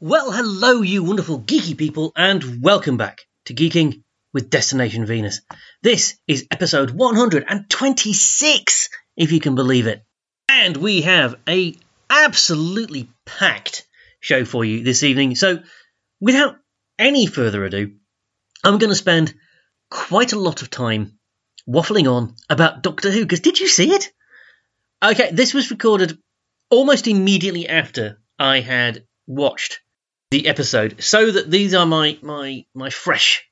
Well, 0.00 0.30
hello, 0.30 0.80
you 0.82 1.02
wonderful 1.02 1.40
geeky 1.40 1.76
people, 1.76 2.12
and 2.14 2.62
welcome 2.62 2.96
back 2.96 3.22
to 3.46 3.54
Geeking 3.54 4.04
with 4.32 4.48
Destination 4.48 5.06
Venus. 5.06 5.40
This 5.82 6.16
is 6.28 6.46
episode 6.52 6.92
126, 6.92 8.90
if 9.16 9.32
you 9.32 9.40
can 9.40 9.56
believe 9.56 9.88
it. 9.88 10.04
And 10.48 10.76
we 10.76 11.02
have 11.02 11.34
a 11.48 11.74
absolutely 12.08 13.10
packed 13.26 13.88
show 14.20 14.44
for 14.44 14.64
you 14.64 14.84
this 14.84 15.02
evening. 15.02 15.34
So, 15.34 15.64
without 16.20 16.58
any 16.96 17.26
further 17.26 17.64
ado, 17.64 17.96
I'm 18.62 18.78
going 18.78 18.90
to 18.90 18.94
spend 18.94 19.34
quite 19.90 20.32
a 20.32 20.38
lot 20.38 20.62
of 20.62 20.70
time 20.70 21.18
waffling 21.68 22.08
on 22.08 22.36
about 22.48 22.84
Doctor 22.84 23.10
Who. 23.10 23.22
Because 23.22 23.40
did 23.40 23.58
you 23.58 23.66
see 23.66 23.92
it? 23.92 24.12
Okay, 25.02 25.32
this 25.32 25.52
was 25.52 25.72
recorded 25.72 26.16
almost 26.70 27.08
immediately 27.08 27.68
after 27.68 28.20
I 28.38 28.60
had 28.60 29.02
watched 29.26 29.80
the 30.30 30.46
episode, 30.46 31.02
so 31.02 31.30
that 31.30 31.50
these 31.50 31.74
are 31.74 31.86
my 31.86 32.18
my 32.22 32.64
my 32.74 32.90
fresh 32.90 33.44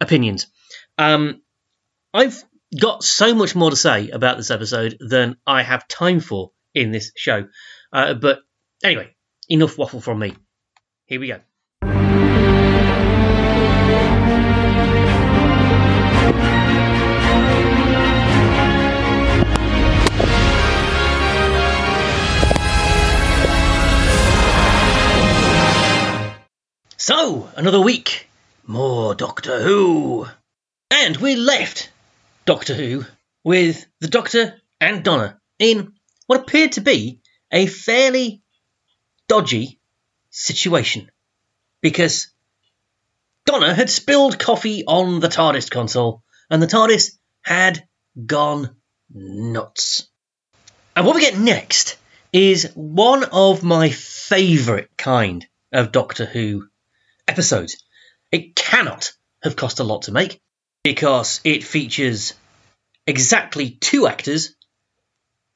opinions. 0.00 0.46
Um, 0.98 1.42
I've 2.12 2.42
got 2.78 3.02
so 3.02 3.34
much 3.34 3.54
more 3.54 3.70
to 3.70 3.76
say 3.76 4.10
about 4.10 4.36
this 4.36 4.50
episode 4.50 4.96
than 5.00 5.36
I 5.46 5.62
have 5.62 5.88
time 5.88 6.20
for 6.20 6.52
in 6.74 6.92
this 6.92 7.12
show. 7.16 7.48
Uh, 7.92 8.14
but 8.14 8.40
anyway, 8.82 9.14
enough 9.48 9.78
waffle 9.78 10.00
from 10.00 10.18
me. 10.18 10.34
Here 11.06 11.20
we 11.20 11.28
go. 11.28 11.40
So, 27.10 27.50
another 27.56 27.80
week, 27.80 28.28
more 28.64 29.16
Doctor 29.16 29.60
Who. 29.60 30.28
And 30.92 31.16
we 31.16 31.34
left 31.34 31.90
Doctor 32.44 32.72
Who 32.72 33.04
with 33.42 33.84
the 33.98 34.06
Doctor 34.06 34.54
and 34.80 35.02
Donna 35.02 35.40
in 35.58 35.94
what 36.28 36.42
appeared 36.42 36.70
to 36.72 36.80
be 36.80 37.18
a 37.50 37.66
fairly 37.66 38.42
dodgy 39.26 39.80
situation. 40.30 41.10
Because 41.80 42.28
Donna 43.44 43.74
had 43.74 43.90
spilled 43.90 44.38
coffee 44.38 44.84
on 44.86 45.18
the 45.18 45.26
TARDIS 45.26 45.68
console, 45.68 46.22
and 46.48 46.62
the 46.62 46.68
TARDIS 46.68 47.18
had 47.42 47.88
gone 48.24 48.76
nuts. 49.12 50.08
And 50.94 51.04
what 51.04 51.16
we 51.16 51.22
get 51.22 51.36
next 51.36 51.98
is 52.32 52.70
one 52.76 53.24
of 53.24 53.64
my 53.64 53.90
favourite 53.90 54.96
kind 54.96 55.44
of 55.72 55.90
Doctor 55.90 56.24
Who 56.24 56.68
episodes. 57.30 57.82
It 58.32 58.56
cannot 58.56 59.12
have 59.42 59.56
cost 59.56 59.80
a 59.80 59.84
lot 59.84 60.02
to 60.02 60.12
make 60.12 60.40
because 60.82 61.40
it 61.44 61.64
features 61.64 62.34
exactly 63.06 63.70
two 63.70 64.06
actors, 64.06 64.54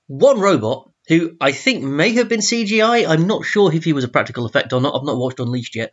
one 0.06 0.41
robot 0.41 0.91
who 1.08 1.36
I 1.41 1.53
think 1.53 1.83
may 1.83 2.12
have 2.14 2.28
been 2.28 2.41
CGI. 2.41 3.06
I'm 3.06 3.27
not 3.27 3.44
sure 3.44 3.75
if 3.75 3.84
he 3.84 3.92
was 3.92 4.05
a 4.05 4.08
practical 4.08 4.47
effect 4.47 4.72
or 4.72 4.81
not. 4.81 4.94
I've 4.94 5.05
not 5.05 5.19
watched 5.19 5.41
Unleashed 5.41 5.77
yet. 5.77 5.92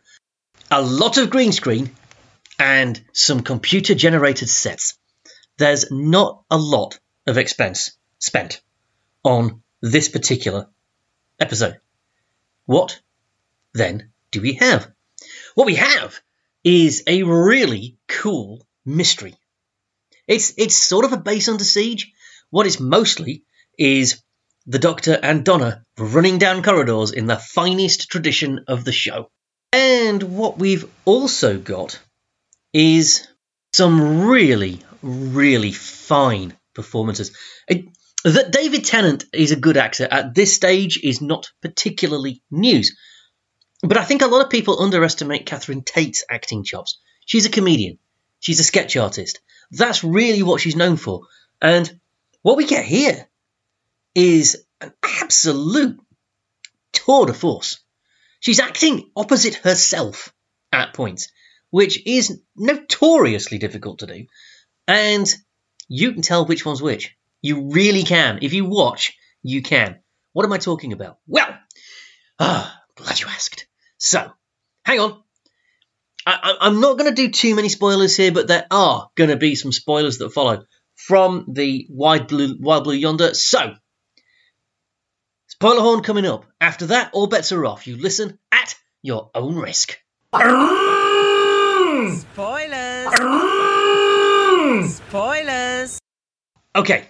A 0.70 0.82
lot 0.82 1.18
of 1.18 1.30
green 1.30 1.52
screen 1.52 1.90
and 2.58 3.02
some 3.12 3.42
computer 3.42 3.96
generated 3.96 4.50
sets. 4.50 4.98
There's 5.58 5.92
not 5.92 6.44
a 6.50 6.58
lot 6.58 7.00
of 7.28 7.38
expense 7.38 7.98
spent 8.20 8.62
on 9.24 9.64
this 9.82 10.10
particular 10.10 10.70
episode. 11.40 11.80
What 12.66 13.02
then 13.74 14.12
do 14.32 14.42
we 14.42 14.54
have? 14.54 14.92
What 15.56 15.66
we 15.68 15.76
have 15.76 16.20
is 16.64 17.04
a 17.08 17.24
really 17.24 17.98
cool 18.08 18.66
mystery. 18.86 19.36
It's 20.28 20.54
it's 20.58 20.76
sort 20.76 21.06
of 21.06 21.14
a 21.14 21.18
base 21.18 21.48
under 21.48 21.64
siege. 21.64 22.12
What 22.50 22.68
it's 22.68 22.80
mostly 22.80 23.44
is 23.78 24.22
the 24.66 24.80
Doctor 24.80 25.18
and 25.22 25.44
Donna 25.44 25.84
running 25.98 26.38
down 26.38 26.64
corridors 26.64 27.12
in 27.12 27.26
the 27.26 27.38
finest 27.38 28.10
tradition 28.10 28.66
of 28.68 28.86
the 28.86 28.92
show. 28.92 29.30
And 29.74 30.22
what 30.24 30.58
we've 30.58 30.88
also 31.06 31.58
got 31.58 32.00
is 32.74 33.28
some 33.74 34.28
really, 34.28 34.82
really 35.02 35.72
fine 35.72 36.58
performances. 36.76 37.36
It, 37.68 37.86
that 38.24 38.52
David 38.52 38.86
Tennant 38.86 39.26
is 39.34 39.52
a 39.52 39.56
good 39.56 39.78
actor 39.78 40.08
at 40.10 40.36
this 40.36 40.54
stage 40.54 41.00
is 41.04 41.22
not 41.22 41.50
particularly 41.62 42.44
news. 42.52 42.96
But 43.82 43.98
I 43.98 44.04
think 44.06 44.22
a 44.22 44.28
lot 44.28 44.44
of 44.44 44.52
people 44.52 44.82
underestimate 44.82 45.46
Catherine 45.46 45.82
Tate's 45.82 46.24
acting 46.30 46.64
chops. 46.64 47.00
She's 47.26 47.46
a 47.46 47.50
comedian. 47.50 47.98
She's 48.40 48.60
a 48.60 48.64
sketch 48.64 48.96
artist. 48.96 49.40
That's 49.72 50.04
really 50.04 50.44
what 50.44 50.62
she's 50.62 50.76
known 50.76 50.98
for. 50.98 51.22
And 51.62 52.00
what 52.42 52.58
we 52.58 52.66
get 52.66 52.86
here 52.86 53.28
is 54.14 54.66
an 54.82 54.94
absolute 55.04 56.00
tour 56.92 57.26
de 57.26 57.34
force. 57.34 57.80
She's 58.40 58.60
acting 58.60 59.10
opposite 59.16 59.56
herself 59.56 60.34
at 60.72 60.94
points, 60.94 61.30
which 61.70 62.06
is 62.06 62.42
notoriously 62.56 63.58
difficult 63.60 64.00
to 64.00 64.08
do. 64.08 64.26
And 64.88 65.32
you 65.88 66.14
can 66.14 66.22
tell 66.22 66.46
which 66.46 66.66
one's 66.66 66.82
which. 66.82 67.16
You 67.42 67.72
really 67.72 68.04
can. 68.04 68.40
If 68.42 68.54
you 68.54 68.66
watch, 68.66 69.18
you 69.44 69.62
can. 69.62 70.00
What 70.34 70.46
am 70.46 70.54
I 70.54 70.58
talking 70.58 70.94
about? 70.94 71.18
Well, 71.28 71.58
ah, 72.40 72.80
glad 72.96 73.20
you 73.20 73.28
asked. 73.28 73.68
So, 74.04 74.32
hang 74.84 75.00
on. 75.00 75.22
I, 76.26 76.58
am 76.62 76.82
not 76.82 76.98
going 76.98 77.14
to 77.14 77.16
do 77.16 77.30
too 77.30 77.54
many 77.54 77.70
spoilers 77.70 78.18
here, 78.18 78.32
but 78.32 78.48
there 78.48 78.66
are 78.72 79.12
going 79.14 79.30
to 79.30 79.38
be 79.38 79.54
some 79.54 79.72
spoilers 79.72 80.18
that 80.18 80.32
follow 80.32 80.64
from 80.96 81.46
the 81.54 81.86
Wild 81.88 82.28
Blue, 82.28 82.58
Wild 82.60 82.86
Blue 82.86 82.96
Yonder. 82.96 83.36
So, 83.36 83.76
spoiler 85.46 85.82
horn 85.82 86.02
coming 86.02 86.26
up. 86.26 86.48
After 86.60 86.88
that, 86.88 87.12
all 87.14 87.28
bets 87.28 87.52
are 87.52 87.64
off. 87.64 87.86
You 87.86 87.96
listen 87.96 88.40
at 88.52 88.74
your 89.04 89.30
own 89.36 89.56
risk. 89.56 90.00
Spoilers! 90.34 92.24
Spoilers! 94.96 96.00
Okay, 96.76 97.06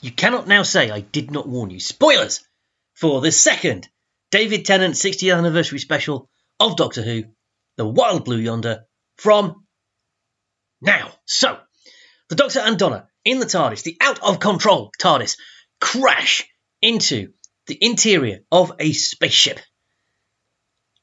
you 0.00 0.12
cannot 0.12 0.46
now 0.46 0.62
say 0.62 0.92
I 0.92 1.00
did 1.00 1.32
not 1.32 1.48
warn 1.48 1.70
you. 1.70 1.80
Spoilers 1.80 2.46
for 2.94 3.20
the 3.20 3.32
second 3.32 3.88
David 4.30 4.64
Tennant 4.64 4.94
60th 4.94 5.36
anniversary 5.36 5.80
special 5.80 6.28
of 6.60 6.76
Doctor 6.76 7.02
Who, 7.02 7.24
The 7.76 7.86
Wild 7.86 8.24
Blue 8.24 8.38
Yonder, 8.38 8.84
from 9.16 9.66
now. 10.80 11.12
So, 11.24 11.58
the 12.28 12.36
Doctor 12.36 12.60
and 12.60 12.78
Donna 12.78 13.08
in 13.24 13.38
the 13.38 13.46
TARDIS, 13.46 13.82
the 13.82 13.96
out 14.00 14.22
of 14.22 14.40
control 14.40 14.92
TARDIS, 14.98 15.36
crash 15.80 16.44
into 16.80 17.32
the 17.66 17.78
interior 17.80 18.40
of 18.50 18.72
a 18.78 18.92
spaceship. 18.92 19.60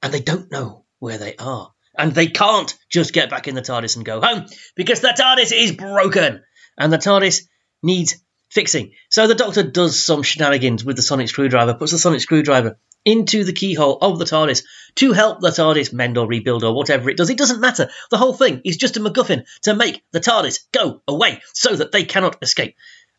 And 0.02 0.14
they 0.14 0.22
don't 0.22 0.52
know 0.52 0.86
where 1.00 1.18
they 1.18 1.36
are. 1.36 1.72
And 1.98 2.14
they 2.14 2.28
can't 2.28 2.74
just 2.90 3.14
get 3.14 3.30
back 3.30 3.48
in 3.48 3.56
the 3.56 3.62
TARDIS 3.62 3.96
and 3.98 4.06
go 4.06 4.22
home 4.22 4.46
because 4.76 5.02
the 5.02 5.10
TARDIS 5.10 5.52
is 5.54 5.72
broken. 5.74 6.42
And 6.78 6.92
the 6.92 6.98
TARDIS 6.98 7.44
needs 7.84 8.16
fixing. 8.50 8.94
So 9.10 9.28
the 9.28 9.36
Doctor 9.36 9.64
does 9.64 10.02
some 10.02 10.24
shenanigans 10.24 10.84
with 10.84 10.96
the 10.96 11.02
sonic 11.02 11.30
screwdriver, 11.30 11.74
puts 11.76 11.92
the 11.92 11.98
sonic 11.98 12.22
screwdriver 12.22 12.80
into 13.06 13.44
the 13.44 13.54
keyhole 13.54 13.98
of 14.02 14.20
the 14.20 14.26
TARDIS 14.26 14.64
to 14.96 15.14
help 15.14 15.42
the 15.42 15.50
TARDIS 15.50 15.94
mend 15.94 16.18
or 16.18 16.28
rebuild 16.28 16.64
or 16.64 16.76
whatever 16.76 17.10
it 17.10 17.18
does. 17.18 17.30
It 17.30 17.38
doesn't 17.38 17.60
matter. 17.60 17.90
The 18.12 18.18
whole 18.18 18.34
thing 18.34 18.62
is 18.64 18.78
just 18.78 18.98
a 18.98 19.00
MacGuffin 19.00 19.46
to 19.64 19.76
make 19.76 20.04
the 20.12 20.20
TARDIS 20.20 20.60
go 20.72 21.02
away 21.08 21.42
so 21.54 21.76
that 21.76 21.92
they 21.92 22.04
cannot 22.04 22.38
escape. 22.42 22.76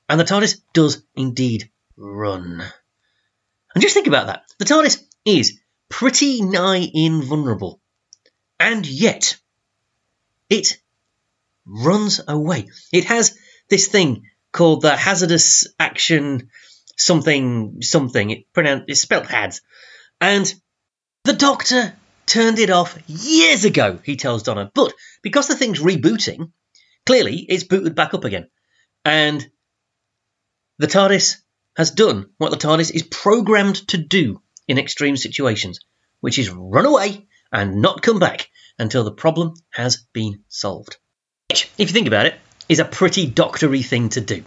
And 0.09 0.19
the 0.19 0.25
TARDIS 0.25 0.61
does 0.73 1.03
indeed 1.15 1.71
run. 1.97 2.63
And 3.75 3.83
just 3.83 3.95
think 3.95 4.07
about 4.07 4.27
that. 4.29 4.45
The 4.59 4.65
TARDIS 4.65 5.03
is 5.25 5.59
pretty 5.89 6.43
nigh 6.43 6.89
invulnerable. 6.93 7.81
And 8.59 8.87
yet, 8.87 9.37
it 10.49 10.79
runs 11.67 12.21
away. 12.27 12.69
It 12.93 13.07
has 13.07 13.37
this 13.69 13.89
thing 13.89 14.25
called 14.53 14.83
the 14.83 14.97
hazardous 14.97 15.67
action 15.79 16.51
something 16.97 17.83
something. 17.83 18.31
It 18.31 18.53
pronounced 18.53 18.85
it's 18.89 19.01
spelled 19.01 19.27
HADS. 19.27 19.61
And 20.21 20.53
the 21.25 21.33
doctor 21.33 21.95
turned 22.27 22.59
it 22.59 22.71
off 22.71 22.99
years 23.07 23.65
ago, 23.65 23.99
he 24.03 24.17
tells 24.17 24.43
Donna. 24.43 24.71
But 24.75 24.93
because 25.23 25.49
the 25.49 25.57
thing's 25.57 25.81
rebooting, 25.81 26.53
clearly 27.07 27.37
it's 27.37 27.65
booted 27.65 27.95
back 27.95 28.15
up 28.15 28.25
again. 28.25 28.49
And 29.05 29.47
the 30.79 30.87
TARDIS 30.87 31.37
has 31.77 31.91
done 31.91 32.31
what 32.39 32.51
the 32.51 32.57
TARDIS 32.57 32.91
is 32.91 33.03
programmed 33.03 33.87
to 33.89 33.99
do 33.99 34.41
in 34.67 34.79
extreme 34.79 35.17
situations, 35.17 35.81
which 36.21 36.39
is 36.39 36.51
run 36.51 36.87
away 36.87 37.27
and 37.53 37.83
not 37.83 38.03
come 38.03 38.19
back 38.19 38.49
until 38.79 39.05
the 39.05 39.13
problem 39.13 39.55
has 39.71 40.05
been 40.13 40.43
solved. 40.49 40.97
Which, 41.51 41.71
if 41.79 41.89
you 41.89 41.95
think 41.95 42.07
about 42.07 42.27
it, 42.27 42.35
is 42.69 42.79
a 42.79 42.85
pretty 42.85 43.27
doctory 43.27 43.83
thing 43.83 44.09
to 44.11 44.21
do. 44.21 44.45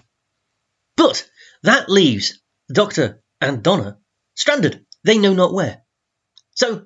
But 0.96 1.30
that 1.64 1.90
leaves 1.90 2.40
the 2.68 2.74
Doctor 2.74 3.22
and 3.42 3.64
Donna 3.64 3.98
stranded. 4.36 4.86
They 5.04 5.18
know 5.18 5.34
not 5.34 5.54
where. 5.54 5.84
So, 6.56 6.86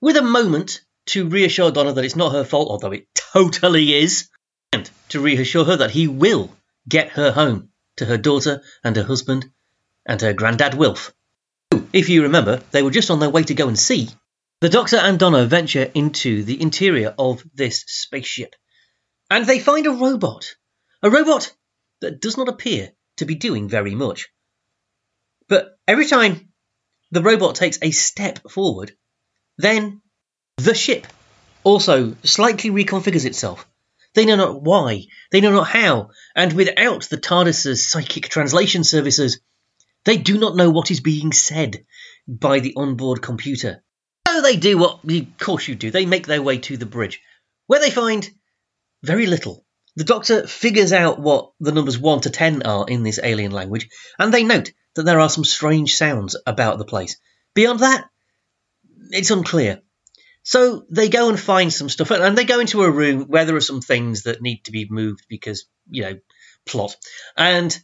with 0.00 0.16
a 0.16 0.22
moment 0.22 0.80
to 1.06 1.28
reassure 1.28 1.70
Donna 1.70 1.92
that 1.92 2.04
it's 2.04 2.16
not 2.16 2.32
her 2.32 2.44
fault, 2.44 2.70
although 2.70 2.92
it 2.92 3.06
totally 3.14 3.94
is, 3.94 4.28
and 4.72 4.90
to 5.10 5.20
reassure 5.20 5.64
her 5.64 5.76
that 5.76 5.90
he 5.90 6.08
will 6.08 6.54
get 6.88 7.10
her 7.10 7.32
home 7.32 7.70
to 7.96 8.04
her 8.04 8.16
daughter 8.16 8.62
and 8.84 8.96
her 8.96 9.04
husband 9.04 9.46
and 10.06 10.20
her 10.20 10.32
granddad 10.32 10.74
Wilf. 10.74 11.12
If 11.92 12.08
you 12.08 12.22
remember, 12.22 12.62
they 12.70 12.82
were 12.82 12.90
just 12.90 13.10
on 13.10 13.20
their 13.20 13.30
way 13.30 13.42
to 13.44 13.54
go 13.54 13.68
and 13.68 13.78
see. 13.78 14.08
The 14.60 14.68
Doctor 14.68 14.96
and 14.96 15.18
Donna 15.18 15.46
venture 15.46 15.90
into 15.94 16.42
the 16.42 16.60
interior 16.60 17.14
of 17.18 17.44
this 17.54 17.84
spaceship, 17.86 18.54
and 19.30 19.46
they 19.46 19.58
find 19.58 19.86
a 19.86 19.90
robot. 19.90 20.54
A 21.02 21.10
robot 21.10 21.52
that 22.00 22.20
does 22.20 22.36
not 22.36 22.48
appear 22.48 22.92
to 23.16 23.24
be 23.24 23.34
doing 23.34 23.68
very 23.68 23.94
much. 23.94 24.28
But 25.48 25.78
every 25.86 26.06
time 26.06 26.52
the 27.10 27.22
robot 27.22 27.54
takes 27.54 27.78
a 27.82 27.90
step 27.90 28.40
forward, 28.50 28.92
then 29.58 30.02
the 30.56 30.74
ship 30.74 31.06
also 31.62 32.16
slightly 32.22 32.70
reconfigures 32.70 33.24
itself. 33.24 33.66
They 34.14 34.24
know 34.24 34.36
not 34.36 34.62
why, 34.62 35.04
they 35.30 35.42
know 35.42 35.52
not 35.52 35.68
how, 35.68 36.10
and 36.34 36.52
without 36.52 37.02
the 37.04 37.18
TARDIS's 37.18 37.90
psychic 37.90 38.28
translation 38.28 38.82
services, 38.82 39.40
they 40.04 40.16
do 40.16 40.38
not 40.38 40.56
know 40.56 40.70
what 40.70 40.90
is 40.90 41.00
being 41.00 41.32
said 41.32 41.84
by 42.26 42.60
the 42.60 42.74
onboard 42.76 43.20
computer. 43.20 43.82
So 44.26 44.40
they 44.40 44.56
do 44.56 44.78
what, 44.78 45.00
of 45.04 45.38
course, 45.38 45.68
you 45.68 45.74
do. 45.74 45.90
They 45.90 46.06
make 46.06 46.26
their 46.26 46.42
way 46.42 46.58
to 46.58 46.76
the 46.76 46.86
bridge, 46.86 47.20
where 47.66 47.80
they 47.80 47.90
find 47.90 48.28
very 49.02 49.26
little. 49.26 49.65
The 49.96 50.04
Doctor 50.04 50.46
figures 50.46 50.92
out 50.92 51.18
what 51.18 51.52
the 51.58 51.72
numbers 51.72 51.98
1 51.98 52.22
to 52.22 52.30
10 52.30 52.62
are 52.64 52.86
in 52.86 53.02
this 53.02 53.18
alien 53.22 53.52
language, 53.52 53.88
and 54.18 54.32
they 54.32 54.44
note 54.44 54.72
that 54.94 55.04
there 55.04 55.20
are 55.20 55.30
some 55.30 55.44
strange 55.44 55.96
sounds 55.96 56.36
about 56.46 56.78
the 56.78 56.84
place. 56.84 57.16
Beyond 57.54 57.80
that, 57.80 58.08
it's 59.10 59.30
unclear. 59.30 59.80
So 60.42 60.84
they 60.90 61.08
go 61.08 61.30
and 61.30 61.40
find 61.40 61.72
some 61.72 61.88
stuff, 61.88 62.10
and 62.10 62.36
they 62.36 62.44
go 62.44 62.60
into 62.60 62.82
a 62.82 62.90
room 62.90 63.24
where 63.24 63.46
there 63.46 63.56
are 63.56 63.60
some 63.60 63.80
things 63.80 64.24
that 64.24 64.42
need 64.42 64.64
to 64.64 64.70
be 64.70 64.86
moved 64.88 65.24
because, 65.28 65.66
you 65.90 66.02
know, 66.02 66.18
plot. 66.66 66.94
And 67.36 67.76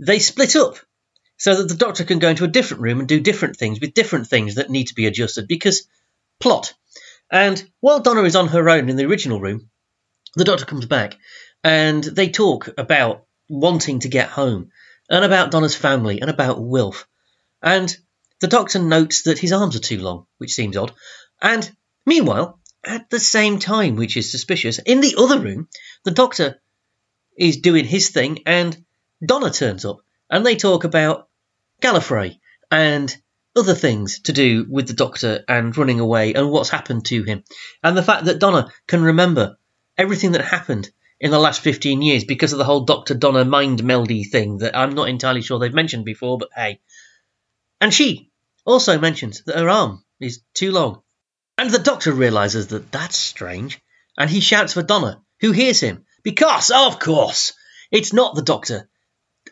they 0.00 0.18
split 0.18 0.56
up 0.56 0.76
so 1.36 1.56
that 1.56 1.68
the 1.68 1.76
doctor 1.76 2.04
can 2.04 2.18
go 2.18 2.30
into 2.30 2.44
a 2.44 2.48
different 2.48 2.82
room 2.82 2.98
and 2.98 3.08
do 3.08 3.20
different 3.20 3.56
things 3.56 3.80
with 3.80 3.94
different 3.94 4.26
things 4.26 4.56
that 4.56 4.70
need 4.70 4.88
to 4.88 4.94
be 4.94 5.06
adjusted 5.06 5.46
because 5.46 5.86
plot. 6.40 6.74
And 7.30 7.64
while 7.80 8.00
Donna 8.00 8.22
is 8.24 8.36
on 8.36 8.48
her 8.48 8.68
own 8.68 8.88
in 8.88 8.96
the 8.96 9.06
original 9.06 9.40
room, 9.40 9.70
the 10.36 10.44
doctor 10.44 10.64
comes 10.64 10.86
back 10.86 11.16
and 11.62 12.02
they 12.02 12.28
talk 12.28 12.68
about 12.76 13.24
wanting 13.48 14.00
to 14.00 14.08
get 14.08 14.28
home 14.28 14.70
and 15.08 15.24
about 15.24 15.50
Donna's 15.50 15.76
family 15.76 16.20
and 16.20 16.30
about 16.30 16.62
Wilf. 16.62 17.06
And 17.62 17.94
the 18.40 18.48
doctor 18.48 18.78
notes 18.78 19.22
that 19.22 19.38
his 19.38 19.52
arms 19.52 19.76
are 19.76 19.80
too 19.80 20.00
long, 20.00 20.26
which 20.38 20.52
seems 20.52 20.76
odd. 20.76 20.92
And 21.40 21.70
meanwhile, 22.04 22.60
at 22.84 23.08
the 23.10 23.20
same 23.20 23.58
time, 23.58 23.96
which 23.96 24.16
is 24.16 24.30
suspicious, 24.30 24.78
in 24.78 25.00
the 25.00 25.14
other 25.16 25.38
room, 25.38 25.68
the 26.04 26.10
doctor 26.10 26.60
is 27.36 27.58
doing 27.58 27.84
his 27.84 28.10
thing 28.10 28.40
and 28.46 28.76
Donna 29.24 29.50
turns 29.50 29.84
up 29.84 30.00
and 30.30 30.44
they 30.44 30.56
talk 30.56 30.84
about 30.84 31.28
Gallifrey 31.80 32.38
and 32.70 33.14
other 33.56 33.74
things 33.74 34.20
to 34.20 34.32
do 34.32 34.66
with 34.68 34.86
the 34.86 34.94
Doctor 34.94 35.44
and 35.48 35.76
running 35.76 36.00
away 36.00 36.34
and 36.34 36.50
what's 36.50 36.70
happened 36.70 37.06
to 37.06 37.22
him. 37.22 37.44
And 37.82 37.96
the 37.96 38.02
fact 38.02 38.24
that 38.24 38.40
Donna 38.40 38.72
can 38.86 39.02
remember 39.02 39.56
everything 39.96 40.32
that 40.32 40.44
happened 40.44 40.90
in 41.20 41.30
the 41.30 41.38
last 41.38 41.60
15 41.60 42.02
years 42.02 42.24
because 42.24 42.52
of 42.52 42.58
the 42.58 42.64
whole 42.64 42.84
Doctor 42.84 43.14
Donna 43.14 43.44
mind 43.44 43.80
meldy 43.80 44.28
thing 44.28 44.58
that 44.58 44.76
I'm 44.76 44.94
not 44.94 45.08
entirely 45.08 45.42
sure 45.42 45.58
they've 45.58 45.72
mentioned 45.72 46.04
before, 46.04 46.38
but 46.38 46.50
hey. 46.54 46.80
And 47.80 47.92
she 47.92 48.30
also 48.64 48.98
mentions 48.98 49.42
that 49.44 49.56
her 49.56 49.68
arm 49.68 50.04
is 50.20 50.40
too 50.54 50.72
long. 50.72 51.02
And 51.56 51.70
the 51.70 51.78
Doctor 51.78 52.12
realises 52.12 52.68
that 52.68 52.90
that's 52.90 53.16
strange, 53.16 53.80
and 54.18 54.28
he 54.28 54.40
shouts 54.40 54.72
for 54.72 54.82
Donna, 54.82 55.22
who 55.40 55.52
hears 55.52 55.80
him, 55.80 56.04
because, 56.22 56.70
of 56.70 56.98
course, 56.98 57.52
it's 57.90 58.12
not 58.12 58.34
the 58.34 58.42
Doctor 58.42 58.88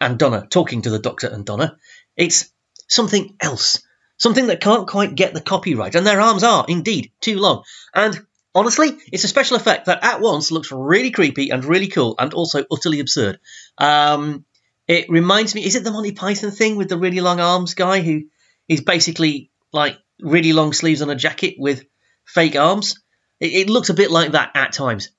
and 0.00 0.18
Donna 0.18 0.46
talking 0.50 0.82
to 0.82 0.90
the 0.90 0.98
Doctor 0.98 1.28
and 1.28 1.44
Donna. 1.44 1.76
It's 2.16 2.50
something 2.88 3.36
else, 3.40 3.82
something 4.16 4.48
that 4.48 4.60
can't 4.60 4.88
quite 4.88 5.14
get 5.14 5.32
the 5.32 5.40
copyright, 5.40 5.94
and 5.94 6.06
their 6.06 6.20
arms 6.20 6.42
are 6.42 6.64
indeed 6.68 7.12
too 7.20 7.38
long. 7.38 7.62
And 7.94 8.26
honestly, 8.54 8.98
it's 9.12 9.24
a 9.24 9.28
special 9.28 9.56
effect 9.56 9.86
that 9.86 10.04
at 10.04 10.20
once 10.20 10.50
looks 10.50 10.72
really 10.72 11.10
creepy 11.10 11.50
and 11.50 11.64
really 11.64 11.88
cool, 11.88 12.14
and 12.18 12.34
also 12.34 12.64
utterly 12.70 13.00
absurd. 13.00 13.38
Um, 13.78 14.44
it 14.88 15.08
reminds 15.08 15.54
me, 15.54 15.64
is 15.64 15.76
it 15.76 15.84
the 15.84 15.92
Monty 15.92 16.12
Python 16.12 16.50
thing 16.50 16.76
with 16.76 16.88
the 16.88 16.98
really 16.98 17.20
long 17.20 17.40
arms 17.40 17.74
guy 17.74 18.00
who 18.00 18.24
is 18.68 18.80
basically 18.80 19.50
like 19.72 19.98
really 20.20 20.52
long 20.52 20.72
sleeves 20.72 21.02
on 21.02 21.10
a 21.10 21.14
jacket 21.14 21.54
with 21.58 21.84
fake 22.26 22.56
arms? 22.56 23.00
It, 23.40 23.52
it 23.52 23.70
looks 23.70 23.90
a 23.90 23.94
bit 23.94 24.10
like 24.10 24.32
that 24.32 24.52
at 24.54 24.72
times. 24.72 25.10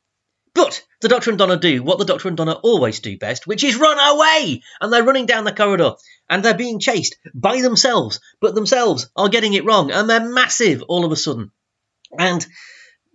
But 0.54 0.84
the 1.02 1.08
Doctor 1.08 1.32
and 1.32 1.40
Donna 1.40 1.58
do 1.58 1.82
what 1.82 1.98
the 1.98 2.06
Doctor 2.06 2.28
and 2.28 2.38
Donna 2.38 2.54
always 2.54 3.00
do 3.00 3.18
best, 3.18 3.48
which 3.48 3.64
is 3.64 3.76
run 3.76 3.98
away! 3.98 4.62
And 4.80 4.94
they're 4.94 5.04
running 5.04 5.26
down 5.26 5.46
the 5.46 5.52
corridor, 5.52 5.94
and 6.30 6.44
they're 6.44 6.54
being 6.54 6.80
chased 6.80 7.18
by 7.34 7.62
themselves, 7.62 8.20
but 8.40 8.54
themselves 8.54 9.10
are 9.16 9.30
getting 9.30 9.54
it 9.54 9.66
wrong, 9.66 9.90
and 9.90 10.08
they're 10.08 10.30
massive 10.30 10.84
all 10.84 11.06
of 11.06 11.12
a 11.12 11.16
sudden. 11.16 11.52
And 12.18 12.46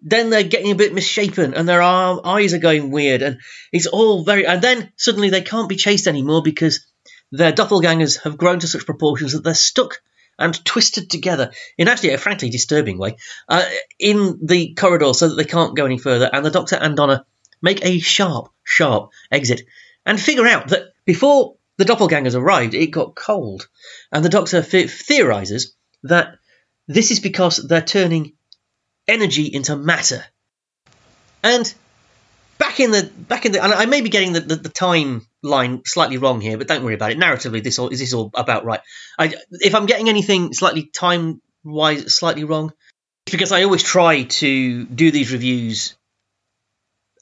then 0.02 0.30
they're 0.30 0.42
getting 0.44 0.70
a 0.70 0.76
bit 0.76 0.94
misshapen, 0.94 1.54
and 1.54 1.68
their 1.68 1.82
eyes 1.82 2.54
are 2.54 2.58
going 2.58 2.90
weird, 2.90 3.22
and 3.22 3.38
it's 3.72 3.86
all 3.86 4.24
very. 4.24 4.46
And 4.46 4.62
then 4.62 4.92
suddenly 4.96 5.30
they 5.30 5.42
can't 5.42 5.68
be 5.68 5.76
chased 5.76 6.06
anymore 6.06 6.42
because 6.42 6.86
their 7.32 7.52
doppelgangers 7.52 8.22
have 8.22 8.38
grown 8.38 8.60
to 8.60 8.68
such 8.68 8.86
proportions 8.86 9.32
that 9.32 9.44
they're 9.44 9.54
stuck 9.54 10.00
and 10.38 10.64
twisted 10.64 11.10
together 11.10 11.50
in 11.76 11.88
actually 11.88 12.10
a 12.10 12.18
frankly 12.18 12.48
disturbing 12.48 12.96
way 12.96 13.16
uh, 13.48 13.64
in 13.98 14.38
the 14.42 14.74
corridor 14.74 15.12
so 15.12 15.28
that 15.28 15.34
they 15.34 15.44
can't 15.44 15.76
go 15.76 15.84
any 15.84 15.98
further. 15.98 16.30
And 16.32 16.44
the 16.44 16.50
Doctor 16.50 16.76
and 16.76 16.96
Donna 16.96 17.26
make 17.60 17.84
a 17.84 17.98
sharp, 17.98 18.50
sharp 18.62 19.10
exit 19.32 19.62
and 20.06 20.20
figure 20.20 20.46
out 20.46 20.68
that 20.68 20.92
before 21.04 21.56
the 21.76 21.84
doppelgangers 21.84 22.36
arrived, 22.36 22.74
it 22.74 22.88
got 22.88 23.16
cold. 23.16 23.68
And 24.12 24.24
the 24.24 24.28
Doctor 24.28 24.62
theorizes 24.62 25.74
that 26.04 26.38
this 26.86 27.10
is 27.10 27.20
because 27.20 27.56
they're 27.56 27.82
turning 27.82 28.34
energy 29.08 29.46
into 29.52 29.74
matter. 29.76 30.24
And 31.42 31.72
back 32.58 32.80
in 32.80 32.90
the 32.90 33.10
back 33.16 33.46
in 33.46 33.52
the, 33.52 33.62
and 33.62 33.72
I 33.72 33.86
may 33.86 34.00
be 34.00 34.08
getting 34.10 34.32
the, 34.32 34.40
the, 34.40 34.56
the 34.56 34.68
timeline 34.68 35.86
slightly 35.86 36.18
wrong 36.18 36.40
here, 36.40 36.58
but 36.58 36.68
don't 36.68 36.84
worry 36.84 36.94
about 36.94 37.12
it. 37.12 37.18
Narratively, 37.18 37.62
this 37.62 37.78
all 37.78 37.88
is 37.88 37.98
this 37.98 38.12
all 38.12 38.30
about 38.34 38.64
right. 38.64 38.80
I, 39.18 39.34
if 39.50 39.74
I'm 39.74 39.86
getting 39.86 40.08
anything 40.08 40.52
slightly 40.52 40.84
time 40.84 41.40
wise 41.64 42.14
slightly 42.14 42.44
wrong, 42.44 42.72
it's 43.26 43.32
because 43.32 43.52
I 43.52 43.64
always 43.64 43.82
try 43.82 44.24
to 44.24 44.84
do 44.84 45.10
these 45.10 45.32
reviews 45.32 45.96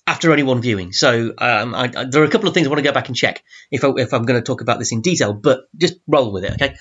after 0.06 0.30
only 0.30 0.44
one 0.44 0.62
viewing. 0.62 0.92
So 0.92 1.34
um, 1.36 1.74
I, 1.74 1.90
I, 1.94 2.04
there 2.04 2.22
are 2.22 2.26
a 2.26 2.30
couple 2.30 2.48
of 2.48 2.54
things 2.54 2.66
I 2.66 2.70
want 2.70 2.78
to 2.78 2.84
go 2.84 2.92
back 2.92 3.08
and 3.08 3.16
check 3.16 3.42
if, 3.70 3.82
I, 3.82 3.88
if 3.96 4.14
I'm 4.14 4.24
going 4.24 4.40
to 4.40 4.44
talk 4.44 4.60
about 4.60 4.78
this 4.78 4.92
in 4.92 5.00
detail, 5.00 5.32
but 5.34 5.62
just 5.76 5.96
roll 6.06 6.32
with 6.32 6.44
it, 6.44 6.52
okay? 6.52 6.76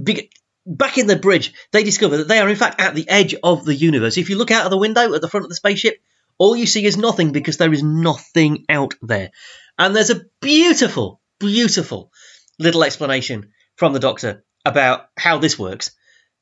Be- 0.00 0.30
back 0.66 0.98
in 0.98 1.06
the 1.06 1.16
bridge, 1.16 1.52
they 1.72 1.82
discover 1.82 2.18
that 2.18 2.28
they 2.28 2.38
are 2.38 2.48
in 2.48 2.56
fact 2.56 2.80
at 2.80 2.94
the 2.94 3.08
edge 3.08 3.34
of 3.42 3.64
the 3.64 3.74
universe. 3.74 4.16
If 4.16 4.30
you 4.30 4.38
look 4.38 4.50
out 4.50 4.64
of 4.64 4.70
the 4.70 4.78
window 4.78 5.14
at 5.14 5.20
the 5.20 5.28
front 5.28 5.44
of 5.44 5.50
the 5.50 5.56
spaceship, 5.56 6.00
all 6.38 6.56
you 6.56 6.66
see 6.66 6.84
is 6.84 6.96
nothing 6.96 7.32
because 7.32 7.56
there 7.56 7.72
is 7.72 7.82
nothing 7.82 8.64
out 8.68 8.94
there. 9.02 9.30
And 9.78 9.94
there's 9.94 10.10
a 10.10 10.22
beautiful, 10.40 11.20
beautiful 11.38 12.12
little 12.58 12.84
explanation 12.84 13.52
from 13.76 13.92
the 13.92 14.00
Doctor 14.00 14.44
about 14.64 15.08
how 15.16 15.38
this 15.38 15.58
works. 15.58 15.92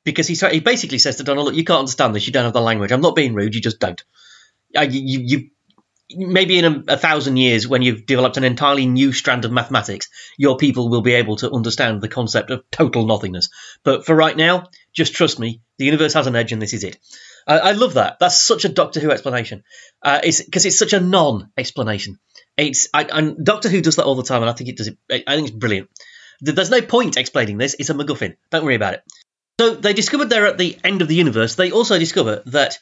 Because 0.03 0.27
he, 0.27 0.35
he 0.35 0.59
basically 0.59 0.97
says 0.97 1.17
to 1.17 1.23
Donna, 1.23 1.41
look, 1.41 1.53
you 1.53 1.63
can't 1.63 1.79
understand 1.79 2.15
this, 2.15 2.25
you 2.25 2.33
don't 2.33 2.45
have 2.45 2.53
the 2.53 2.61
language. 2.61 2.91
I'm 2.91 3.01
not 3.01 3.15
being 3.15 3.35
rude, 3.35 3.53
you 3.53 3.61
just 3.61 3.79
don't. 3.79 4.03
Uh, 4.75 4.81
you, 4.81 5.19
you, 5.19 5.49
maybe 6.15 6.59
in 6.59 6.65
a, 6.65 6.93
a, 6.93 6.97
thousand 6.97 7.37
years, 7.37 7.67
when 7.67 7.81
you've 7.81 8.05
developed 8.05 8.37
an 8.37 8.43
entirely 8.43 8.85
new 8.85 9.11
strand 9.11 9.45
of 9.45 9.51
mathematics, 9.51 10.09
your 10.37 10.57
people 10.57 10.89
will 10.89 11.01
be 11.01 11.13
able 11.13 11.35
to 11.37 11.51
understand 11.51 12.01
the 12.01 12.07
concept 12.07 12.49
of 12.51 12.63
total 12.71 13.05
nothingness. 13.05 13.49
But 13.83 14.05
for 14.05 14.15
right 14.15 14.35
now, 14.35 14.67
just 14.93 15.13
trust 15.13 15.39
me, 15.39 15.61
the 15.77 15.85
universe 15.85 16.13
has 16.13 16.27
an 16.27 16.35
edge, 16.35 16.51
and 16.51 16.61
this 16.61 16.73
is 16.73 16.83
it. 16.83 16.97
I, 17.47 17.59
I 17.59 17.71
love 17.71 17.95
that. 17.95 18.17
That's 18.19 18.39
such 18.39 18.65
a 18.65 18.69
Doctor 18.69 18.99
Who 18.99 19.11
explanation. 19.11 19.63
Uh, 20.01 20.19
it's 20.23 20.43
because 20.43 20.65
it's 20.65 20.79
such 20.79 20.93
a 20.93 20.99
non-explanation. 20.99 22.19
It's 22.57 22.89
I, 22.93 23.03
and 23.03 23.43
Doctor 23.43 23.69
Who 23.69 23.81
does 23.81 23.95
that 23.95 24.05
all 24.05 24.15
the 24.15 24.23
time, 24.23 24.41
and 24.41 24.49
I 24.49 24.53
think 24.53 24.69
it 24.69 24.77
does 24.77 24.87
it. 24.87 24.97
I 25.09 25.35
think 25.35 25.49
it's 25.49 25.57
brilliant. 25.57 25.89
There's 26.41 26.71
no 26.71 26.81
point 26.81 27.17
explaining 27.17 27.57
this. 27.57 27.75
It's 27.77 27.89
a 27.89 27.93
MacGuffin. 27.93 28.35
Don't 28.49 28.65
worry 28.65 28.75
about 28.75 28.95
it. 28.95 29.03
So 29.59 29.75
they 29.75 29.93
discovered 29.93 30.25
they're 30.25 30.47
at 30.47 30.57
the 30.57 30.77
end 30.83 31.01
of 31.01 31.07
the 31.07 31.15
universe. 31.15 31.55
They 31.55 31.71
also 31.71 31.99
discover 31.99 32.41
that 32.47 32.79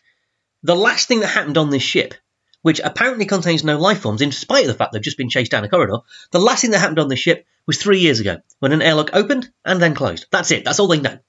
the 0.64 0.76
last 0.76 1.08
thing 1.08 1.20
that 1.20 1.28
happened 1.28 1.58
on 1.58 1.70
this 1.70 1.84
ship 1.84 2.14
which 2.62 2.82
apparently 2.84 3.26
contains 3.26 3.64
no 3.64 3.78
life 3.78 4.00
forms, 4.00 4.22
in 4.22 4.32
spite 4.32 4.64
of 4.64 4.68
the 4.68 4.74
fact 4.74 4.92
they've 4.94 5.02
just 5.02 5.18
been 5.18 5.30
chased 5.30 5.52
down 5.52 5.64
a 5.64 5.70
corridor. 5.70 6.00
The 6.32 6.40
last 6.40 6.62
thing 6.62 6.72
that 6.72 6.80
happened 6.80 7.00
on 7.00 7.08
this 7.08 7.20
ship 7.20 7.46
was 7.66 7.78
three 7.78 8.00
years 8.00 8.20
ago, 8.20 8.38
when 8.60 8.74
an 8.74 8.82
airlock 8.82 9.12
opened 9.14 9.50
and 9.64 9.82
then 9.82 9.96
closed. 9.96 10.26
That's 10.32 10.52
it. 10.52 10.66
That's 10.66 10.80
all 10.80 10.88
they 10.88 11.00
know. 11.00 11.20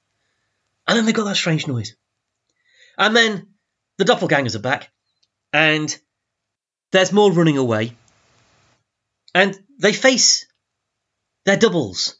And 0.87 0.99
then 0.99 1.07
they 1.07 1.13
got 1.13 1.25
that 1.25 1.37
strange 1.37 1.67
noise. 1.67 1.95
And 2.99 3.15
then 3.15 3.49
the 3.99 4.05
doppelgangers 4.05 4.57
are 4.57 4.61
back, 4.61 4.91
and 5.53 5.97
there's 6.91 7.13
more 7.13 7.33
running 7.33 7.59
away. 7.59 7.97
And 9.35 9.57
they 9.79 9.93
face 9.93 10.47
their 11.45 11.57
doubles. 11.57 12.17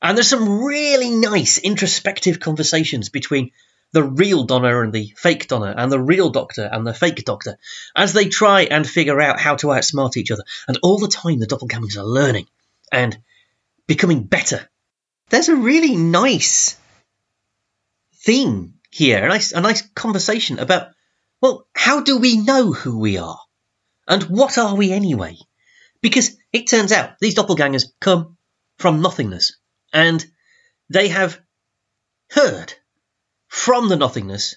And 0.00 0.16
there's 0.16 0.28
some 0.28 0.62
really 0.62 1.10
nice 1.10 1.58
introspective 1.58 2.38
conversations 2.38 3.08
between 3.08 3.50
the 3.92 4.02
real 4.02 4.44
Donna 4.44 4.80
and 4.80 4.92
the 4.92 5.12
fake 5.16 5.48
Donna, 5.48 5.74
and 5.76 5.90
the 5.90 6.00
real 6.00 6.30
Doctor 6.30 6.68
and 6.70 6.86
the 6.86 6.94
fake 6.94 7.24
Doctor, 7.24 7.58
as 7.94 8.12
they 8.12 8.28
try 8.28 8.62
and 8.62 8.86
figure 8.86 9.20
out 9.20 9.40
how 9.40 9.56
to 9.56 9.68
outsmart 9.68 10.16
each 10.16 10.30
other. 10.30 10.44
And 10.68 10.78
all 10.82 10.98
the 10.98 11.08
time, 11.08 11.38
the 11.38 11.46
doppelgangers 11.46 11.96
are 11.96 12.04
learning 12.04 12.46
and 12.92 13.16
becoming 13.86 14.24
better. 14.24 14.68
There's 15.30 15.48
a 15.48 15.56
really 15.56 15.96
nice 15.96 16.78
theme 18.16 18.74
here, 18.90 19.24
a 19.24 19.28
nice, 19.28 19.52
a 19.52 19.60
nice 19.60 19.82
conversation 19.82 20.58
about, 20.58 20.88
well, 21.40 21.66
how 21.74 22.00
do 22.00 22.18
we 22.18 22.38
know 22.38 22.72
who 22.72 22.98
we 22.98 23.18
are? 23.18 23.38
And 24.08 24.22
what 24.24 24.58
are 24.58 24.74
we 24.74 24.92
anyway? 24.92 25.36
Because 26.00 26.36
it 26.52 26.68
turns 26.68 26.92
out 26.92 27.18
these 27.20 27.34
doppelgangers 27.34 27.86
come 28.00 28.36
from 28.78 29.00
nothingness, 29.00 29.56
and 29.92 30.24
they 30.90 31.08
have 31.08 31.40
heard 32.30 32.74
from 33.56 33.88
the 33.88 33.96
nothingness 33.96 34.56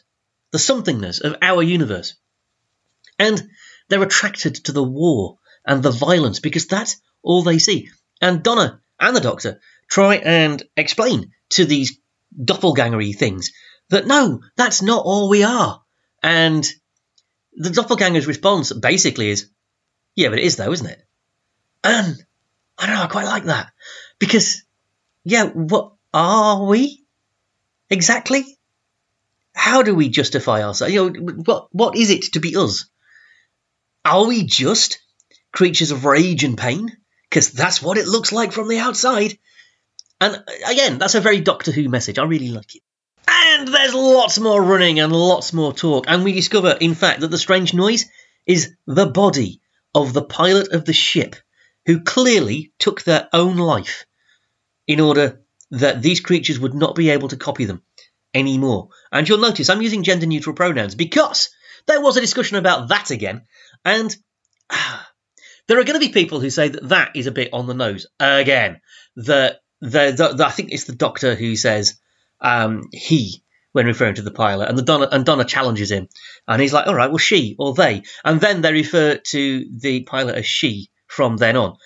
the 0.51 0.57
somethingness 0.57 1.21
of 1.21 1.37
our 1.41 1.63
universe. 1.63 2.15
And 3.17 3.49
they're 3.87 4.03
attracted 4.03 4.55
to 4.65 4.71
the 4.71 4.83
war 4.83 5.37
and 5.65 5.81
the 5.81 5.91
violence 5.91 6.39
because 6.39 6.67
that's 6.67 6.99
all 7.23 7.43
they 7.43 7.59
see. 7.59 7.89
And 8.21 8.43
Donna 8.43 8.81
and 8.99 9.15
the 9.15 9.21
Doctor 9.21 9.61
try 9.89 10.15
and 10.15 10.61
explain 10.75 11.31
to 11.51 11.65
these 11.65 11.97
doppelgangery 12.37 13.15
things 13.15 13.51
that 13.89 14.05
no, 14.05 14.41
that's 14.57 14.81
not 14.81 15.05
all 15.05 15.29
we 15.29 15.43
are. 15.43 15.81
And 16.21 16.67
the 17.53 17.69
doppelganger's 17.69 18.27
response 18.27 18.73
basically 18.73 19.29
is, 19.29 19.49
yeah, 20.15 20.29
but 20.29 20.39
it 20.39 20.45
is 20.45 20.57
though, 20.57 20.71
isn't 20.71 20.85
it? 20.85 21.01
And 21.83 22.17
I 22.77 22.85
don't 22.85 22.95
know, 22.95 23.03
I 23.03 23.07
quite 23.07 23.25
like 23.25 23.45
that. 23.45 23.71
Because, 24.19 24.63
yeah, 25.23 25.45
what 25.45 25.93
are 26.13 26.65
we? 26.65 27.05
Exactly? 27.89 28.58
How 29.59 29.83
do 29.83 29.93
we 29.93 30.07
justify 30.07 30.63
ourselves? 30.63 30.93
You 30.93 31.09
know, 31.09 31.33
what, 31.43 31.67
what 31.73 31.97
is 31.97 32.11
it 32.11 32.23
to 32.33 32.39
be 32.39 32.55
us? 32.55 32.89
Are 34.05 34.25
we 34.25 34.43
just 34.43 34.99
creatures 35.51 35.91
of 35.91 36.05
rage 36.05 36.45
and 36.45 36.57
pain? 36.57 36.95
Because 37.29 37.51
that's 37.51 37.81
what 37.81 37.97
it 37.97 38.07
looks 38.07 38.31
like 38.31 38.53
from 38.53 38.69
the 38.69 38.79
outside. 38.79 39.37
And 40.21 40.37
uh, 40.37 40.41
again, 40.65 40.97
that's 40.97 41.15
a 41.15 41.19
very 41.19 41.41
Doctor 41.41 41.73
Who 41.73 41.89
message. 41.89 42.17
I 42.17 42.23
really 42.23 42.51
like 42.51 42.73
it. 42.73 42.83
And 43.27 43.67
there's 43.67 43.93
lots 43.93 44.39
more 44.39 44.63
running 44.63 45.01
and 45.01 45.11
lots 45.11 45.51
more 45.51 45.73
talk. 45.73 46.05
And 46.07 46.23
we 46.23 46.31
discover, 46.31 46.77
in 46.79 46.95
fact, 46.95 47.19
that 47.19 47.27
the 47.29 47.37
strange 47.37 47.73
noise 47.73 48.05
is 48.45 48.73
the 48.87 49.07
body 49.07 49.59
of 49.93 50.13
the 50.13 50.23
pilot 50.23 50.71
of 50.71 50.85
the 50.85 50.93
ship 50.93 51.35
who 51.85 51.99
clearly 51.99 52.71
took 52.79 53.03
their 53.03 53.27
own 53.33 53.57
life 53.57 54.05
in 54.87 55.01
order 55.01 55.41
that 55.71 56.01
these 56.01 56.21
creatures 56.21 56.61
would 56.61 56.73
not 56.73 56.95
be 56.95 57.09
able 57.09 57.27
to 57.27 57.35
copy 57.35 57.65
them 57.65 57.83
anymore. 58.33 58.89
And 59.12 59.27
you'll 59.27 59.39
notice 59.39 59.69
I'm 59.69 59.81
using 59.81 60.03
gender 60.03 60.25
neutral 60.25 60.55
pronouns 60.55 60.95
because 60.95 61.50
there 61.88 62.01
was 62.01 62.17
a 62.17 62.21
discussion 62.21 62.57
about 62.57 62.89
that 62.89 63.12
again. 63.12 63.43
And 63.86 64.15
there 65.67 65.79
are 65.79 65.83
going 65.83 66.00
to 66.00 66.05
be 66.05 66.13
people 66.13 66.39
who 66.39 66.50
say 66.50 66.69
that 66.69 66.89
that 66.89 67.15
is 67.15 67.27
a 67.27 67.31
bit 67.31 67.50
on 67.53 67.67
the 67.67 67.74
nose 67.74 68.07
again. 68.19 68.81
That 69.15 69.62
the, 69.81 70.13
the, 70.15 70.33
the 70.36 70.45
I 70.45 70.51
think 70.51 70.71
it's 70.71 70.86
the 70.86 70.95
doctor 70.95 71.36
who 71.36 71.55
says 71.55 72.00
um, 72.41 72.83
he 72.91 73.43
when 73.71 73.86
referring 73.86 74.15
to 74.15 74.24
the 74.24 74.31
pilot, 74.31 74.67
and 74.67 74.77
the 74.77 74.83
Donna 74.83 75.07
and 75.12 75.25
Donna 75.25 75.45
challenges 75.45 75.91
him, 75.91 76.07
and 76.48 76.62
he's 76.62 76.74
like, 76.74 76.88
"All 76.88 76.95
right, 76.95 77.09
well, 77.09 77.17
she 77.17 77.55
or 77.59 77.74
they," 77.74 78.03
and 78.25 78.41
then 78.41 78.62
they 78.62 78.74
refer 78.74 79.15
to 79.15 79.65
the 79.77 80.03
pilot 80.03 80.36
as 80.36 80.45
she 80.45 80.89
from 81.07 81.38
then 81.38 81.55
on. 81.55 81.77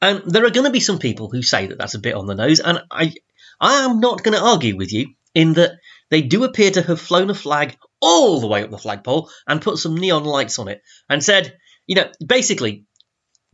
And 0.00 0.22
there 0.26 0.44
are 0.44 0.50
going 0.50 0.66
to 0.66 0.72
be 0.72 0.80
some 0.80 0.98
people 0.98 1.30
who 1.30 1.42
say 1.42 1.66
that 1.66 1.78
that's 1.78 1.94
a 1.94 2.00
bit 2.00 2.14
on 2.14 2.26
the 2.26 2.34
nose, 2.34 2.60
and 2.60 2.82
I, 2.90 3.14
I 3.60 3.84
am 3.84 4.00
not 4.00 4.22
going 4.22 4.36
to 4.36 4.44
argue 4.44 4.76
with 4.76 4.92
you 4.92 5.14
in 5.34 5.54
that 5.54 5.72
they 6.12 6.20
do 6.20 6.44
appear 6.44 6.70
to 6.70 6.82
have 6.82 7.00
flown 7.00 7.30
a 7.30 7.34
flag 7.34 7.74
all 7.98 8.38
the 8.38 8.46
way 8.46 8.62
up 8.62 8.70
the 8.70 8.76
flagpole 8.76 9.30
and 9.48 9.62
put 9.62 9.78
some 9.78 9.94
neon 9.94 10.24
lights 10.24 10.58
on 10.58 10.68
it 10.68 10.82
and 11.08 11.24
said, 11.24 11.56
you 11.86 11.94
know, 11.94 12.12
basically, 12.24 12.84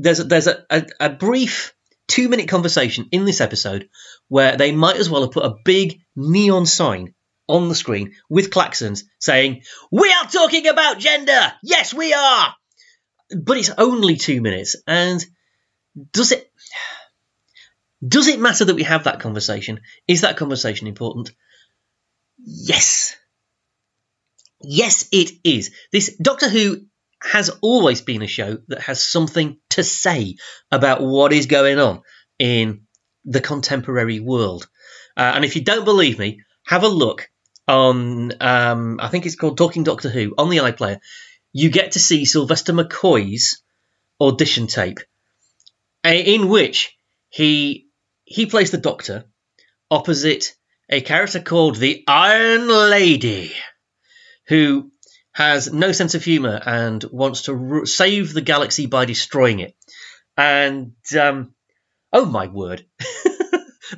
there's 0.00 0.18
a, 0.18 0.24
there's 0.24 0.48
a, 0.48 0.64
a, 0.68 0.86
a 0.98 1.10
brief 1.10 1.72
two 2.08 2.28
minute 2.28 2.48
conversation 2.48 3.06
in 3.12 3.24
this 3.24 3.40
episode 3.40 3.88
where 4.26 4.56
they 4.56 4.72
might 4.72 4.96
as 4.96 5.08
well 5.08 5.22
have 5.22 5.30
put 5.30 5.44
a 5.44 5.54
big 5.64 6.00
neon 6.16 6.66
sign 6.66 7.14
on 7.46 7.68
the 7.68 7.76
screen 7.76 8.14
with 8.28 8.50
klaxons 8.50 9.04
saying, 9.20 9.62
We 9.92 10.10
are 10.10 10.28
talking 10.28 10.66
about 10.66 10.98
gender! 10.98 11.52
Yes, 11.62 11.94
we 11.94 12.12
are! 12.12 12.54
But 13.40 13.58
it's 13.58 13.70
only 13.78 14.16
two 14.16 14.40
minutes, 14.40 14.74
and 14.84 15.24
does 16.12 16.32
it 16.32 16.50
does 18.06 18.26
it 18.26 18.40
matter 18.40 18.64
that 18.64 18.74
we 18.74 18.82
have 18.82 19.04
that 19.04 19.20
conversation? 19.20 19.80
Is 20.08 20.22
that 20.22 20.36
conversation 20.36 20.88
important? 20.88 21.30
Yes. 22.50 23.14
Yes, 24.62 25.06
it 25.12 25.32
is. 25.44 25.70
This 25.92 26.16
Doctor 26.16 26.48
Who 26.48 26.86
has 27.22 27.50
always 27.60 28.00
been 28.00 28.22
a 28.22 28.26
show 28.26 28.58
that 28.68 28.80
has 28.80 29.02
something 29.02 29.58
to 29.70 29.84
say 29.84 30.36
about 30.70 31.02
what 31.02 31.32
is 31.32 31.46
going 31.46 31.78
on 31.78 32.02
in 32.38 32.82
the 33.24 33.40
contemporary 33.40 34.20
world. 34.20 34.68
Uh, 35.16 35.32
and 35.34 35.44
if 35.44 35.56
you 35.56 35.62
don't 35.62 35.84
believe 35.84 36.18
me, 36.18 36.40
have 36.64 36.84
a 36.84 36.88
look 36.88 37.28
on, 37.66 38.32
um, 38.40 38.98
I 39.00 39.08
think 39.08 39.26
it's 39.26 39.36
called 39.36 39.58
Talking 39.58 39.84
Doctor 39.84 40.08
Who 40.08 40.34
on 40.38 40.48
the 40.48 40.58
iPlayer. 40.58 41.00
You 41.52 41.70
get 41.70 41.92
to 41.92 41.98
see 41.98 42.24
Sylvester 42.24 42.72
McCoy's 42.72 43.62
audition 44.20 44.68
tape, 44.68 45.00
in 46.04 46.48
which 46.48 46.96
he 47.28 47.88
he 48.24 48.46
plays 48.46 48.70
the 48.70 48.78
Doctor 48.78 49.24
opposite 49.90 50.54
a 50.88 51.00
character 51.00 51.40
called 51.40 51.76
the 51.76 52.04
Iron 52.06 52.68
Lady, 52.68 53.52
who 54.46 54.90
has 55.32 55.72
no 55.72 55.92
sense 55.92 56.14
of 56.14 56.24
humor 56.24 56.60
and 56.64 57.04
wants 57.04 57.42
to 57.42 57.84
save 57.86 58.32
the 58.32 58.40
galaxy 58.40 58.86
by 58.86 59.04
destroying 59.04 59.60
it. 59.60 59.74
And 60.36 60.94
um, 61.18 61.54
oh 62.12 62.24
my 62.24 62.46
word, 62.46 62.86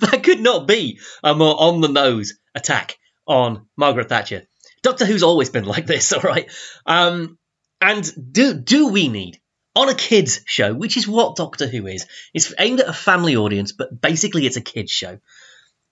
that 0.00 0.20
could 0.22 0.40
not 0.40 0.66
be 0.66 1.00
a 1.22 1.34
more 1.34 1.60
on 1.60 1.80
the 1.80 1.88
nose 1.88 2.34
attack 2.54 2.96
on 3.26 3.66
Margaret 3.76 4.08
Thatcher. 4.08 4.42
Doctor 4.82 5.06
Who's 5.06 5.22
always 5.22 5.50
been 5.50 5.64
like 5.64 5.86
this, 5.86 6.12
all 6.12 6.22
right. 6.22 6.50
Um, 6.86 7.38
and 7.80 8.32
do 8.32 8.54
do 8.54 8.88
we 8.88 9.08
need 9.08 9.40
on 9.76 9.88
a 9.88 9.94
kids 9.94 10.40
show, 10.46 10.74
which 10.74 10.96
is 10.96 11.06
what 11.06 11.36
Doctor 11.36 11.66
Who 11.66 11.86
is? 11.86 12.06
It's 12.34 12.52
aimed 12.58 12.80
at 12.80 12.88
a 12.88 12.92
family 12.92 13.36
audience, 13.36 13.72
but 13.72 14.00
basically 14.00 14.44
it's 14.44 14.56
a 14.56 14.60
kids 14.60 14.90
show. 14.90 15.20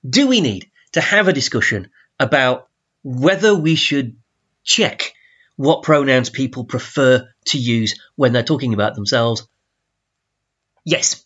Do 0.09 0.27
we 0.27 0.41
need 0.41 0.71
to 0.93 1.01
have 1.01 1.29
a 1.29 1.33
discussion 1.33 1.91
about 2.19 2.69
whether 3.03 3.55
we 3.55 3.75
should 3.75 4.17
check 4.65 5.15
what 5.57 5.83
pronouns 5.83 6.31
people 6.31 6.65
prefer 6.65 7.29
to 7.47 7.59
use 7.59 8.01
when 8.17 8.33
they're 8.33 8.43
talking 8.43 8.75
about 8.75 8.95
themselves? 8.95 9.49
Yes. 10.85 11.25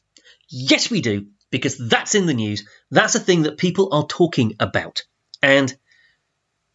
Yes, 0.48 0.90
we 0.90 1.00
do, 1.00 1.26
because 1.50 1.76
that's 1.78 2.14
in 2.14 2.26
the 2.26 2.34
news. 2.34 2.66
That's 2.90 3.14
a 3.14 3.20
thing 3.20 3.42
that 3.42 3.58
people 3.58 3.90
are 3.92 4.06
talking 4.06 4.56
about. 4.60 5.02
And 5.42 5.74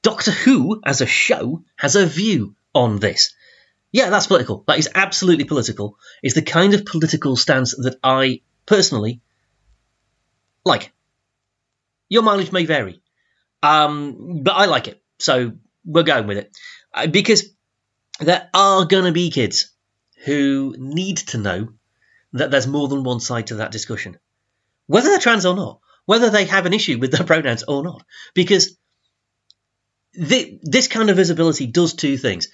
Doctor 0.01 0.31
Who, 0.31 0.81
as 0.85 1.01
a 1.01 1.05
show, 1.05 1.63
has 1.75 1.95
a 1.95 2.05
view 2.05 2.55
on 2.73 2.99
this. 2.99 3.33
Yeah, 3.91 4.09
that's 4.09 4.27
political. 4.27 4.63
That 4.67 4.79
is 4.79 4.89
absolutely 4.93 5.45
political. 5.45 5.97
It's 6.21 6.35
the 6.35 6.41
kind 6.41 6.73
of 6.73 6.85
political 6.85 7.35
stance 7.35 7.75
that 7.75 7.97
I 8.03 8.41
personally 8.65 9.21
like. 10.63 10.91
Your 12.09 12.23
mileage 12.23 12.51
may 12.51 12.65
vary, 12.65 13.01
um, 13.63 14.43
but 14.43 14.53
I 14.53 14.65
like 14.65 14.87
it. 14.87 15.01
So 15.19 15.53
we're 15.85 16.03
going 16.03 16.27
with 16.27 16.37
it. 16.37 16.57
Uh, 16.93 17.07
because 17.07 17.49
there 18.19 18.49
are 18.53 18.85
to 18.85 19.11
be 19.11 19.29
kids 19.29 19.71
who 20.25 20.75
need 20.77 21.17
to 21.17 21.37
know 21.37 21.69
that 22.33 22.51
there's 22.51 22.67
more 22.67 22.87
than 22.87 23.03
one 23.03 23.19
side 23.19 23.47
to 23.47 23.55
that 23.55 23.71
discussion, 23.71 24.17
whether 24.87 25.09
they're 25.09 25.19
trans 25.19 25.45
or 25.45 25.55
not, 25.55 25.79
whether 26.05 26.29
they 26.29 26.45
have 26.45 26.65
an 26.65 26.73
issue 26.73 26.97
with 26.97 27.11
their 27.11 27.25
pronouns 27.25 27.63
or 27.63 27.83
not. 27.83 28.03
Because 28.33 28.77
the, 30.13 30.59
this 30.63 30.87
kind 30.87 31.09
of 31.09 31.17
visibility 31.17 31.67
does 31.67 31.93
two 31.93 32.17
things. 32.17 32.47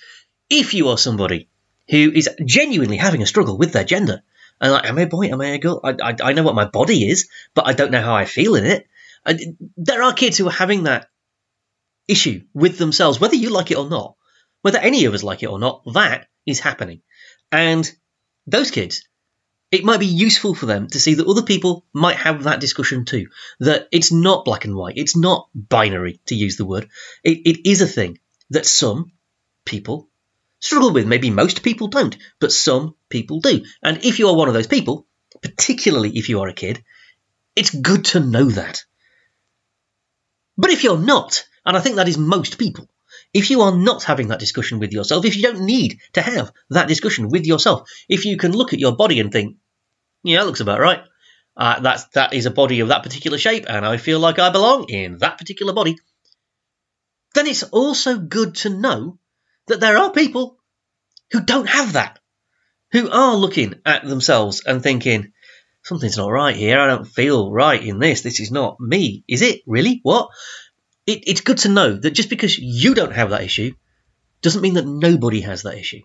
If 0.50 0.74
you 0.74 0.90
are 0.90 0.98
somebody 0.98 1.50
who 1.90 2.12
is 2.14 2.30
genuinely 2.46 2.98
having 2.98 3.22
a 3.22 3.28
struggle 3.28 3.58
with 3.58 3.72
their 3.72 3.84
gender, 3.84 4.22
and 4.62 4.72
like, 4.72 4.86
am 4.86 4.98
I 4.98 5.02
a 5.02 5.08
boy? 5.08 5.28
Am 5.28 5.42
I 5.42 5.48
a 5.48 5.58
girl? 5.58 5.82
I, 5.84 5.96
I, 6.02 6.16
I 6.24 6.34
know 6.34 6.44
what 6.44 6.56
my 6.56 6.66
body 6.66 7.10
is, 7.10 7.28
but 7.54 7.68
I 7.68 7.74
don't 7.74 7.92
know 7.92 8.02
how 8.02 8.16
I 8.16 8.26
feel 8.26 8.56
in 8.56 8.66
it. 8.66 8.88
I, 9.26 9.38
there 9.78 10.04
are 10.04 10.14
kids 10.14 10.38
who 10.38 10.48
are 10.48 10.52
having 10.52 10.84
that 10.84 11.08
issue 12.08 12.44
with 12.54 12.78
themselves, 12.78 13.20
whether 13.20 13.36
you 13.36 13.50
like 13.50 13.72
it 13.72 13.78
or 13.78 13.90
not, 13.90 14.16
whether 14.62 14.80
any 14.80 15.06
of 15.06 15.14
us 15.14 15.24
like 15.24 15.44
it 15.44 15.48
or 15.50 15.60
not, 15.60 15.84
that 15.94 16.28
is 16.46 16.60
happening. 16.60 17.02
And 17.52 17.90
those 18.48 18.72
kids, 18.72 19.08
it 19.72 19.84
might 19.84 20.00
be 20.00 20.06
useful 20.06 20.54
for 20.54 20.66
them 20.66 20.88
to 20.88 21.00
see 21.00 21.16
that 21.16 21.28
other 21.28 21.42
people 21.42 21.86
might 21.94 22.18
have 22.18 22.44
that 22.44 22.60
discussion 22.60 23.06
too. 23.06 23.28
That 23.60 23.88
it's 23.92 24.12
not 24.12 24.46
black 24.46 24.66
and 24.66 24.76
white, 24.76 24.98
it's 24.98 25.16
not 25.16 25.50
binary, 25.56 26.20
to 26.28 26.36
use 26.36 26.58
the 26.58 26.66
word. 26.66 26.90
It, 27.24 27.40
it 27.46 27.70
is 27.70 27.82
a 27.82 27.88
thing 27.88 28.20
that 28.52 28.66
some 28.66 29.12
people 29.66 30.10
struggle 30.60 30.94
with. 30.94 31.08
Maybe 31.08 31.30
most 31.30 31.64
people 31.64 31.88
don't, 31.88 32.16
but 32.40 32.52
some 32.52 32.96
people 33.10 33.40
do. 33.40 33.64
And 33.82 34.04
if 34.06 34.20
you 34.20 34.28
are 34.28 34.36
one 34.36 34.48
of 34.48 34.54
those 34.54 34.68
people, 34.68 35.08
particularly 35.42 36.18
if 36.18 36.30
you 36.30 36.42
are 36.42 36.48
a 36.48 36.54
kid, 36.54 36.84
it's 37.56 37.74
good 37.74 38.06
to 38.06 38.20
know 38.20 38.46
that. 38.46 38.84
But 40.58 40.72
if 40.72 40.84
you're 40.84 40.98
not, 40.98 41.46
and 41.66 41.76
I 41.76 41.80
think 41.80 41.96
that 41.96 42.08
is 42.08 42.18
most 42.18 42.58
people, 42.58 42.88
if 43.34 43.50
you 43.50 43.62
are 43.62 43.76
not 43.76 44.04
having 44.04 44.28
that 44.28 44.40
discussion 44.40 44.80
with 44.80 44.92
yourself, 44.92 45.26
if 45.26 45.36
you 45.36 45.44
don't 45.44 45.66
need 45.66 46.00
to 46.14 46.22
have 46.22 46.52
that 46.70 46.88
discussion 46.88 47.30
with 47.30 47.46
yourself, 47.46 47.90
if 48.08 48.26
you 48.26 48.38
can 48.38 48.52
look 48.52 48.74
at 48.74 48.80
your 48.80 48.96
body 48.96 49.20
and 49.20 49.32
think, 49.32 49.58
yeah, 50.24 50.40
that 50.40 50.46
looks 50.46 50.60
about 50.60 50.80
right. 50.80 51.04
Uh, 51.56 51.80
that's 51.82 52.06
that 52.10 52.34
is 52.34 52.46
a 52.46 52.52
body 52.52 52.80
of 52.80 52.88
that 52.88 53.04
particular 53.04 53.38
shape, 53.38 53.66
and 53.68 53.86
I 53.86 53.98
feel 53.98 54.20
like 54.20 54.40
I 54.40 54.50
belong 54.52 54.90
in 54.90 55.18
that 55.20 55.38
particular 55.38 55.74
body. 55.74 55.98
Then 57.36 57.48
it's 57.48 57.64
also 57.64 58.18
good 58.18 58.56
to 58.56 58.70
know 58.70 59.20
that 59.68 59.80
there 59.80 59.98
are 59.98 60.12
people 60.12 60.58
who 61.32 61.42
don't 61.42 61.70
have 61.70 61.94
that, 61.94 62.20
who 62.92 63.10
are 63.10 63.36
looking 63.36 63.76
at 63.86 64.06
themselves 64.06 64.64
and 64.66 64.82
thinking, 64.82 65.34
something's 65.84 66.18
not 66.18 66.32
right 66.32 66.56
here. 66.56 66.80
I 66.80 66.88
don't 66.88 67.08
feel 67.08 67.52
right 67.52 67.82
in 67.82 68.00
this. 68.00 68.22
This 68.22 68.40
is 68.40 68.52
not 68.52 68.80
me. 68.80 69.24
Is 69.28 69.42
it 69.42 69.62
really? 69.68 70.00
What? 70.04 70.30
It, 71.06 71.28
it's 71.28 71.42
good 71.42 71.60
to 71.60 71.70
know 71.70 71.94
that 71.94 72.12
just 72.12 72.30
because 72.30 72.58
you 72.58 72.96
don't 72.96 73.14
have 73.14 73.32
that 73.32 73.44
issue 73.44 73.74
doesn't 74.42 74.62
mean 74.62 74.76
that 74.76 74.88
nobody 74.88 75.42
has 75.42 75.64
that 75.64 75.78
issue. 75.78 76.02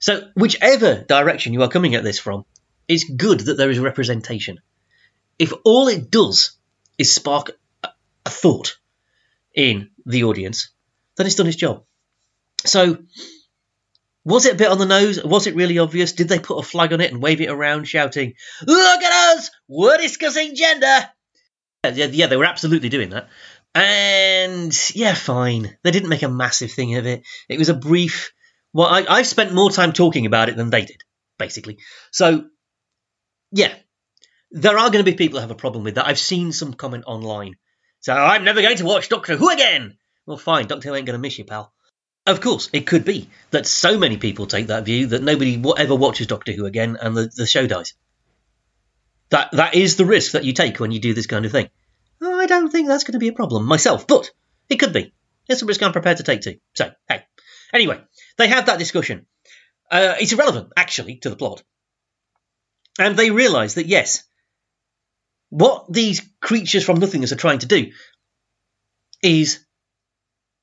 So, 0.00 0.28
whichever 0.34 1.04
direction 1.06 1.52
you 1.52 1.62
are 1.62 1.68
coming 1.68 1.94
at 1.94 2.02
this 2.02 2.18
from, 2.18 2.44
it's 2.88 3.04
good 3.04 3.40
that 3.40 3.54
there 3.54 3.70
is 3.70 3.78
representation. 3.78 4.60
If 5.38 5.52
all 5.64 5.88
it 5.88 6.10
does 6.10 6.52
is 6.98 7.12
spark 7.12 7.50
a, 7.84 7.90
a 8.26 8.30
thought 8.30 8.78
in 9.54 9.90
the 10.06 10.24
audience, 10.24 10.70
then 11.16 11.26
it's 11.26 11.36
done 11.36 11.46
its 11.46 11.56
job. 11.56 11.84
So, 12.64 12.98
was 14.24 14.46
it 14.46 14.54
a 14.54 14.56
bit 14.56 14.68
on 14.68 14.78
the 14.78 14.86
nose? 14.86 15.22
Was 15.22 15.46
it 15.46 15.54
really 15.54 15.78
obvious? 15.78 16.12
Did 16.12 16.28
they 16.28 16.38
put 16.38 16.58
a 16.58 16.62
flag 16.62 16.92
on 16.92 17.00
it 17.00 17.12
and 17.12 17.22
wave 17.22 17.40
it 17.40 17.50
around, 17.50 17.86
shouting, 17.86 18.34
Look 18.66 19.02
at 19.02 19.36
us! 19.36 19.50
We're 19.68 19.98
discussing 19.98 20.54
gender! 20.54 21.08
Yeah, 21.84 22.06
yeah, 22.06 22.26
they 22.26 22.36
were 22.36 22.44
absolutely 22.44 22.90
doing 22.90 23.10
that. 23.10 23.28
And 23.74 24.76
yeah, 24.94 25.14
fine. 25.14 25.76
They 25.82 25.90
didn't 25.90 26.08
make 26.08 26.22
a 26.22 26.28
massive 26.28 26.72
thing 26.72 26.96
of 26.96 27.06
it. 27.06 27.22
It 27.48 27.58
was 27.58 27.68
a 27.68 27.74
brief. 27.74 28.32
Well, 28.72 28.88
I, 28.88 29.06
I've 29.08 29.26
spent 29.26 29.54
more 29.54 29.70
time 29.70 29.92
talking 29.92 30.26
about 30.26 30.48
it 30.48 30.56
than 30.56 30.70
they 30.70 30.84
did, 30.84 31.02
basically. 31.38 31.78
So 32.10 32.44
yeah, 33.52 33.72
there 34.50 34.78
are 34.78 34.90
going 34.90 35.04
to 35.04 35.10
be 35.10 35.16
people 35.16 35.38
who 35.38 35.42
have 35.42 35.50
a 35.50 35.56
problem 35.56 35.84
with 35.84 35.94
that. 35.94 36.06
I've 36.06 36.18
seen 36.18 36.52
some 36.52 36.74
comment 36.74 37.04
online. 37.06 37.56
So 38.00 38.12
I'm 38.12 38.44
never 38.44 38.62
going 38.62 38.76
to 38.78 38.84
watch 38.84 39.08
Doctor 39.08 39.36
Who 39.36 39.50
again. 39.50 39.96
Well, 40.26 40.36
fine. 40.36 40.66
Doctor 40.66 40.88
Who 40.88 40.94
ain't 40.94 41.06
going 41.06 41.18
to 41.18 41.22
miss 41.22 41.38
you, 41.38 41.44
pal. 41.44 41.72
Of 42.30 42.40
course, 42.40 42.70
it 42.72 42.86
could 42.86 43.04
be 43.04 43.28
that 43.50 43.66
so 43.66 43.98
many 43.98 44.16
people 44.16 44.46
take 44.46 44.68
that 44.68 44.84
view 44.84 45.08
that 45.08 45.22
nobody 45.22 45.60
ever 45.76 45.96
watches 45.96 46.28
Doctor 46.28 46.52
Who 46.52 46.64
again 46.64 46.96
and 47.00 47.16
the, 47.16 47.28
the 47.34 47.44
show 47.44 47.66
dies. 47.66 47.94
That 49.30 49.50
that 49.52 49.74
is 49.74 49.96
the 49.96 50.04
risk 50.04 50.32
that 50.32 50.44
you 50.44 50.52
take 50.52 50.78
when 50.78 50.92
you 50.92 51.00
do 51.00 51.12
this 51.12 51.26
kind 51.26 51.44
of 51.44 51.50
thing. 51.50 51.70
I 52.22 52.46
don't 52.46 52.70
think 52.70 52.86
that's 52.86 53.02
going 53.02 53.14
to 53.14 53.18
be 53.18 53.28
a 53.28 53.32
problem 53.32 53.66
myself, 53.66 54.06
but 54.06 54.30
it 54.68 54.76
could 54.76 54.92
be. 54.92 55.12
It's 55.48 55.62
a 55.62 55.66
risk 55.66 55.82
I'm 55.82 55.90
prepared 55.92 56.18
to 56.18 56.22
take 56.22 56.42
too. 56.42 56.58
So, 56.74 56.92
hey. 57.08 57.24
Anyway, 57.72 58.00
they 58.38 58.46
have 58.46 58.66
that 58.66 58.78
discussion. 58.78 59.26
Uh, 59.90 60.14
it's 60.20 60.32
irrelevant, 60.32 60.72
actually, 60.76 61.16
to 61.16 61.30
the 61.30 61.36
plot. 61.36 61.64
And 62.98 63.16
they 63.16 63.30
realise 63.30 63.74
that, 63.74 63.86
yes, 63.86 64.22
what 65.48 65.92
these 65.92 66.22
creatures 66.40 66.84
from 66.84 67.00
nothingness 67.00 67.32
are 67.32 67.36
trying 67.36 67.58
to 67.60 67.66
do 67.66 67.90
is 69.20 69.64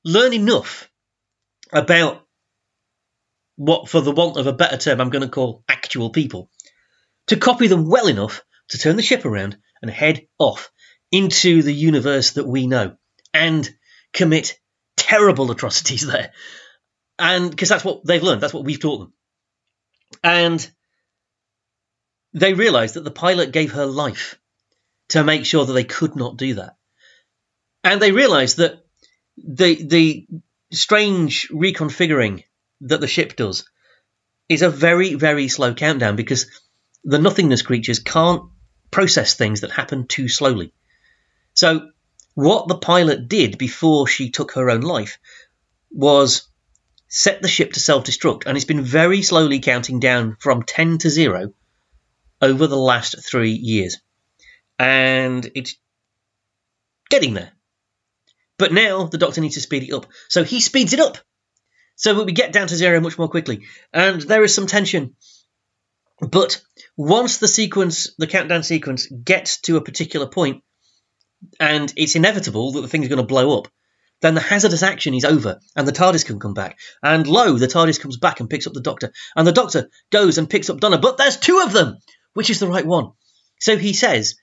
learn 0.04 0.32
enough 0.32 0.87
about 1.72 2.26
what, 3.56 3.88
for 3.88 4.00
the 4.00 4.12
want 4.12 4.36
of 4.36 4.46
a 4.46 4.52
better 4.52 4.76
term, 4.76 5.00
I'm 5.00 5.10
going 5.10 5.22
to 5.22 5.28
call 5.28 5.64
actual 5.68 6.10
people, 6.10 6.50
to 7.26 7.36
copy 7.36 7.66
them 7.66 7.88
well 7.88 8.06
enough 8.06 8.42
to 8.68 8.78
turn 8.78 8.96
the 8.96 9.02
ship 9.02 9.24
around 9.24 9.58
and 9.82 9.90
head 9.90 10.26
off 10.38 10.70
into 11.10 11.62
the 11.62 11.74
universe 11.74 12.32
that 12.32 12.46
we 12.46 12.66
know 12.66 12.96
and 13.32 13.68
commit 14.12 14.58
terrible 14.96 15.50
atrocities 15.50 16.06
there. 16.12 16.32
And 17.18 17.50
because 17.50 17.68
that's 17.68 17.84
what 17.84 18.04
they've 18.04 18.22
learned, 18.22 18.40
that's 18.40 18.54
what 18.54 18.64
we've 18.64 18.80
taught 18.80 18.98
them. 18.98 19.12
And 20.22 20.70
they 22.32 22.54
realized 22.54 22.94
that 22.94 23.04
the 23.04 23.10
pilot 23.10 23.52
gave 23.52 23.72
her 23.72 23.86
life 23.86 24.38
to 25.10 25.24
make 25.24 25.44
sure 25.44 25.64
that 25.64 25.72
they 25.72 25.84
could 25.84 26.14
not 26.14 26.36
do 26.36 26.54
that. 26.54 26.76
And 27.82 28.00
they 28.00 28.12
realized 28.12 28.58
that 28.58 28.84
the 29.36 29.82
the 29.82 30.26
strange 30.70 31.48
reconfiguring 31.48 32.44
that 32.82 33.00
the 33.00 33.06
ship 33.06 33.36
does 33.36 33.64
is 34.48 34.62
a 34.62 34.70
very, 34.70 35.14
very 35.14 35.48
slow 35.48 35.74
countdown 35.74 36.16
because 36.16 36.46
the 37.04 37.18
nothingness 37.18 37.62
creatures 37.62 37.98
can't 37.98 38.42
process 38.90 39.34
things 39.34 39.60
that 39.60 39.70
happen 39.70 40.06
too 40.06 40.28
slowly. 40.28 40.72
So, 41.54 41.90
what 42.34 42.68
the 42.68 42.78
pilot 42.78 43.28
did 43.28 43.58
before 43.58 44.06
she 44.06 44.30
took 44.30 44.52
her 44.52 44.70
own 44.70 44.82
life 44.82 45.18
was 45.90 46.48
set 47.08 47.42
the 47.42 47.48
ship 47.48 47.72
to 47.72 47.80
self 47.80 48.04
destruct, 48.04 48.44
and 48.46 48.56
it's 48.56 48.64
been 48.64 48.82
very 48.82 49.22
slowly 49.22 49.60
counting 49.60 49.98
down 50.00 50.36
from 50.38 50.62
10 50.62 50.98
to 50.98 51.10
0 51.10 51.52
over 52.40 52.66
the 52.66 52.76
last 52.76 53.16
three 53.24 53.52
years. 53.52 53.98
And 54.78 55.50
it's 55.54 55.74
getting 57.10 57.34
there. 57.34 57.52
But 58.58 58.72
now 58.72 59.04
the 59.04 59.18
doctor 59.18 59.40
needs 59.40 59.54
to 59.54 59.60
speed 59.60 59.84
it 59.84 59.92
up. 59.92 60.06
So 60.28 60.44
he 60.44 60.60
speeds 60.60 60.92
it 60.92 61.00
up. 61.00 61.18
So 61.96 62.24
we 62.24 62.32
get 62.32 62.52
down 62.52 62.68
to 62.68 62.76
zero 62.76 63.00
much 63.00 63.18
more 63.18 63.28
quickly. 63.28 63.64
And 63.92 64.20
there 64.20 64.44
is 64.44 64.54
some 64.54 64.66
tension. 64.66 65.16
But 66.20 66.60
once 66.96 67.38
the 67.38 67.48
sequence, 67.48 68.14
the 68.18 68.26
countdown 68.26 68.64
sequence, 68.64 69.06
gets 69.06 69.60
to 69.62 69.76
a 69.76 69.80
particular 69.80 70.26
point, 70.26 70.62
and 71.60 71.92
it's 71.96 72.16
inevitable 72.16 72.72
that 72.72 72.80
the 72.80 72.88
thing's 72.88 73.08
going 73.08 73.20
to 73.20 73.26
blow 73.26 73.58
up, 73.58 73.68
then 74.20 74.34
the 74.34 74.40
hazardous 74.40 74.82
action 74.82 75.14
is 75.14 75.24
over 75.24 75.60
and 75.76 75.86
the 75.86 75.92
TARDIS 75.92 76.26
can 76.26 76.40
come 76.40 76.54
back. 76.54 76.78
And 77.02 77.26
lo, 77.26 77.56
the 77.56 77.68
TARDIS 77.68 78.00
comes 78.00 78.16
back 78.16 78.40
and 78.40 78.50
picks 78.50 78.66
up 78.66 78.72
the 78.72 78.80
Doctor. 78.80 79.12
And 79.36 79.46
the 79.46 79.52
Doctor 79.52 79.88
goes 80.10 80.38
and 80.38 80.50
picks 80.50 80.70
up 80.70 80.80
Donna, 80.80 80.98
but 80.98 81.18
there's 81.18 81.36
two 81.36 81.60
of 81.64 81.72
them! 81.72 81.98
Which 82.34 82.50
is 82.50 82.58
the 82.58 82.68
right 82.68 82.86
one? 82.86 83.12
So 83.60 83.76
he 83.76 83.92
says 83.92 84.34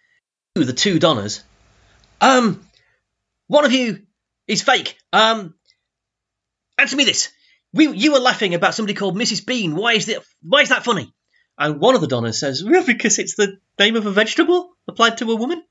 to 0.56 0.64
the 0.64 0.74
two 0.74 1.00
Donnas, 1.00 1.44
um, 2.22 2.66
one 3.48 3.66
of 3.66 3.72
you 3.72 4.04
is 4.48 4.62
fake. 4.62 4.98
Um, 5.14 5.56
answer 6.78 6.96
me 6.96 7.04
this. 7.06 7.30
We, 7.74 7.90
you 7.90 8.14
were 8.14 8.20
laughing 8.20 8.54
about 8.54 8.74
somebody 8.74 8.94
called 8.94 9.18
Mrs. 9.18 9.46
Bean. 9.46 9.76
Why 9.76 9.94
is 9.94 10.06
that, 10.06 10.24
why 10.42 10.62
is 10.62 10.70
that 10.70 10.86
funny? 10.86 11.14
And 11.58 11.80
one 11.80 11.96
of 11.96 12.02
the 12.02 12.08
Donnas 12.08 12.40
says, 12.40 12.64
well, 12.64 12.86
because 12.86 13.20
it's 13.20 13.36
the 13.36 13.58
name 13.80 13.96
of 13.96 14.06
a 14.06 14.12
vegetable 14.12 14.72
applied 14.88 15.18
to 15.18 15.32
a 15.32 15.36
woman. 15.36 15.64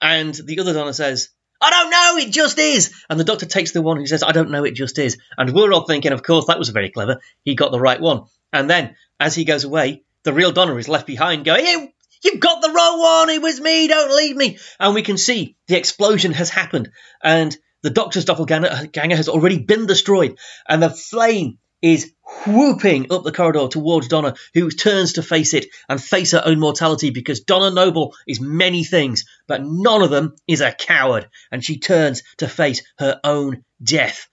And 0.00 0.34
the 0.34 0.60
other 0.60 0.72
Donna 0.72 0.92
says, 0.92 1.30
I 1.60 1.70
don't 1.70 1.90
know, 1.90 2.26
it 2.26 2.32
just 2.32 2.58
is. 2.58 2.92
And 3.08 3.20
the 3.20 3.24
doctor 3.24 3.46
takes 3.46 3.70
the 3.70 3.82
one 3.82 3.98
who 3.98 4.06
says, 4.06 4.22
I 4.22 4.32
don't 4.32 4.50
know, 4.50 4.64
it 4.64 4.74
just 4.74 4.98
is. 4.98 5.18
And 5.38 5.52
we're 5.54 5.72
all 5.72 5.86
thinking, 5.86 6.12
of 6.12 6.22
course, 6.22 6.46
that 6.46 6.58
was 6.58 6.70
very 6.70 6.90
clever. 6.90 7.20
He 7.44 7.54
got 7.54 7.70
the 7.70 7.80
right 7.80 8.00
one. 8.00 8.24
And 8.52 8.68
then, 8.68 8.96
as 9.20 9.34
he 9.34 9.44
goes 9.44 9.64
away, 9.64 10.02
the 10.24 10.32
real 10.32 10.52
Donna 10.52 10.74
is 10.76 10.88
left 10.88 11.06
behind 11.06 11.44
going, 11.44 11.64
you, 11.64 11.88
you 12.24 12.38
got 12.38 12.62
the 12.62 12.70
wrong 12.70 12.98
one. 12.98 13.30
It 13.30 13.42
was 13.42 13.60
me. 13.60 13.88
Don't 13.88 14.16
leave 14.16 14.36
me. 14.36 14.58
And 14.78 14.94
we 14.94 15.02
can 15.02 15.18
see 15.18 15.56
the 15.68 15.76
explosion 15.76 16.32
has 16.32 16.50
happened. 16.50 16.90
And 17.22 17.56
the 17.82 17.90
doctor's 17.90 18.24
doppelganger 18.24 19.16
has 19.16 19.28
already 19.28 19.58
been 19.58 19.86
destroyed. 19.86 20.38
And 20.68 20.82
the 20.82 20.90
flame 20.90 21.58
is 21.82 22.12
whooping 22.46 23.12
up 23.12 23.24
the 23.24 23.32
corridor 23.32 23.66
towards 23.68 24.08
Donna, 24.08 24.34
who 24.54 24.70
turns 24.70 25.14
to 25.14 25.22
face 25.22 25.52
it 25.52 25.66
and 25.88 26.02
face 26.02 26.30
her 26.30 26.42
own 26.44 26.60
mortality 26.60 27.10
because 27.10 27.40
Donna 27.40 27.74
Noble 27.74 28.14
is 28.26 28.40
many 28.40 28.84
things, 28.84 29.24
but 29.48 29.62
none 29.64 30.02
of 30.02 30.10
them 30.10 30.36
is 30.46 30.60
a 30.60 30.72
coward, 30.72 31.28
and 31.50 31.62
she 31.64 31.80
turns 31.80 32.22
to 32.38 32.48
face 32.48 32.82
her 32.98 33.20
own 33.24 33.64
death. 33.82 34.28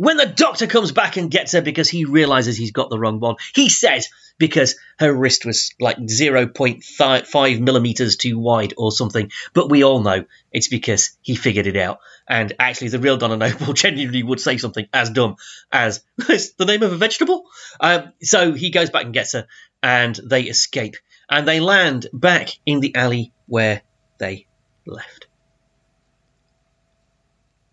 When 0.00 0.16
the 0.16 0.24
doctor 0.24 0.66
comes 0.66 0.92
back 0.92 1.18
and 1.18 1.30
gets 1.30 1.52
her 1.52 1.60
because 1.60 1.90
he 1.90 2.06
realizes 2.06 2.56
he's 2.56 2.70
got 2.70 2.88
the 2.88 2.98
wrong 2.98 3.20
one, 3.20 3.36
he 3.54 3.68
says 3.68 4.08
because 4.38 4.76
her 4.98 5.12
wrist 5.12 5.44
was 5.44 5.74
like 5.78 5.98
0.5 5.98 7.60
millimeters 7.60 8.16
too 8.16 8.38
wide 8.38 8.72
or 8.78 8.92
something. 8.92 9.30
But 9.52 9.68
we 9.68 9.84
all 9.84 10.00
know 10.02 10.24
it's 10.50 10.68
because 10.68 11.18
he 11.20 11.36
figured 11.36 11.66
it 11.66 11.76
out. 11.76 11.98
And 12.26 12.54
actually, 12.58 12.88
the 12.88 12.98
real 12.98 13.18
Donna 13.18 13.36
Noble 13.36 13.72
genuinely 13.74 14.22
would 14.22 14.40
say 14.40 14.56
something 14.56 14.86
as 14.90 15.10
dumb 15.10 15.36
as 15.70 16.02
the 16.16 16.64
name 16.66 16.82
of 16.82 16.94
a 16.94 16.96
vegetable. 16.96 17.44
Um, 17.78 18.14
so 18.22 18.54
he 18.54 18.70
goes 18.70 18.88
back 18.88 19.04
and 19.04 19.12
gets 19.12 19.32
her, 19.32 19.46
and 19.82 20.18
they 20.24 20.44
escape. 20.44 20.96
And 21.28 21.46
they 21.46 21.60
land 21.60 22.06
back 22.10 22.48
in 22.64 22.80
the 22.80 22.94
alley 22.94 23.34
where 23.44 23.82
they 24.16 24.46
left. 24.86 25.26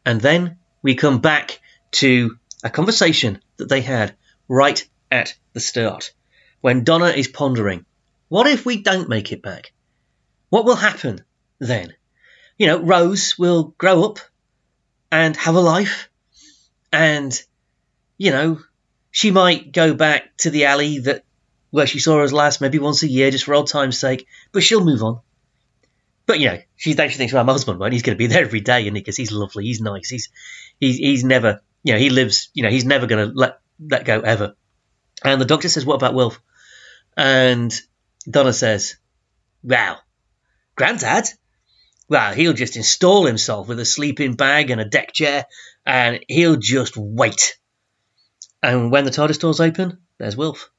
And 0.05 0.19
then 0.19 0.57
we 0.81 0.95
come 0.95 1.19
back 1.19 1.61
to 1.91 2.37
a 2.63 2.69
conversation 2.69 3.41
that 3.57 3.69
they 3.69 3.81
had 3.81 4.15
right 4.47 4.87
at 5.11 5.35
the 5.53 5.59
start 5.59 6.13
when 6.61 6.83
Donna 6.83 7.07
is 7.07 7.27
pondering, 7.27 7.85
what 8.29 8.47
if 8.47 8.65
we 8.65 8.81
don't 8.81 9.09
make 9.09 9.31
it 9.31 9.41
back? 9.41 9.71
What 10.49 10.65
will 10.65 10.75
happen 10.75 11.23
then? 11.59 11.93
You 12.57 12.67
know, 12.67 12.81
Rose 12.81 13.37
will 13.37 13.75
grow 13.77 14.03
up 14.03 14.19
and 15.11 15.35
have 15.37 15.55
a 15.55 15.61
life, 15.61 16.09
and, 16.91 17.39
you 18.17 18.31
know, 18.31 18.59
she 19.11 19.31
might 19.31 19.71
go 19.71 19.93
back 19.93 20.35
to 20.37 20.49
the 20.49 20.65
alley 20.65 20.99
that 20.99 21.23
where 21.69 21.87
she 21.87 21.99
saw 21.99 22.23
us 22.23 22.31
last, 22.31 22.61
maybe 22.61 22.79
once 22.79 23.03
a 23.03 23.07
year, 23.07 23.31
just 23.31 23.45
for 23.45 23.53
old 23.53 23.67
time's 23.67 23.99
sake, 23.99 24.27
but 24.51 24.63
she'll 24.63 24.83
move 24.83 25.03
on. 25.03 25.19
But 26.25 26.39
you 26.39 26.47
know, 26.47 26.59
she, 26.75 26.93
she 26.93 26.95
thinks, 26.95 27.33
well, 27.33 27.43
my 27.43 27.53
husband 27.53 27.79
won't. 27.79 27.93
He's 27.93 28.01
going 28.01 28.15
to 28.15 28.19
be 28.19 28.27
there 28.27 28.43
every 28.43 28.59
day, 28.59 28.87
and 28.87 28.93
because 28.93 29.15
he's 29.15 29.31
lovely, 29.31 29.65
he's 29.65 29.81
nice, 29.81 30.09
he's 30.09 30.29
he's 30.79 30.97
he's 30.97 31.23
never 31.23 31.61
you 31.87 31.93
know, 31.93 31.99
he 31.99 32.09
lives. 32.09 32.49
You 32.53 32.63
know, 32.63 32.69
he's 32.69 32.83
never 32.83 33.07
going 33.07 33.29
to 33.29 33.33
let 33.33 33.61
let 33.79 34.03
go 34.03 34.19
ever. 34.19 34.57
And 35.23 35.39
the 35.39 35.45
doctor 35.45 35.69
says, 35.69 35.85
"What 35.85 35.95
about 35.95 36.13
Wilf?" 36.13 36.41
And 37.15 37.73
Donna 38.29 38.51
says, 38.51 38.97
"Well, 39.63 39.97
Granddad, 40.75 41.29
well, 42.09 42.33
he'll 42.33 42.51
just 42.51 42.75
install 42.75 43.25
himself 43.25 43.69
with 43.69 43.79
a 43.79 43.85
sleeping 43.85 44.35
bag 44.35 44.69
and 44.69 44.81
a 44.81 44.89
deck 44.89 45.13
chair, 45.13 45.45
and 45.85 46.19
he'll 46.27 46.57
just 46.57 46.97
wait." 46.97 47.57
And 48.61 48.91
when 48.91 49.05
the 49.05 49.11
TARDIS 49.11 49.39
doors 49.39 49.61
open, 49.61 49.99
there's 50.17 50.35
Wilf, 50.35 50.69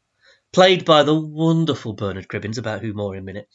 played 0.52 0.84
by 0.84 1.04
the 1.04 1.18
wonderful 1.18 1.94
Bernard 1.94 2.28
Cribbins, 2.28 2.58
about 2.58 2.82
who 2.82 2.92
more 2.92 3.14
in 3.14 3.22
a 3.22 3.24
minute. 3.24 3.48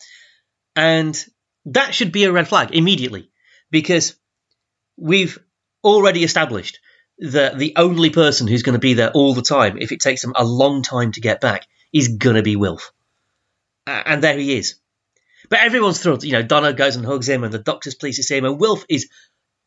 And 0.76 1.24
that 1.66 1.94
should 1.94 2.12
be 2.12 2.24
a 2.24 2.32
red 2.32 2.48
flag 2.48 2.72
immediately, 2.72 3.30
because 3.70 4.16
we've 4.98 5.38
already 5.84 6.24
established 6.24 6.80
that 7.20 7.58
the 7.58 7.74
only 7.76 8.10
person 8.10 8.48
who's 8.48 8.64
going 8.64 8.74
to 8.74 8.80
be 8.80 8.94
there 8.94 9.12
all 9.12 9.34
the 9.34 9.42
time, 9.42 9.78
if 9.78 9.92
it 9.92 10.00
takes 10.00 10.22
them 10.22 10.34
a 10.36 10.44
long 10.44 10.82
time 10.82 11.12
to 11.14 11.22
get 11.22 11.42
back, 11.42 11.68
is 11.92 12.08
going 12.10 12.36
to 12.36 12.44
be 12.44 12.56
Wilf. 12.56 12.92
And 13.86 14.24
there 14.24 14.38
he 14.38 14.58
is. 14.58 14.76
But 15.50 15.60
everyone's 15.60 16.02
thrilled. 16.02 16.24
You 16.24 16.32
know, 16.32 16.44
Donna 16.44 16.74
goes 16.74 16.96
and 16.96 17.06
hugs 17.06 17.30
him, 17.30 17.44
and 17.44 17.54
the 17.54 17.60
doctor's 17.60 17.96
pleased 17.96 18.18
to 18.18 18.24
see 18.24 18.38
him, 18.38 18.46
and 18.46 18.60
Wilf 18.60 18.86
is 18.90 19.10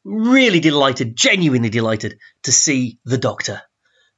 really 0.04 0.60
delighted, 0.60 1.16
genuinely 1.16 1.68
delighted 1.68 2.18
to 2.44 2.52
see 2.52 2.98
the 3.04 3.18
doctor. 3.18 3.62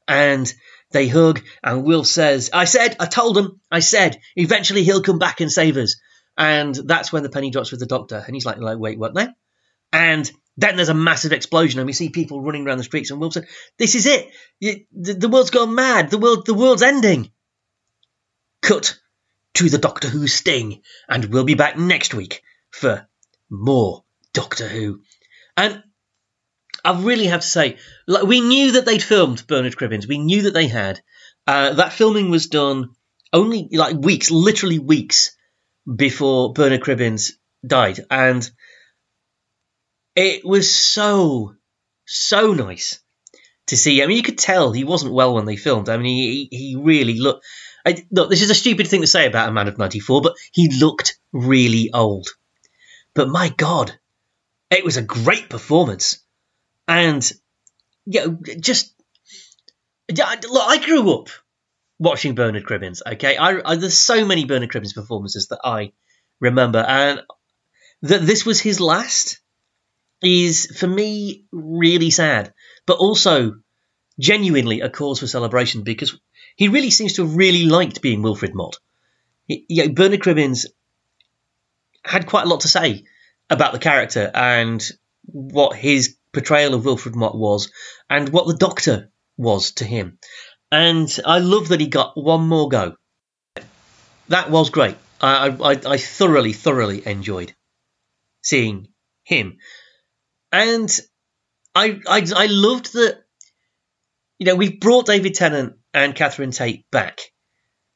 And 0.06 0.52
they 0.90 1.08
hug, 1.08 1.42
and 1.62 1.84
Wilf 1.84 2.06
says, 2.06 2.50
I 2.52 2.64
said, 2.64 2.96
I 2.98 3.06
told 3.06 3.36
him, 3.36 3.60
I 3.70 3.80
said, 3.80 4.18
eventually 4.36 4.84
he'll 4.84 5.02
come 5.02 5.18
back 5.18 5.40
and 5.40 5.52
save 5.52 5.76
us. 5.76 6.00
And 6.36 6.74
that's 6.74 7.12
when 7.12 7.22
the 7.22 7.30
penny 7.30 7.50
drops 7.50 7.70
with 7.70 7.80
the 7.80 7.86
doctor. 7.86 8.22
And 8.24 8.34
he's 8.34 8.46
like, 8.46 8.58
like 8.58 8.78
wait, 8.78 8.98
what 8.98 9.12
now? 9.12 9.34
And 9.92 10.30
then 10.58 10.74
there's 10.74 10.88
a 10.88 10.94
massive 10.94 11.32
explosion, 11.32 11.78
and 11.78 11.86
we 11.86 11.92
see 11.92 12.08
people 12.08 12.40
running 12.42 12.66
around 12.66 12.78
the 12.78 12.84
streets. 12.84 13.10
And 13.10 13.20
Wilf 13.20 13.34
said, 13.34 13.46
"This 13.78 13.94
is 13.94 14.06
it. 14.06 14.28
the, 14.60 15.14
the 15.14 15.28
world's 15.28 15.50
gone 15.50 15.74
mad. 15.74 16.10
The 16.10 16.18
world, 16.18 16.46
the 16.46 16.54
world's 16.54 16.82
ending." 16.82 17.30
Cut 18.60 18.98
to 19.54 19.68
the 19.70 19.78
Doctor 19.78 20.08
Who 20.08 20.26
sting, 20.26 20.82
and 21.08 21.26
we'll 21.26 21.44
be 21.44 21.54
back 21.54 21.78
next 21.78 22.12
week 22.12 22.42
for 22.70 23.06
more 23.48 24.04
Doctor 24.32 24.68
Who. 24.68 25.00
And 25.56 25.84
I 26.84 27.00
really 27.00 27.26
have 27.26 27.42
to 27.42 27.46
say, 27.46 27.78
like, 28.08 28.24
we 28.24 28.40
knew 28.40 28.72
that 28.72 28.84
they'd 28.84 29.02
filmed 29.02 29.46
Bernard 29.46 29.76
Cribbins. 29.76 30.08
We 30.08 30.18
knew 30.18 30.42
that 30.42 30.54
they 30.54 30.66
had. 30.66 31.00
Uh, 31.46 31.74
that 31.74 31.92
filming 31.92 32.30
was 32.30 32.48
done 32.48 32.96
only 33.32 33.68
like 33.70 33.96
weeks, 33.96 34.32
literally 34.32 34.80
weeks 34.80 35.36
before 35.86 36.52
Bernard 36.52 36.80
Cribbins 36.80 37.34
died, 37.64 38.00
and 38.10 38.50
it 40.18 40.44
was 40.44 40.74
so, 40.74 41.54
so 42.04 42.52
nice 42.52 43.00
to 43.68 43.76
see. 43.76 44.02
I 44.02 44.06
mean, 44.06 44.16
you 44.16 44.24
could 44.24 44.36
tell 44.36 44.72
he 44.72 44.82
wasn't 44.82 45.14
well 45.14 45.34
when 45.34 45.44
they 45.44 45.54
filmed. 45.54 45.88
I 45.88 45.96
mean, 45.96 46.06
he 46.06 46.48
he 46.50 46.76
really 46.76 47.20
looked. 47.20 47.46
I, 47.86 48.04
look, 48.10 48.28
this 48.28 48.42
is 48.42 48.50
a 48.50 48.54
stupid 48.54 48.88
thing 48.88 49.02
to 49.02 49.06
say 49.06 49.26
about 49.26 49.48
a 49.48 49.52
man 49.52 49.68
of 49.68 49.78
ninety 49.78 50.00
four, 50.00 50.20
but 50.20 50.34
he 50.50 50.76
looked 50.76 51.20
really 51.32 51.90
old. 51.94 52.26
But 53.14 53.28
my 53.28 53.48
God, 53.50 53.96
it 54.70 54.84
was 54.84 54.96
a 54.96 55.02
great 55.02 55.48
performance, 55.48 56.18
and 56.88 57.30
yeah, 58.04 58.26
just 58.58 58.92
look. 60.10 60.26
I 60.66 60.84
grew 60.84 61.14
up 61.14 61.28
watching 62.00 62.34
Bernard 62.34 62.64
Cribbins. 62.64 63.02
Okay, 63.06 63.36
I, 63.36 63.60
I, 63.64 63.76
there's 63.76 63.96
so 63.96 64.24
many 64.24 64.46
Bernard 64.46 64.70
Cribbins 64.70 64.96
performances 64.96 65.46
that 65.48 65.60
I 65.62 65.92
remember, 66.40 66.80
and 66.80 67.22
that 68.02 68.22
this 68.22 68.44
was 68.44 68.60
his 68.60 68.80
last 68.80 69.38
is 70.22 70.66
for 70.78 70.86
me 70.86 71.44
really 71.52 72.10
sad, 72.10 72.52
but 72.86 72.98
also 72.98 73.54
genuinely 74.18 74.80
a 74.80 74.90
cause 74.90 75.20
for 75.20 75.26
celebration 75.26 75.82
because 75.82 76.18
he 76.56 76.68
really 76.68 76.90
seems 76.90 77.14
to 77.14 77.22
have 77.22 77.36
really 77.36 77.66
liked 77.66 78.02
being 78.02 78.22
Wilfred 78.22 78.54
Mott. 78.54 78.76
He, 79.46 79.64
you 79.68 79.86
know, 79.86 79.92
Bernard 79.92 80.20
Cribbins 80.20 80.66
had 82.04 82.26
quite 82.26 82.46
a 82.46 82.48
lot 82.48 82.60
to 82.60 82.68
say 82.68 83.04
about 83.48 83.72
the 83.72 83.78
character 83.78 84.30
and 84.34 84.84
what 85.24 85.76
his 85.76 86.16
portrayal 86.32 86.74
of 86.74 86.84
Wilfred 86.84 87.14
Mott 87.14 87.36
was 87.36 87.70
and 88.10 88.28
what 88.30 88.46
the 88.46 88.56
Doctor 88.56 89.10
was 89.36 89.72
to 89.72 89.84
him. 89.84 90.18
And 90.70 91.16
I 91.24 91.38
love 91.38 91.68
that 91.68 91.80
he 91.80 91.86
got 91.86 92.16
one 92.16 92.46
more 92.46 92.68
go. 92.68 92.96
That 94.28 94.50
was 94.50 94.70
great. 94.70 94.96
I, 95.20 95.48
I, 95.48 95.70
I 95.92 95.96
thoroughly, 95.96 96.52
thoroughly 96.52 97.06
enjoyed 97.06 97.54
seeing 98.42 98.88
him 99.24 99.58
and 100.52 100.90
I, 101.74 102.00
I 102.06 102.26
I 102.34 102.46
loved 102.46 102.92
that. 102.94 103.22
You 104.38 104.46
know, 104.46 104.56
we've 104.56 104.80
brought 104.80 105.06
David 105.06 105.34
Tennant 105.34 105.74
and 105.92 106.14
Catherine 106.14 106.52
Tate 106.52 106.88
back 106.90 107.20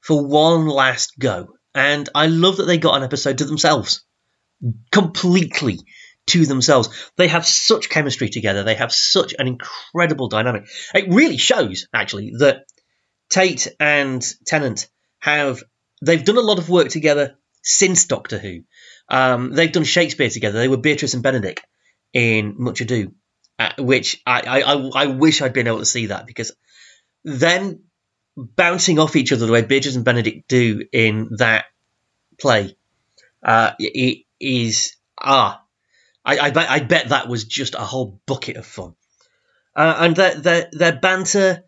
for 0.01 0.27
one 0.27 0.67
last 0.67 1.19
go, 1.19 1.55
and 1.75 2.09
I 2.15 2.27
love 2.27 2.57
that 2.57 2.65
they 2.65 2.79
got 2.79 2.97
an 2.97 3.05
episode 3.05 3.39
to 3.39 3.45
themselves, 3.45 4.05
completely 4.91 5.81
to 6.29 6.47
themselves. 6.47 7.11
They 7.17 7.29
have 7.29 7.47
such 7.47 7.89
chemistry 7.89 8.29
together. 8.29 8.63
They 8.65 8.75
have 8.75 8.93
such 8.93 9.35
an 9.39 9.47
incredible 9.47 10.29
dynamic. 10.29 10.69
It 10.95 11.13
really 11.13 11.37
shows, 11.37 11.87
actually, 11.93 12.33
that 12.39 12.65
Tate 13.31 13.69
and 13.81 14.25
Tennant 14.47 14.89
have 15.21 15.63
they've 16.05 16.25
done 16.25 16.39
a 16.39 16.41
lot 16.41 16.59
of 16.59 16.69
work 16.69 16.89
together 16.89 17.37
since 17.63 18.07
Doctor 18.07 18.39
Who. 18.39 18.61
Um, 19.09 19.53
they've 19.53 19.73
done 19.73 19.85
Shakespeare 19.85 20.31
together. 20.31 20.59
They 20.59 20.69
were 20.69 20.77
Beatrice 20.77 21.15
and 21.15 21.25
Benedick 21.25 21.59
in 22.13 22.55
Much 22.59 22.81
Ado, 22.81 23.13
uh, 23.59 23.73
which 23.79 24.23
I, 24.27 24.63
I, 24.63 25.05
I 25.05 25.07
wish 25.07 25.43
I'd 25.43 25.53
been 25.53 25.67
able 25.67 25.79
to 25.79 25.85
see 25.85 26.07
that 26.07 26.27
because 26.27 26.53
then 27.25 27.85
bouncing 28.37 28.99
off 28.99 29.17
each 29.17 29.33
other 29.33 29.47
the 29.47 29.53
way 29.53 29.63
Beatrice 29.63 29.97
and 29.97 30.05
Benedick 30.05 30.45
do 30.49 30.85
in 30.93 31.37
that 31.39 31.67
play 32.41 32.77
uh, 33.43 33.73
it 33.79 34.25
is 34.41 34.97
ah 35.21 35.63
I, 36.25 36.39
I, 36.39 36.51
bet 36.51 36.71
I 36.71 36.81
bet 36.81 37.09
that 37.09 37.29
was 37.29 37.45
just 37.45 37.75
a 37.75 37.81
whole 37.81 38.21
bucket 38.27 38.57
of 38.57 38.65
fun. 38.65 38.95
Uh, 39.75 39.97
and 40.01 40.17
their, 40.17 40.35
their 40.37 40.69
their 40.73 40.97
banter 40.97 41.65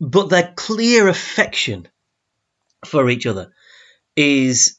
but 0.00 0.28
their 0.28 0.52
clear 0.56 1.08
affection 1.08 1.88
for 2.84 3.08
each 3.08 3.26
other 3.26 3.52
is 4.16 4.78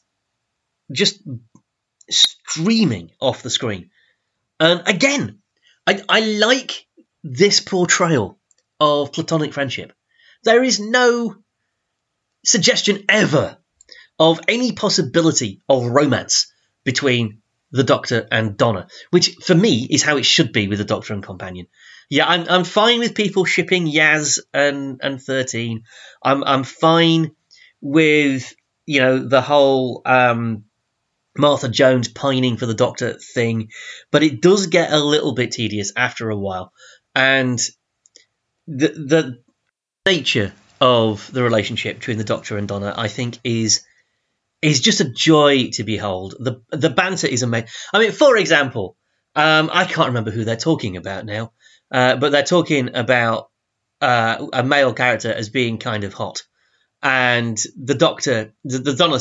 just 0.92 1.20
streaming 2.10 3.10
off 3.20 3.42
the 3.42 3.50
screen 3.50 3.90
and 4.60 4.82
again, 4.86 5.38
I, 5.86 6.02
I 6.08 6.20
like 6.20 6.86
this 7.24 7.60
portrayal 7.60 8.38
of 8.80 9.12
platonic 9.12 9.52
friendship. 9.52 9.92
There 10.44 10.62
is 10.62 10.80
no 10.80 11.36
suggestion 12.44 13.04
ever 13.08 13.58
of 14.18 14.40
any 14.48 14.72
possibility 14.72 15.62
of 15.68 15.86
romance 15.86 16.52
between 16.84 17.42
the 17.70 17.84
Doctor 17.84 18.26
and 18.30 18.56
Donna, 18.56 18.88
which 19.10 19.36
for 19.42 19.54
me 19.54 19.86
is 19.90 20.02
how 20.02 20.16
it 20.16 20.24
should 20.24 20.52
be 20.52 20.68
with 20.68 20.78
the 20.78 20.84
Doctor 20.84 21.12
and 21.12 21.22
Companion. 21.22 21.66
Yeah, 22.08 22.26
I'm, 22.26 22.46
I'm 22.48 22.64
fine 22.64 23.00
with 23.00 23.14
people 23.14 23.44
shipping 23.44 23.86
Yaz 23.86 24.40
and, 24.54 25.00
and 25.02 25.20
13. 25.22 25.84
I'm, 26.22 26.42
I'm 26.44 26.64
fine 26.64 27.32
with, 27.80 28.54
you 28.86 29.00
know, 29.00 29.18
the 29.18 29.42
whole 29.42 30.02
um, 30.06 30.64
Martha 31.38 31.68
Jones 31.68 32.08
pining 32.08 32.56
for 32.56 32.66
the 32.66 32.74
Doctor 32.74 33.14
thing, 33.14 33.70
but 34.10 34.22
it 34.22 34.42
does 34.42 34.66
get 34.66 34.92
a 34.92 34.98
little 34.98 35.34
bit 35.34 35.52
tedious 35.52 35.92
after 35.96 36.28
a 36.30 36.36
while. 36.36 36.72
And 37.14 37.58
the 38.66 38.88
the 38.88 39.42
nature 40.06 40.52
of 40.80 41.30
the 41.32 41.42
relationship 41.42 41.98
between 41.98 42.18
the 42.18 42.24
Doctor 42.24 42.58
and 42.58 42.68
Donna, 42.68 42.94
I 42.96 43.08
think, 43.08 43.38
is 43.44 43.84
is 44.60 44.80
just 44.80 45.00
a 45.00 45.08
joy 45.08 45.70
to 45.72 45.84
behold. 45.84 46.34
The 46.38 46.62
the 46.70 46.90
banter 46.90 47.26
is 47.26 47.42
amazing. 47.42 47.68
I 47.92 48.00
mean, 48.00 48.12
for 48.12 48.36
example, 48.36 48.96
um, 49.34 49.70
I 49.72 49.84
can't 49.84 50.08
remember 50.08 50.30
who 50.30 50.44
they're 50.44 50.56
talking 50.56 50.96
about 50.96 51.24
now, 51.24 51.52
uh, 51.92 52.16
but 52.16 52.32
they're 52.32 52.42
talking 52.42 52.94
about 52.94 53.50
uh, 54.00 54.46
a 54.52 54.62
male 54.62 54.92
character 54.92 55.32
as 55.32 55.48
being 55.48 55.78
kind 55.78 56.04
of 56.04 56.14
hot 56.14 56.42
and 57.02 57.58
the 57.76 57.94
doctor, 57.94 58.54
the, 58.64 58.78
the 58.78 58.94
Donna, 58.94 59.18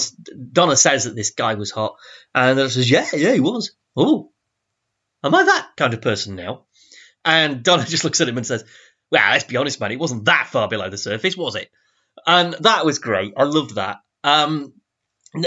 Donna 0.51 0.75
says 0.75 1.03
that 1.03 1.15
this 1.15 1.31
guy 1.31 1.55
was 1.55 1.71
hot, 1.71 1.95
and 2.33 2.57
the 2.57 2.69
says, 2.69 2.89
"Yeah, 2.89 3.07
yeah, 3.13 3.33
he 3.33 3.39
was. 3.39 3.73
Oh, 3.95 4.31
am 5.23 5.35
I 5.35 5.43
that 5.43 5.69
kind 5.77 5.93
of 5.93 6.01
person 6.01 6.35
now?" 6.35 6.65
And 7.23 7.63
Donna 7.63 7.85
just 7.87 8.03
looks 8.03 8.21
at 8.21 8.29
him 8.29 8.37
and 8.37 8.47
says, 8.47 8.63
"Well, 9.11 9.29
let's 9.31 9.43
be 9.43 9.57
honest, 9.57 9.79
man. 9.79 9.91
It 9.91 9.99
wasn't 9.99 10.25
that 10.25 10.47
far 10.47 10.67
below 10.67 10.89
the 10.89 10.97
surface, 10.97 11.37
was 11.37 11.55
it?" 11.55 11.69
And 12.25 12.53
that 12.61 12.85
was 12.85 12.99
great. 12.99 13.33
I 13.37 13.43
loved 13.43 13.75
that. 13.75 13.97
Um, 14.23 14.73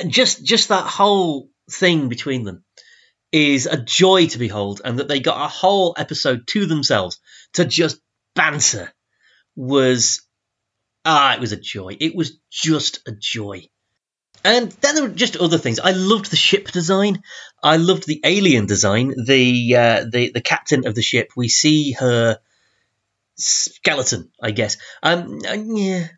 just 0.06 0.44
just 0.44 0.68
that 0.68 0.86
whole 0.86 1.50
thing 1.70 2.08
between 2.08 2.44
them 2.44 2.64
is 3.32 3.66
a 3.66 3.76
joy 3.76 4.26
to 4.28 4.38
behold, 4.38 4.82
and 4.84 5.00
that 5.00 5.08
they 5.08 5.20
got 5.20 5.44
a 5.44 5.48
whole 5.48 5.94
episode 5.98 6.46
to 6.48 6.66
themselves 6.66 7.18
to 7.54 7.64
just 7.64 8.00
banter 8.36 8.92
was 9.56 10.22
Ah, 11.04 11.34
it 11.34 11.40
was 11.40 11.52
a 11.52 11.56
joy. 11.56 11.96
It 11.98 12.14
was 12.14 12.38
just 12.50 13.08
a 13.08 13.12
joy. 13.12 13.68
And 14.44 14.70
then 14.70 14.94
there 14.94 15.04
were 15.04 15.10
just 15.14 15.36
other 15.36 15.58
things. 15.58 15.80
I 15.80 15.92
loved 15.92 16.30
the 16.30 16.36
ship 16.36 16.70
design. 16.70 17.22
I 17.62 17.76
loved 17.76 18.06
the 18.06 18.20
alien 18.24 18.66
design. 18.66 19.14
The 19.26 19.76
uh, 19.76 20.04
the 20.10 20.30
the 20.32 20.40
captain 20.40 20.86
of 20.86 20.94
the 20.94 21.02
ship. 21.02 21.32
We 21.36 21.48
see 21.48 21.92
her 21.92 22.38
skeleton, 23.36 24.30
I 24.42 24.50
guess. 24.52 24.78
Um, 25.02 25.40
yeah. 25.42 26.08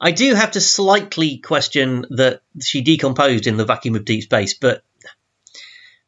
I 0.00 0.12
do 0.12 0.34
have 0.34 0.52
to 0.52 0.60
slightly 0.60 1.38
question 1.38 2.06
that 2.10 2.42
she 2.60 2.82
decomposed 2.82 3.46
in 3.46 3.56
the 3.56 3.64
vacuum 3.64 3.94
of 3.94 4.04
deep 4.04 4.22
space, 4.22 4.54
but 4.54 4.82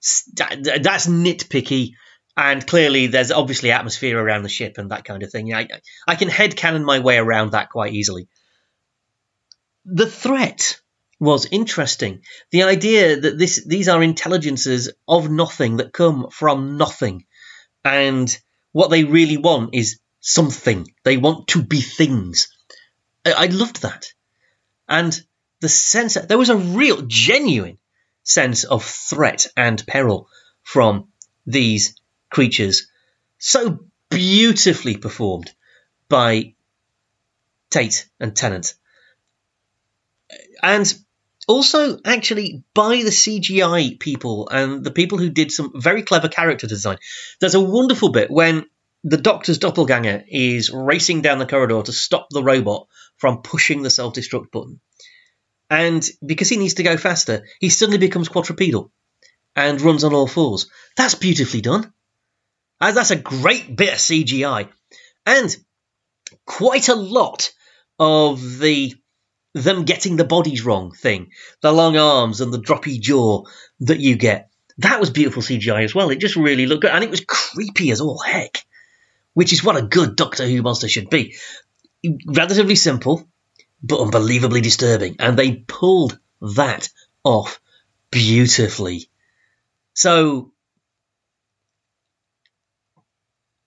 that's 0.01 1.07
nitpicky. 1.07 1.93
And 2.37 2.67
clearly, 2.67 3.09
there's 3.09 3.31
obviously 3.31 3.73
atmosphere 3.73 4.19
around 4.19 4.43
the 4.43 4.49
ship 4.49 4.79
and 4.79 4.91
that 4.91 5.05
kind 5.05 5.23
of 5.23 5.31
thing. 5.31 5.53
I, 5.53 5.69
I 6.07 6.15
can 6.15 6.29
headcanon 6.29 6.85
my 6.85 7.01
way 7.01 7.19
around 7.19 7.53
that 7.53 7.71
quite 7.71 7.93
easily. 7.93 8.27
The 9.85 10.07
threat 10.07 10.81
was 11.21 11.47
interesting. 11.51 12.23
The 12.51 12.63
idea 12.63 13.21
that 13.21 13.39
this 13.39 13.65
these 13.65 13.89
are 13.89 14.03
intelligences 14.03 14.91
of 15.07 15.31
nothing 15.31 15.77
that 15.77 15.93
come 15.93 16.29
from 16.31 16.79
nothing, 16.79 17.27
and 17.85 18.37
what 18.73 18.91
they 18.91 19.05
really 19.05 19.37
want 19.37 19.75
is 19.75 20.01
something. 20.21 20.91
They 21.05 21.19
want 21.19 21.49
to 21.49 21.63
be 21.63 21.81
things. 21.81 22.49
I, 23.27 23.33
I 23.33 23.47
loved 23.47 23.83
that, 23.83 24.13
and 24.89 25.21
the 25.61 25.69
sense 25.69 26.15
that 26.15 26.29
there 26.29 26.39
was 26.39 26.51
a 26.51 26.57
real, 26.57 27.03
genuine 27.03 27.79
sense 28.25 28.65
of 28.65 28.85
threat 28.85 29.47
and 29.57 29.87
peril 29.87 30.29
from 30.63 31.09
these 31.47 32.01
creatures, 32.33 32.89
so 33.39 33.85
beautifully 34.09 34.97
performed 34.97 35.53
by 36.09 36.55
Tate 37.71 38.09
and 38.19 38.35
Tennant. 38.35 38.75
And 40.63 40.93
also, 41.47 41.99
actually, 42.05 42.65
by 42.75 42.97
the 42.97 43.11
CGI 43.11 43.99
people 43.99 44.49
and 44.49 44.83
the 44.83 44.91
people 44.91 45.19
who 45.19 45.31
did 45.31 45.53
some 45.53 45.73
very 45.75 46.03
clever 46.03 46.29
character 46.29 46.67
design. 46.67 46.99
There's 47.41 47.55
a 47.55 47.61
wonderful 47.61 48.11
bit 48.11 48.31
when 48.31 48.67
the 49.05 49.17
Doctor's 49.17 49.59
doppelganger 49.59 50.25
is 50.29 50.71
racing 50.71 51.23
down 51.23 51.39
the 51.39 51.47
corridor 51.47 51.83
to 51.83 51.93
stop 51.93 52.29
the 52.31 52.43
robot 52.43 52.87
from 53.17 53.43
pushing 53.43 53.83
the 53.83 53.91
self 53.91 54.15
destruct 54.15 54.51
button. 54.53 54.81
And 55.69 56.09
because 56.25 56.49
he 56.49 56.57
needs 56.57 56.75
to 56.75 56.83
go 56.83 56.97
faster, 56.97 57.45
he 57.61 57.69
suddenly 57.69 57.99
becomes 57.99 58.29
quadrupedal 58.29 58.91
and 59.57 59.81
runs 59.81 60.05
on 60.05 60.15
all 60.15 60.27
fours. 60.27 60.71
That's 60.97 61.15
beautifully 61.15 61.61
done. 61.61 61.93
Uh, 62.83 62.91
that's 62.91 63.13
a 63.13 63.17
great 63.17 63.77
bit 63.77 63.93
of 63.93 63.99
CGI. 64.01 64.69
And 65.25 65.57
quite 66.45 66.89
a 66.89 66.97
lot 66.97 67.53
of 68.01 68.59
the 68.59 68.95
them 69.55 69.85
getting 69.85 70.17
the 70.17 70.25
bodies 70.25 70.65
wrong 70.65 70.91
thing, 70.91 71.31
the 71.61 71.71
long 71.71 71.97
arms 71.97 72.41
and 72.41 72.53
the 72.53 72.59
droppy 72.59 72.99
jaw 73.01 73.45
that 73.81 74.01
you 74.01 74.17
get. 74.17 74.51
That 74.79 74.99
was 74.99 75.11
beautiful 75.11 75.43
CGI 75.43 75.85
as 75.85 75.95
well. 75.95 76.11
It 76.11 76.19
just 76.19 76.35
really 76.35 76.67
looked 76.67 76.83
good. 76.83 76.91
And 76.91 77.05
it 77.05 77.11
was 77.11 77.21
creepy 77.25 77.91
as 77.93 78.01
all 78.01 78.19
heck, 78.19 78.65
which 79.35 79.53
is 79.53 79.63
what 79.63 79.77
a 79.77 79.83
good 79.83 80.17
Doctor 80.17 80.45
Who 80.45 80.63
monster 80.63 80.89
should 80.89 81.11
be. 81.11 81.37
Relatively 82.27 82.75
simple, 82.75 83.29
but 83.83 84.01
unbelievably 84.01 84.63
disturbing. 84.63 85.17
And 85.21 85.39
they 85.39 85.53
pulled 85.57 86.19
that 86.41 86.89
off 87.23 87.61
beautifully. 88.11 89.09
So, 89.95 90.52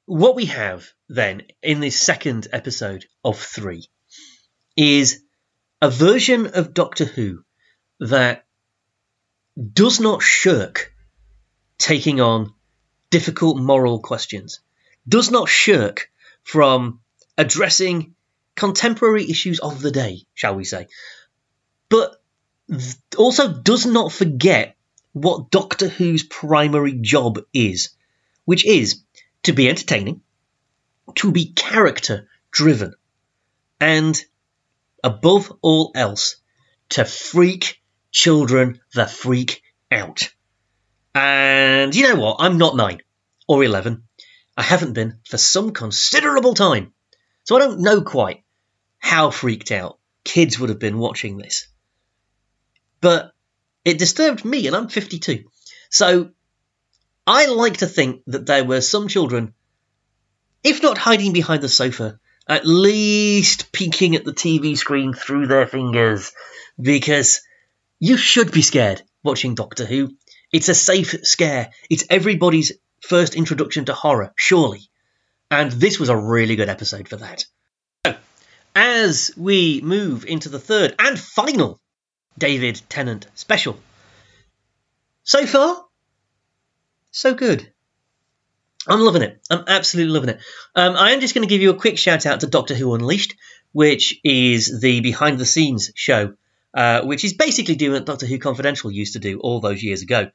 what 0.05 0.35
we 0.35 0.45
have 0.45 0.87
then 1.09 1.43
in 1.61 1.79
this 1.79 1.99
second 1.99 2.47
episode 2.51 3.05
of 3.23 3.39
three 3.39 3.87
is 4.77 5.21
a 5.81 5.89
version 5.89 6.47
of 6.47 6.73
Doctor 6.73 7.05
Who 7.05 7.43
that 7.99 8.45
does 9.73 9.99
not 9.99 10.21
shirk 10.21 10.93
taking 11.77 12.21
on 12.21 12.53
difficult 13.09 13.57
moral 13.57 13.99
questions, 13.99 14.59
does 15.07 15.31
not 15.31 15.49
shirk 15.49 16.09
from 16.43 16.99
addressing 17.37 18.15
contemporary 18.55 19.29
issues 19.29 19.59
of 19.59 19.81
the 19.81 19.91
day, 19.91 20.21
shall 20.33 20.55
we 20.55 20.63
say, 20.63 20.87
but 21.89 22.21
also 23.17 23.51
does 23.51 23.85
not 23.85 24.11
forget 24.11 24.75
what 25.13 25.49
Doctor 25.49 25.87
Who's 25.87 26.23
primary 26.23 26.93
job 26.93 27.39
is, 27.53 27.89
which 28.43 28.65
is 28.65 29.04
to 29.45 29.53
be 29.53 29.69
entertaining, 29.69 30.21
to 31.15 31.31
be 31.31 31.53
character 31.53 32.27
driven, 32.51 32.93
and 33.79 34.19
above 35.03 35.51
all 35.61 35.91
else, 35.95 36.37
to 36.89 37.05
freak 37.05 37.81
children 38.11 38.79
the 38.93 39.05
freak 39.05 39.61
out. 39.91 40.29
And 41.13 41.95
you 41.95 42.03
know 42.03 42.15
what? 42.15 42.37
I'm 42.39 42.57
not 42.57 42.75
nine 42.75 43.01
or 43.47 43.63
11. 43.63 44.03
I 44.57 44.63
haven't 44.63 44.93
been 44.93 45.19
for 45.25 45.37
some 45.37 45.71
considerable 45.71 46.53
time. 46.53 46.93
So 47.43 47.55
I 47.55 47.59
don't 47.59 47.81
know 47.81 48.01
quite 48.01 48.43
how 48.97 49.29
freaked 49.29 49.71
out 49.71 49.99
kids 50.23 50.59
would 50.59 50.69
have 50.69 50.79
been 50.79 50.97
watching 50.97 51.37
this. 51.37 51.67
But 52.99 53.31
it 53.83 53.99
disturbed 53.99 54.43
me, 54.43 54.65
and 54.65 54.75
I'm 54.75 54.87
52. 54.87 55.43
So 55.91 56.31
I 57.27 57.47
like 57.47 57.77
to 57.77 57.87
think 57.87 58.21
that 58.27 58.45
there 58.45 58.63
were 58.63 58.81
some 58.81 59.07
children, 59.07 59.53
if 60.63 60.83
not 60.83 60.97
hiding 60.97 61.33
behind 61.33 61.63
the 61.63 61.69
sofa, 61.69 62.19
at 62.47 62.65
least 62.65 63.71
peeking 63.71 64.15
at 64.15 64.23
the 64.23 64.33
TV 64.33 64.77
screen 64.77 65.13
through 65.13 65.47
their 65.47 65.65
fingers, 65.65 66.31
because 66.79 67.41
you 67.99 68.17
should 68.17 68.51
be 68.51 68.61
scared 68.61 69.01
watching 69.23 69.55
Doctor 69.55 69.85
Who. 69.85 70.11
It's 70.51 70.69
a 70.69 70.75
safe 70.75 71.15
scare. 71.23 71.71
It's 71.89 72.05
everybody's 72.09 72.73
first 73.01 73.35
introduction 73.35 73.85
to 73.85 73.93
horror, 73.93 74.33
surely. 74.35 74.89
And 75.49 75.71
this 75.71 75.99
was 75.99 76.09
a 76.09 76.17
really 76.17 76.55
good 76.55 76.69
episode 76.69 77.07
for 77.07 77.17
that 77.17 77.45
So, 78.05 78.15
as 78.75 79.31
we 79.35 79.81
move 79.81 80.25
into 80.25 80.49
the 80.49 80.59
third 80.59 80.95
and 80.99 81.17
final 81.17 81.79
David 82.37 82.81
Tennant 82.89 83.27
special. 83.35 83.79
So 85.23 85.45
far, 85.45 85.84
so 87.15 87.33
good. 87.33 87.71
I'm 88.87 88.99
loving 88.99 89.23
it. 89.23 89.41
I'm 89.49 89.63
absolutely 89.67 90.13
loving 90.13 90.29
it. 90.29 90.39
Um, 90.75 90.95
I 90.95 91.11
am 91.11 91.21
just 91.21 91.33
going 91.33 91.47
to 91.47 91.49
give 91.49 91.61
you 91.61 91.71
a 91.71 91.79
quick 91.79 91.97
shout 91.97 92.25
out 92.25 92.41
to 92.41 92.47
Doctor 92.47 92.75
Who 92.75 92.93
Unleashed, 92.93 93.35
which 93.71 94.19
is 94.23 94.79
the 94.79 94.99
behind 95.01 95.39
the 95.39 95.45
scenes 95.45 95.91
show, 95.95 96.35
uh, 96.73 97.01
which 97.03 97.23
is 97.23 97.33
basically 97.33 97.75
doing 97.75 97.93
what 97.93 98.05
Doctor 98.05 98.25
Who 98.25 98.37
Confidential 98.37 98.91
used 98.91 99.13
to 99.13 99.19
do 99.19 99.39
all 99.39 99.59
those 99.59 99.81
years 99.81 100.01
ago. 100.01 100.29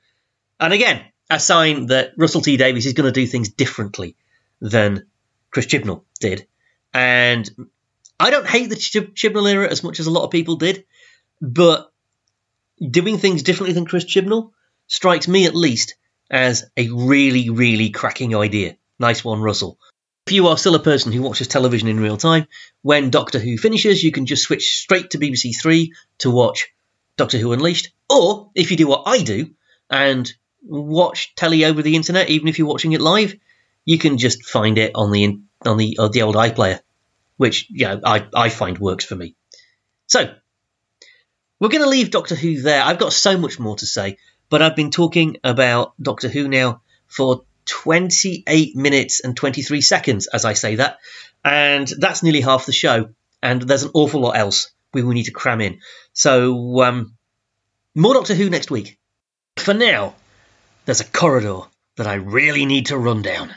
And 0.58 0.72
again, 0.72 1.04
a 1.28 1.38
sign 1.38 1.86
that 1.86 2.12
Russell 2.16 2.40
T 2.40 2.56
Davies 2.56 2.86
is 2.86 2.94
going 2.94 3.12
to 3.12 3.20
do 3.20 3.26
things 3.26 3.50
differently 3.50 4.16
than 4.60 5.06
Chris 5.50 5.66
Chibnall 5.66 6.04
did. 6.18 6.46
And 6.92 7.48
I 8.18 8.30
don't 8.30 8.48
hate 8.48 8.68
the 8.68 8.76
Ch- 8.76 9.14
Chibnall 9.14 9.50
era 9.50 9.70
as 9.70 9.84
much 9.84 10.00
as 10.00 10.06
a 10.06 10.10
lot 10.10 10.24
of 10.24 10.30
people 10.30 10.56
did, 10.56 10.84
but 11.40 11.92
doing 12.80 13.18
things 13.18 13.42
differently 13.42 13.74
than 13.74 13.86
Chris 13.86 14.04
Chibnall 14.04 14.50
strikes 14.88 15.28
me 15.28 15.46
at 15.46 15.54
least 15.54 15.94
as 16.30 16.70
a 16.76 16.88
really, 16.90 17.50
really 17.50 17.90
cracking 17.90 18.36
idea. 18.36 18.76
Nice 18.98 19.24
one, 19.24 19.40
Russell. 19.40 19.78
If 20.26 20.34
you 20.34 20.48
are 20.48 20.58
still 20.58 20.74
a 20.74 20.80
person 20.82 21.12
who 21.12 21.22
watches 21.22 21.48
television 21.48 21.88
in 21.88 21.98
real 21.98 22.16
time, 22.16 22.46
when 22.82 23.10
Doctor 23.10 23.38
Who 23.38 23.56
finishes, 23.58 24.02
you 24.02 24.12
can 24.12 24.26
just 24.26 24.44
switch 24.44 24.76
straight 24.78 25.10
to 25.10 25.18
BBC 25.18 25.52
Three 25.60 25.94
to 26.18 26.30
watch 26.30 26.68
Doctor 27.16 27.38
Who 27.38 27.52
Unleashed. 27.52 27.92
Or 28.08 28.50
if 28.54 28.70
you 28.70 28.76
do 28.76 28.86
what 28.86 29.04
I 29.06 29.22
do 29.22 29.50
and 29.88 30.30
watch 30.62 31.34
telly 31.34 31.64
over 31.64 31.82
the 31.82 31.96
internet, 31.96 32.30
even 32.30 32.48
if 32.48 32.58
you're 32.58 32.68
watching 32.68 32.92
it 32.92 33.00
live, 33.00 33.34
you 33.84 33.98
can 33.98 34.18
just 34.18 34.44
find 34.44 34.78
it 34.78 34.92
on 34.94 35.10
the 35.10 35.40
on 35.64 35.78
the 35.78 35.96
uh, 35.98 36.08
the 36.08 36.22
old 36.22 36.36
iPlayer 36.36 36.80
which 37.40 37.68
yeah, 37.70 37.96
I, 38.04 38.26
I 38.34 38.50
find 38.50 38.76
works 38.76 39.06
for 39.06 39.16
me. 39.16 39.34
So 40.08 40.30
we're 41.58 41.70
going 41.70 41.82
to 41.82 41.88
leave 41.88 42.10
Doctor 42.10 42.34
Who 42.34 42.60
there. 42.60 42.82
I've 42.82 42.98
got 42.98 43.14
so 43.14 43.38
much 43.38 43.58
more 43.58 43.76
to 43.76 43.86
say, 43.86 44.18
but 44.50 44.60
I've 44.60 44.76
been 44.76 44.90
talking 44.90 45.38
about 45.42 45.94
Doctor 46.00 46.28
Who 46.28 46.48
now 46.48 46.82
for 47.06 47.44
28 47.66 48.76
minutes 48.76 49.20
and 49.20 49.36
23 49.36 49.80
seconds 49.80 50.26
as 50.26 50.44
I 50.44 50.52
say 50.52 50.74
that, 50.76 50.98
and 51.44 51.88
that's 51.88 52.22
nearly 52.22 52.42
half 52.42 52.66
the 52.66 52.72
show. 52.72 53.10
And 53.42 53.62
there's 53.62 53.84
an 53.84 53.92
awful 53.94 54.20
lot 54.20 54.36
else 54.36 54.70
we 54.92 55.02
will 55.02 55.14
need 55.14 55.24
to 55.24 55.30
cram 55.30 55.62
in. 55.62 55.80
So 56.12 56.82
um, 56.82 57.14
more 57.94 58.14
Doctor 58.14 58.34
Who 58.34 58.50
next 58.50 58.70
week. 58.70 58.98
For 59.56 59.72
now, 59.72 60.14
there's 60.84 61.00
a 61.00 61.04
corridor 61.04 61.60
that 61.96 62.06
I 62.06 62.14
really 62.14 62.66
need 62.66 62.86
to 62.86 62.98
run 62.98 63.22
down. 63.22 63.54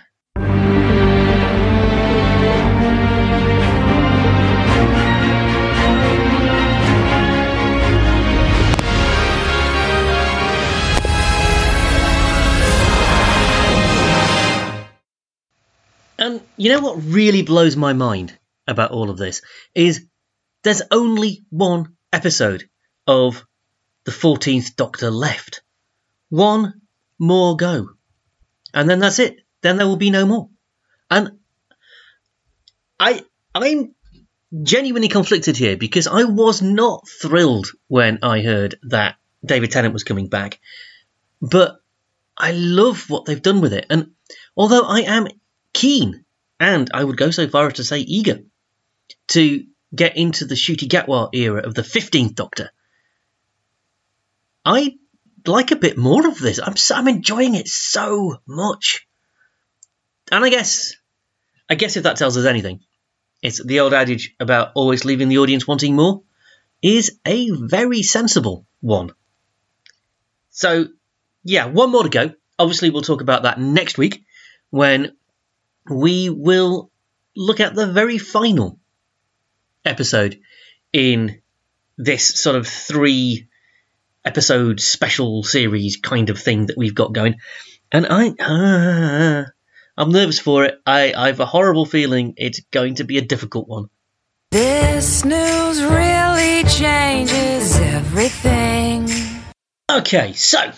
And 16.24 16.40
you 16.56 16.72
know 16.72 16.80
what 16.80 17.04
really 17.04 17.42
blows 17.42 17.76
my 17.76 17.92
mind 17.92 18.34
about 18.66 18.92
all 18.92 19.10
of 19.10 19.18
this 19.18 19.42
is 19.76 20.06
there's 20.64 20.82
only 20.90 21.44
one 21.50 21.98
episode 22.14 22.70
of 23.06 23.46
the 24.06 24.12
14th 24.12 24.78
Doctor 24.78 25.12
left. 25.12 25.64
One 26.30 26.76
more 27.20 27.58
go. 27.58 27.90
And 28.74 28.90
then 28.90 29.00
that's 29.00 29.20
it. 29.20 29.42
Then 29.64 29.76
there 29.76 29.86
will 29.86 29.98
be 29.98 30.12
no 30.12 30.26
more. 30.26 30.48
And 31.12 31.40
I 32.98 33.26
I'm 33.54 33.94
genuinely 34.62 35.10
conflicted 35.10 35.58
here 35.58 35.76
because 35.76 36.08
I 36.08 36.24
was 36.24 36.62
not 36.62 37.06
thrilled 37.06 37.68
when 37.90 38.20
I 38.24 38.42
heard 38.42 38.80
that 38.84 39.18
David 39.46 39.72
Tennant 39.72 39.94
was 39.94 40.06
coming 40.06 40.30
back, 40.30 40.62
but 41.42 41.82
I 42.38 42.54
love 42.54 43.10
what 43.10 43.26
they've 43.26 43.42
done 43.42 43.60
with 43.60 43.74
it. 43.74 43.88
And 43.90 44.12
although 44.56 44.84
I 44.84 45.02
am 45.02 45.28
keen, 45.74 46.26
and 46.60 46.90
I 46.94 47.04
would 47.04 47.18
go 47.18 47.32
so 47.32 47.48
far 47.48 47.68
as 47.68 47.74
to 47.74 47.84
say 47.84 48.00
eager, 48.00 48.40
to 49.30 49.66
get 49.96 50.18
into 50.18 50.46
the 50.46 50.56
Ncuti 50.56 50.88
Gatwa 50.88 51.30
era 51.34 51.62
of 51.62 51.74
the 51.74 51.82
15th 51.82 52.36
Doctor, 52.36 52.72
I 54.66 54.98
like 55.46 55.72
a 55.72 55.76
bit 55.76 55.98
more 55.98 56.28
of 56.28 56.40
this. 56.40 56.60
I'm 56.64 56.78
so, 56.78 56.96
I'm 56.96 57.08
enjoying 57.08 57.56
it 57.56 57.68
so 57.68 58.38
much. 58.48 59.08
And 60.32 60.44
I 60.44 60.50
guess 60.50 60.96
I 61.70 61.76
guess 61.76 61.98
if 61.98 62.04
that 62.04 62.18
tells 62.18 62.38
us 62.38 62.46
anything, 62.46 62.82
it's 63.42 63.64
the 63.64 63.80
old 63.82 63.94
adage 63.94 64.36
about 64.40 64.72
always 64.76 65.06
leaving 65.06 65.28
the 65.28 65.40
audience 65.40 65.68
wanting 65.68 65.96
more 65.96 66.24
is 66.82 67.18
a 67.26 67.50
very 67.52 68.04
sensible 68.04 68.66
one. 68.82 69.12
So, 70.52 70.88
yeah, 71.44 71.66
one 71.66 71.92
more 71.92 72.04
to 72.04 72.10
go. 72.10 72.34
Obviously, 72.60 72.90
we'll 72.90 73.02
talk 73.02 73.22
about 73.22 73.44
that 73.44 73.60
next 73.60 73.98
week 73.98 74.24
when 74.70 75.14
we 75.90 76.30
will 76.30 76.92
look 77.36 77.60
at 77.60 77.76
the 77.76 77.88
very 77.88 78.18
final 78.18 78.80
episode 79.86 80.40
in 80.92 81.42
this 81.98 82.42
sort 82.42 82.56
of 82.56 82.68
three 82.68 83.48
episode 84.26 84.80
special 84.80 85.44
series 85.44 85.98
kind 85.98 86.30
of 86.30 86.40
thing 86.40 86.68
that 86.68 86.78
we've 86.78 86.96
got 86.96 87.14
going. 87.14 87.36
And 87.92 88.08
I, 88.10 88.30
uh, 88.40 89.46
I'm 89.98 90.12
nervous 90.12 90.40
for 90.40 90.66
it. 90.66 90.82
I, 90.86 91.14
I 91.14 91.28
have 91.28 91.40
a 91.40 91.46
horrible 91.46 91.86
feeling 91.86 92.34
it's 92.38 92.62
going 92.72 92.96
to 92.96 93.04
be 93.04 93.18
a 93.18 93.22
difficult 93.22 93.68
one. 93.68 93.90
This 94.52 95.26
news 95.26 95.84
really 95.84 96.64
changes 96.66 97.76
everything. 97.80 99.10
Okay, 99.92 100.34
so 100.34 100.72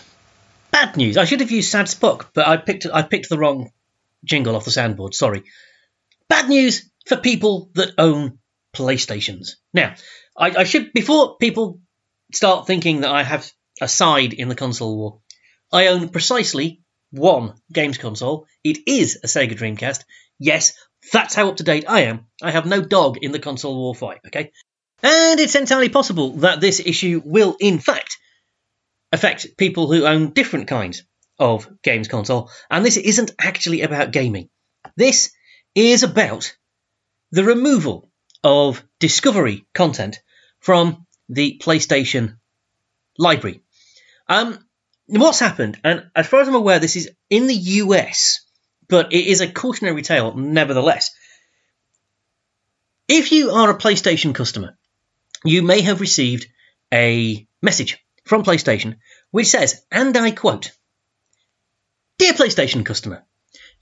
bad 0.70 0.96
news. 0.96 1.16
I 1.16 1.24
should 1.24 1.40
have 1.40 1.50
used 1.50 1.70
Sad 1.70 1.86
Spock, 1.86 2.26
but 2.34 2.46
I 2.46 2.56
picked 2.56 2.86
I 2.92 3.02
picked 3.02 3.28
the 3.28 3.38
wrong 3.38 3.70
jingle 4.24 4.56
off 4.56 4.64
the 4.64 4.70
soundboard. 4.70 5.14
Sorry. 5.14 5.44
Bad 6.28 6.48
news 6.48 6.90
for 7.06 7.16
people 7.16 7.70
that 7.74 7.92
own 7.98 8.38
PlayStations. 8.74 9.52
Now, 9.72 9.94
I, 10.36 10.50
I 10.50 10.64
should 10.64 10.92
before 10.92 11.36
people 11.38 11.80
start 12.32 12.66
thinking 12.66 13.00
that 13.00 13.10
I 13.10 13.22
have 13.22 13.50
a 13.80 13.88
side 13.88 14.32
in 14.32 14.48
the 14.48 14.54
console 14.54 14.96
war. 14.96 15.20
I 15.72 15.88
own 15.88 16.08
precisely 16.08 16.82
one 17.10 17.54
games 17.72 17.98
console. 17.98 18.46
It 18.64 18.78
is 18.86 19.20
a 19.22 19.26
Sega 19.26 19.56
Dreamcast. 19.56 20.04
Yes, 20.38 20.74
that's 21.12 21.34
how 21.34 21.48
up 21.48 21.56
to 21.56 21.62
date 21.62 21.84
I 21.88 22.02
am. 22.02 22.26
I 22.42 22.50
have 22.50 22.66
no 22.66 22.82
dog 22.82 23.18
in 23.18 23.32
the 23.32 23.38
console 23.38 23.76
war 23.76 23.94
fight, 23.94 24.20
okay? 24.26 24.52
And 25.02 25.40
it's 25.40 25.54
entirely 25.54 25.88
possible 25.88 26.32
that 26.38 26.60
this 26.60 26.80
issue 26.80 27.22
will, 27.24 27.56
in 27.60 27.78
fact, 27.78 28.16
affect 29.12 29.56
people 29.56 29.90
who 29.90 30.04
own 30.04 30.32
different 30.32 30.68
kinds 30.68 31.04
of 31.38 31.68
games 31.82 32.08
console. 32.08 32.50
And 32.70 32.84
this 32.84 32.96
isn't 32.96 33.32
actually 33.38 33.82
about 33.82 34.12
gaming. 34.12 34.48
This 34.96 35.32
is 35.74 36.02
about 36.02 36.56
the 37.30 37.44
removal 37.44 38.10
of 38.42 38.82
discovery 39.00 39.66
content 39.74 40.20
from 40.60 41.06
the 41.28 41.60
PlayStation 41.62 42.38
library. 43.18 43.62
Um, 44.28 44.58
what's 45.06 45.40
happened, 45.40 45.78
and 45.84 46.10
as 46.14 46.26
far 46.26 46.40
as 46.40 46.48
I'm 46.48 46.54
aware, 46.54 46.78
this 46.78 46.96
is 46.96 47.10
in 47.28 47.46
the 47.46 47.54
US, 47.54 48.40
but 48.88 49.12
it 49.12 49.26
is 49.26 49.40
a 49.40 49.50
cautionary 49.50 50.02
tale 50.02 50.34
nevertheless. 50.34 51.10
If 53.08 53.32
you 53.32 53.50
are 53.50 53.70
a 53.70 53.78
PlayStation 53.78 54.34
customer, 54.34 54.76
you 55.44 55.62
may 55.62 55.82
have 55.82 56.00
received 56.00 56.46
a 56.92 57.46
message 57.62 57.98
from 58.24 58.42
PlayStation 58.42 58.96
which 59.30 59.48
says, 59.48 59.84
and 59.90 60.16
I 60.16 60.30
quote, 60.30 60.72
Dear 62.18 62.32
PlayStation 62.32 62.82
customer, 62.82 63.26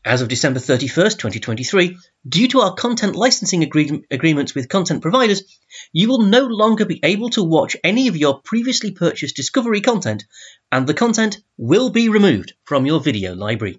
as 0.05 0.21
of 0.21 0.27
December 0.27 0.59
31st, 0.59 1.19
2023, 1.19 1.97
due 2.29 2.49
to 2.49 2.63
our 2.63 2.75
content 2.75 3.15
licensing 3.15 3.63
agree- 3.63 4.05
agreements 4.11 4.57
with 4.57 4.69
content 4.69 5.03
providers, 5.03 5.45
you 5.93 6.09
will 6.09 6.23
no 6.23 6.45
longer 6.45 6.85
be 6.85 6.99
able 7.05 7.31
to 7.31 7.45
watch 7.45 7.77
any 7.85 8.09
of 8.09 8.17
your 8.17 8.41
previously 8.41 8.91
purchased 8.91 9.37
Discovery 9.37 9.81
content, 9.81 10.25
and 10.73 10.85
the 10.85 10.95
content 10.95 11.45
will 11.57 11.91
be 11.91 12.09
removed 12.09 12.55
from 12.65 12.87
your 12.87 12.99
video 12.99 13.37
library. 13.37 13.79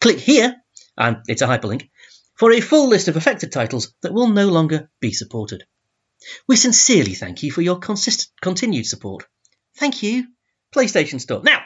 Click 0.00 0.18
here, 0.18 0.56
and 0.98 1.18
it's 1.28 1.42
a 1.42 1.46
hyperlink, 1.46 1.88
for 2.34 2.50
a 2.50 2.60
full 2.60 2.88
list 2.88 3.06
of 3.06 3.16
affected 3.16 3.52
titles 3.52 3.94
that 4.00 4.12
will 4.12 4.30
no 4.30 4.48
longer 4.48 4.90
be 4.98 5.12
supported. 5.12 5.64
We 6.48 6.56
sincerely 6.56 7.14
thank 7.14 7.44
you 7.44 7.52
for 7.52 7.62
your 7.62 7.78
consist- 7.78 8.32
continued 8.40 8.86
support. 8.86 9.28
Thank 9.76 10.02
you, 10.02 10.26
PlayStation 10.74 11.20
Store. 11.20 11.42
Now, 11.44 11.60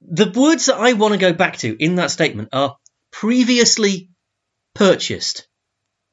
the 0.00 0.30
words 0.34 0.66
that 0.66 0.76
I 0.76 0.92
want 0.94 1.14
to 1.14 1.18
go 1.18 1.32
back 1.32 1.58
to 1.58 1.76
in 1.82 1.96
that 1.96 2.10
statement 2.10 2.50
are 2.52 2.76
previously 3.10 4.10
purchased. 4.74 5.48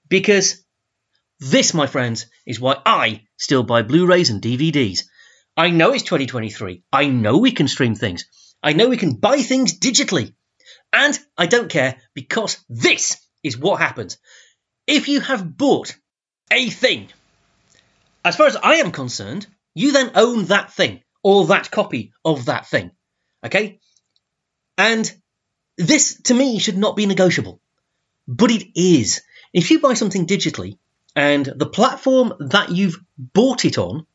Because 0.10 0.64
this, 1.40 1.74
my 1.74 1.88
friends, 1.88 2.28
is 2.46 2.60
why 2.60 2.78
I 2.86 3.24
still 3.38 3.64
buy 3.64 3.82
Blu 3.82 4.06
rays 4.06 4.30
and 4.30 4.42
DVDs. 4.42 5.04
I 5.58 5.70
know 5.70 5.92
it's 5.92 6.04
2023. 6.04 6.84
I 6.92 7.08
know 7.08 7.38
we 7.38 7.52
can 7.52 7.68
stream 7.68 7.96
things. 7.96 8.26
I 8.62 8.74
know 8.74 8.90
we 8.90 8.98
can 8.98 9.16
buy 9.16 9.42
things 9.42 9.80
digitally. 9.80 10.34
And 10.92 11.18
I 11.38 11.46
don't 11.46 11.70
care 11.70 11.98
because 12.14 12.64
this 12.70 13.18
is 13.44 13.58
what 13.58 13.82
happens. 13.82 14.18
If 14.88 15.08
you 15.08 15.20
have 15.22 15.58
bought 15.58 15.96
a 16.52 16.70
thing, 16.70 17.10
as 18.24 18.36
far 18.36 18.48
as 18.48 18.56
I 18.56 18.76
am 18.76 18.92
concerned, 18.92 19.48
you 19.74 19.92
then 19.92 20.12
own 20.16 20.46
that 20.46 20.74
thing 20.74 21.02
or 21.24 21.48
that 21.48 21.72
copy 21.72 22.14
of 22.24 22.46
that 22.46 22.68
thing. 22.68 22.92
Okay? 23.46 23.80
And 24.78 25.12
this, 25.78 26.22
to 26.24 26.34
me, 26.34 26.60
should 26.60 26.78
not 26.78 26.96
be 26.96 27.06
negotiable. 27.06 27.62
But 28.28 28.52
it 28.52 28.80
is. 28.80 29.22
If 29.54 29.72
you 29.72 29.80
buy 29.80 29.94
something 29.94 30.26
digitally 30.26 30.78
and 31.16 31.46
the 31.46 31.68
platform 31.68 32.34
that 32.40 32.72
you've 32.72 33.00
bought 33.18 33.64
it 33.64 33.78
on 33.78 34.06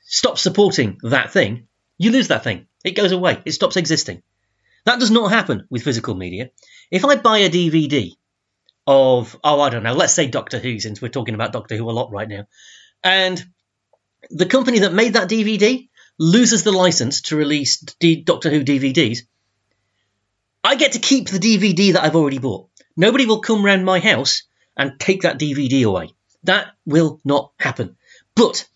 stops 0.00 0.42
supporting 0.42 0.98
that 1.02 1.32
thing, 1.32 1.68
you 1.98 2.10
lose 2.10 2.28
that 2.28 2.44
thing. 2.44 2.66
It 2.84 2.96
goes 2.96 3.12
away. 3.12 3.40
It 3.44 3.52
stops 3.52 3.76
existing. 3.76 4.22
That 4.84 5.00
does 5.00 5.10
not 5.10 5.32
happen 5.32 5.66
with 5.70 5.82
physical 5.82 6.14
media. 6.14 6.50
If 6.90 7.04
I 7.04 7.16
buy 7.16 7.38
a 7.38 7.50
DVD 7.50 8.12
of, 8.86 9.36
oh, 9.42 9.60
I 9.60 9.70
don't 9.70 9.82
know, 9.82 9.94
let's 9.94 10.12
say 10.12 10.28
Doctor 10.28 10.58
Who, 10.58 10.78
since 10.78 11.00
we're 11.00 11.08
talking 11.08 11.34
about 11.34 11.52
Doctor 11.52 11.76
Who 11.76 11.90
a 11.90 11.92
lot 11.92 12.12
right 12.12 12.28
now, 12.28 12.46
and 13.02 13.44
the 14.30 14.46
company 14.46 14.80
that 14.80 14.92
made 14.92 15.14
that 15.14 15.28
DVD 15.28 15.88
loses 16.18 16.62
the 16.62 16.72
license 16.72 17.22
to 17.22 17.36
release 17.36 17.78
D- 17.78 18.22
Doctor 18.22 18.50
Who 18.50 18.64
DVDs, 18.64 19.20
I 20.64 20.74
get 20.74 20.92
to 20.92 20.98
keep 20.98 21.28
the 21.28 21.38
DVD 21.38 21.92
that 21.92 22.02
I've 22.04 22.16
already 22.16 22.38
bought. 22.38 22.68
Nobody 22.96 23.26
will 23.26 23.40
come 23.40 23.64
round 23.64 23.84
my 23.84 24.00
house 24.00 24.42
and 24.76 24.98
take 24.98 25.22
that 25.22 25.38
DVD 25.38 25.86
away. 25.86 26.10
That 26.44 26.68
will 26.84 27.20
not 27.24 27.52
happen. 27.58 27.96
But 28.34 28.66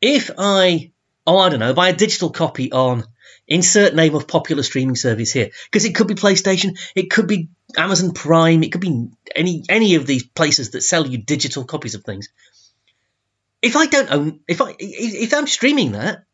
if 0.00 0.30
I, 0.38 0.92
oh, 1.26 1.38
I 1.38 1.48
don't 1.48 1.60
know, 1.60 1.74
buy 1.74 1.88
a 1.88 1.96
digital 1.96 2.30
copy 2.30 2.70
on 2.72 3.04
insert 3.46 3.94
name 3.94 4.14
of 4.14 4.28
popular 4.28 4.62
streaming 4.62 4.96
service 4.96 5.32
here, 5.32 5.50
because 5.64 5.84
it 5.84 5.94
could 5.94 6.06
be 6.06 6.14
PlayStation, 6.14 6.78
it 6.94 7.10
could 7.10 7.26
be 7.26 7.48
Amazon 7.76 8.12
Prime, 8.12 8.62
it 8.62 8.72
could 8.72 8.80
be 8.80 9.08
any 9.34 9.64
any 9.68 9.94
of 9.96 10.06
these 10.06 10.22
places 10.22 10.70
that 10.70 10.82
sell 10.82 11.06
you 11.06 11.18
digital 11.18 11.64
copies 11.64 11.94
of 11.94 12.04
things. 12.04 12.28
If 13.60 13.74
I 13.76 13.86
don't 13.86 14.10
own, 14.10 14.40
if 14.46 14.60
I 14.60 14.74
if 14.78 15.34
I'm 15.34 15.46
streaming 15.46 15.92
that, 15.92 16.24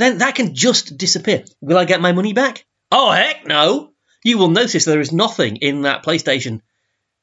then 0.00 0.18
that 0.18 0.34
can 0.34 0.54
just 0.54 0.96
disappear. 0.96 1.44
Will 1.60 1.78
I 1.78 1.84
get 1.84 2.00
my 2.00 2.12
money 2.12 2.32
back? 2.32 2.64
Oh 2.90 3.10
heck 3.10 3.46
no! 3.46 3.92
You 4.24 4.38
will 4.38 4.50
notice 4.50 4.84
there 4.84 5.00
is 5.00 5.12
nothing 5.12 5.56
in 5.56 5.82
that 5.82 6.04
PlayStation 6.04 6.60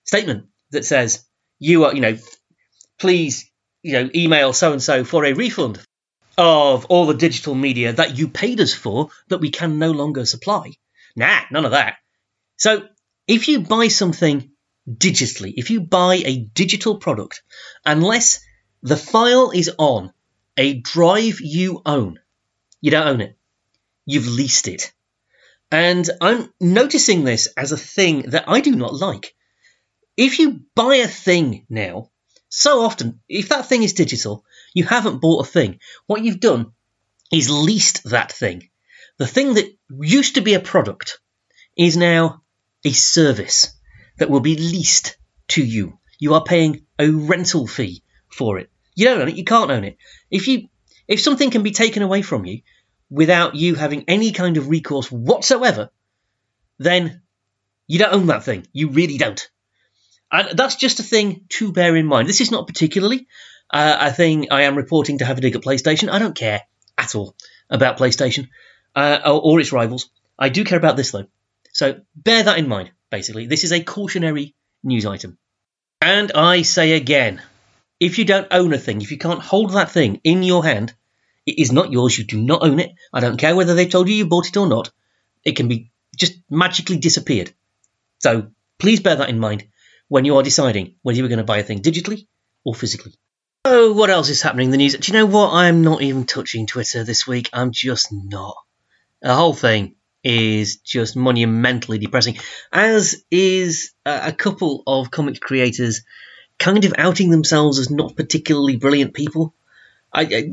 statement 0.03 0.47
that 0.71 0.86
says 0.86 1.26
you 1.59 1.86
are, 1.86 1.93
you 1.93 2.01
know, 2.01 2.17
please, 2.99 3.49
you 3.82 3.93
know, 3.93 4.09
email 4.13 4.53
so 4.53 4.71
and 4.71 4.82
so 4.82 5.03
for 5.03 5.26
a 5.26 5.34
refund 5.34 5.80
of 6.38 6.86
all 6.86 7.05
the 7.05 7.13
digital 7.13 7.55
media 7.55 7.93
that 7.93 8.17
you 8.17 8.28
paid 8.28 8.59
us 8.59 8.73
for 8.73 9.09
that 9.30 9.39
we 9.39 9.49
can 9.49 9.80
no 9.80 9.91
longer 9.91 10.26
supply. 10.26 10.71
Nah, 11.15 11.41
none 11.51 11.65
of 11.65 11.71
that. 11.71 11.95
So 12.57 12.88
if 13.28 13.47
you 13.47 13.61
buy 13.61 13.88
something 13.88 14.51
digitally, 14.89 15.53
if 15.55 15.69
you 15.69 15.82
buy 15.82 16.15
a 16.15 16.39
digital 16.39 16.97
product, 16.97 17.41
unless 17.86 18.43
the 18.84 18.97
file 18.97 19.51
is 19.51 19.71
on 19.78 20.13
a 20.57 20.73
drive 20.73 21.41
you 21.41 21.82
own, 21.86 22.19
you 22.86 22.92
don't 22.92 23.08
own 23.08 23.22
it. 23.22 23.36
You've 24.06 24.28
leased 24.28 24.68
it. 24.68 24.94
And 25.72 26.08
I'm 26.22 26.54
noticing 26.62 27.24
this 27.24 27.48
as 27.58 27.72
a 27.72 27.78
thing 27.78 28.30
that 28.30 28.48
I 28.48 28.62
do 28.62 28.76
not 28.76 28.94
like. 28.94 29.34
If 30.16 30.38
you 30.38 30.62
buy 30.76 30.98
a 30.98 31.08
thing 31.08 31.66
now, 31.68 32.12
so 32.48 32.82
often, 32.82 33.22
if 33.28 33.50
that 33.50 33.66
thing 33.66 33.82
is 33.82 33.94
digital, 33.94 34.46
you 34.76 34.84
haven't 34.84 35.20
bought 35.20 35.48
a 35.48 35.50
thing. 35.50 35.80
What 36.06 36.24
you've 36.24 36.40
done 36.40 36.74
is 37.32 37.50
leased 37.50 38.04
that 38.12 38.32
thing. 38.32 38.70
The 39.18 39.26
thing 39.26 39.56
that 39.56 39.76
used 39.90 40.36
to 40.36 40.42
be 40.42 40.54
a 40.54 40.60
product 40.60 41.18
is 41.76 41.98
now 41.98 42.44
a 42.86 42.92
service 42.92 43.76
that 44.20 44.30
will 44.30 44.42
be 44.42 44.58
leased 44.58 45.18
to 45.48 45.66
you. 45.66 45.98
You 46.20 46.36
are 46.36 46.44
paying 46.44 46.86
a 47.00 47.10
rental 47.10 47.66
fee 47.66 48.04
for 48.30 48.60
it. 48.60 48.70
You 48.94 49.06
don't 49.06 49.22
own 49.22 49.30
it. 49.30 49.38
You 49.38 49.44
can't 49.44 49.72
own 49.72 49.86
it. 49.86 49.98
If 50.30 50.48
you 50.48 50.68
if 51.08 51.22
something 51.22 51.52
can 51.52 51.64
be 51.64 51.72
taken 51.72 52.04
away 52.04 52.22
from 52.22 52.46
you 52.46 52.62
without 53.10 53.56
you 53.56 53.76
having 53.76 54.06
any 54.08 54.32
kind 54.32 54.58
of 54.58 54.70
recourse 54.70 55.12
whatsoever, 55.12 55.89
then 56.78 57.22
you 57.88 57.99
don't 57.99 58.14
own 58.14 58.28
that 58.28 58.43
thing. 58.43 58.66
You 58.74 58.89
really 58.89 59.18
don't. 59.18 59.49
And 60.32 60.58
that's 60.58 60.76
just 60.76 60.99
a 60.99 61.03
thing 61.03 61.45
to 61.49 61.72
bear 61.72 61.95
in 61.95 62.06
mind. 62.06 62.28
This 62.28 62.41
is 62.41 62.51
not 62.51 62.68
particularly 62.68 63.28
uh, 63.72 63.97
a 63.99 64.12
thing 64.12 64.47
I 64.51 64.64
am 64.64 64.76
reporting 64.76 65.20
to 65.20 65.26
have 65.26 65.38
a 65.38 65.41
dig 65.41 65.56
at 65.56 65.62
PlayStation. 65.62 66.10
I 66.10 66.20
don't 66.20 66.36
care 66.36 66.62
at 66.97 67.16
all 67.16 67.36
about 67.70 67.97
PlayStation 67.97 68.49
uh, 68.95 69.20
or, 69.26 69.41
or 69.41 69.60
its 69.60 69.72
rivals. 69.72 70.10
I 70.38 70.49
do 70.49 70.64
care 70.64 70.78
about 70.78 70.97
this 70.97 71.12
though. 71.12 71.28
So 71.72 72.01
bear 72.16 72.43
that 72.43 72.58
in 72.58 72.68
mind, 72.68 72.91
basically. 73.10 73.47
This 73.47 73.64
is 73.64 73.72
a 73.72 73.84
cautionary 73.84 74.56
news 74.84 75.06
item. 75.06 75.38
And 76.01 76.32
I 76.34 76.64
say 76.64 76.93
again, 76.93 77.41
if 77.99 78.18
you 78.18 78.26
don't 78.26 78.47
own 78.51 78.74
a 78.74 78.78
thing, 78.78 79.01
if 79.01 79.12
you 79.12 79.18
can't 79.18 79.41
hold 79.41 79.72
that 79.72 79.91
thing 79.91 80.20
in 80.24 80.43
your 80.43 80.64
hand, 80.64 80.93
it 81.46 81.60
is 81.60 81.72
not 81.72 81.91
yours. 81.91 82.18
You 82.18 82.24
do 82.24 82.41
not 82.41 82.64
own 82.64 82.80
it. 82.80 82.93
I 83.14 83.20
don't 83.20 83.38
care 83.38 83.56
whether 83.56 83.76
they've 83.76 83.89
told 83.89 84.10
you 84.10 84.16
you 84.16 84.28
bought 84.28 84.48
it 84.48 84.58
or 84.58 84.68
not. 84.68 84.91
It 85.43 85.56
can 85.56 85.68
be 85.68 85.91
just 86.16 86.36
magically 86.50 86.98
disappeared. 86.98 87.54
So 88.20 88.48
please 88.80 89.00
bear 89.00 89.18
that 89.18 89.30
in 89.30 89.39
mind 89.39 89.68
when 90.08 90.26
you 90.26 90.38
are 90.38 90.43
deciding 90.43 90.96
whether 91.02 91.18
you're 91.18 91.28
going 91.28 91.38
to 91.38 91.43
buy 91.43 91.60
a 91.60 91.64
thing 91.64 91.82
digitally 91.82 92.28
or 92.64 92.74
physically. 92.74 93.14
Oh, 93.64 93.93
what 93.93 94.10
else 94.10 94.30
is 94.30 94.41
happening 94.41 94.66
in 94.66 94.72
the 94.72 94.78
news? 94.78 94.96
Do 94.96 95.12
you 95.12 95.18
know 95.18 95.26
what? 95.26 95.54
I'm 95.54 95.82
not 95.82 96.02
even 96.02 96.26
touching 96.26 96.68
Twitter 96.68 97.04
this 97.04 97.26
week. 97.26 97.50
I'm 97.52 97.72
just 97.72 98.12
not. 98.12 98.56
The 99.22 99.34
whole 99.34 99.54
thing 99.54 99.96
is 100.24 100.78
just 100.78 101.16
monumentally 101.16 101.98
depressing, 101.98 102.38
as 102.72 103.24
is 103.32 103.93
a 104.06 104.32
couple 104.32 104.84
of 104.86 105.12
comic 105.12 105.39
creators 105.39 106.04
kind 106.58 106.86
of 106.86 106.93
outing 106.98 107.30
themselves 107.30 107.80
as 107.80 107.89
not 107.89 108.16
particularly 108.16 108.78
brilliant 108.78 109.14
people. 109.14 109.54
I, 110.14 110.22
I 110.22 110.50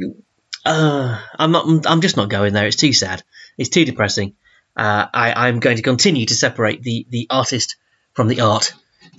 uh, 0.64 1.20
I'm 1.38 1.52
not. 1.52 1.86
I'm 1.86 2.00
just 2.00 2.16
not 2.16 2.28
going 2.28 2.52
there. 2.52 2.66
It's 2.66 2.76
too 2.76 2.92
sad. 2.92 3.22
It's 3.58 3.70
too 3.70 3.84
depressing. 3.84 4.34
Uh, 4.76 5.06
I, 5.12 5.48
I'm 5.48 5.60
going 5.60 5.76
to 5.76 5.82
continue 5.82 6.26
to 6.26 6.34
separate 6.34 6.82
the 6.82 7.06
the 7.08 7.26
artist 7.30 7.76
from 8.14 8.28
the 8.28 8.40
art 8.40 8.72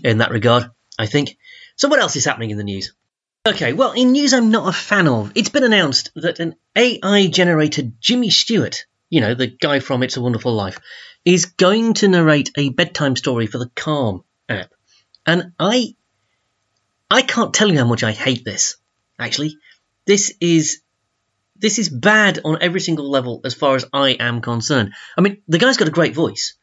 in 0.04 0.20
that 0.20 0.32
regard. 0.32 0.70
I 0.98 1.06
think. 1.06 1.38
So, 1.76 1.88
what 1.88 2.00
else 2.00 2.16
is 2.16 2.26
happening 2.26 2.52
in 2.52 2.58
the 2.58 2.64
news? 2.64 2.94
Okay, 3.46 3.74
well, 3.74 3.92
in 3.92 4.12
news 4.14 4.34
I'm 4.34 4.52
not 4.52 4.70
a 4.70 4.72
fan 4.72 5.08
of, 5.08 5.34
it's 5.36 5.50
been 5.50 5.66
announced 5.66 6.12
that 6.16 6.40
an 6.40 6.56
AI 6.78 7.28
generated 7.28 8.00
Jimmy 8.00 8.30
Stewart 8.30 8.86
you 9.14 9.22
know, 9.22 9.36
the 9.36 9.46
guy 9.46 9.80
from 9.80 10.02
It's 10.02 10.18
a 10.18 10.22
Wonderful 10.22 10.56
Life, 10.56 10.80
is 11.24 11.46
going 11.46 11.94
to 11.94 12.08
narrate 12.08 12.50
a 12.58 12.70
bedtime 12.70 13.16
story 13.16 13.46
for 13.46 13.60
the 13.60 13.70
Calm 13.76 14.24
app. 14.50 14.72
And 15.24 15.52
I 15.60 15.96
I 17.12 17.22
can't 17.22 17.54
tell 17.54 17.72
you 17.72 17.78
how 17.78 17.86
much 17.86 18.04
I 18.04 18.12
hate 18.12 18.44
this. 18.44 18.78
Actually, 19.20 19.56
this 20.08 20.34
is 20.42 20.82
this 21.64 21.80
is 21.80 21.88
bad 21.88 22.40
on 22.44 22.58
every 22.60 22.82
single 22.82 23.10
level 23.10 23.40
as 23.46 23.54
far 23.54 23.78
as 23.78 23.86
I 23.94 24.10
am 24.10 24.42
concerned. 24.42 24.92
I 25.18 25.22
mean, 25.22 25.42
the 25.48 25.58
guy's 25.58 25.78
got 25.78 25.88
a 25.88 25.92
great 25.92 26.14
voice. 26.14 26.56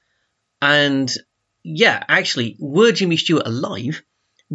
And 0.61 1.11
yeah, 1.63 2.05
actually, 2.07 2.57
were 2.59 2.93
Jimmy 2.93 3.17
Stewart 3.17 3.47
alive, 3.47 4.03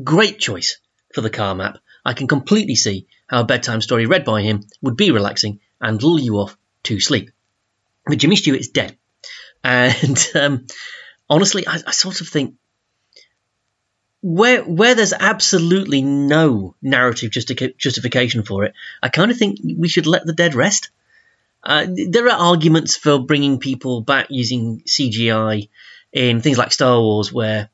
great 0.04 0.38
choice 0.38 0.78
for 1.16 1.22
the 1.22 1.32
Calm 1.32 1.62
app. 1.62 1.80
I 2.06 2.14
can 2.14 2.28
completely 2.28 2.76
see 2.76 3.08
how 3.28 3.41
a 3.41 3.46
bedtime 3.46 3.82
story 3.82 4.06
read 4.06 4.24
by 4.24 4.43
him 4.43 4.62
would 4.84 4.96
be 4.96 5.10
relaxing 5.10 5.62
and 5.82 6.02
lull 6.04 6.20
you 6.20 6.36
off 6.36 6.56
to 6.84 7.00
sleep. 7.00 7.32
But 8.06 8.20
Jimmy 8.20 8.36
Stewart 8.36 8.60
is 8.60 8.70
dead. 8.70 8.96
And 9.64 10.24
um, 10.36 10.68
honestly, 11.28 11.66
I, 11.66 11.80
I, 11.88 11.91
sort 11.91 12.22
of 12.22 12.28
think 12.28 12.54
where 14.26 14.63
where 14.63 14.95
there's 14.95 15.13
absolutely 15.13 16.01
no 16.01 16.73
narrative 16.82 17.30
justification 17.30 18.41
for 18.41 18.63
it, 18.63 18.73
I 19.03 19.09
kind 19.09 19.30
of 19.30 19.38
think 19.38 19.59
we 19.63 19.88
should 19.88 20.07
let 20.07 20.26
the 20.26 20.34
dead 20.34 20.55
rest. 20.55 20.89
Uh, 21.63 21.86
there 22.09 22.26
are 22.26 22.49
arguments 22.51 22.97
for 22.97 23.19
bringing 23.19 23.59
people 23.59 24.01
back 24.01 24.28
using 24.32 24.82
CGI 24.82 25.69
in 26.11 26.41
things 26.41 26.57
like 26.57 26.71
Star 26.71 26.99
Wars, 26.99 27.32
where, 27.32 27.69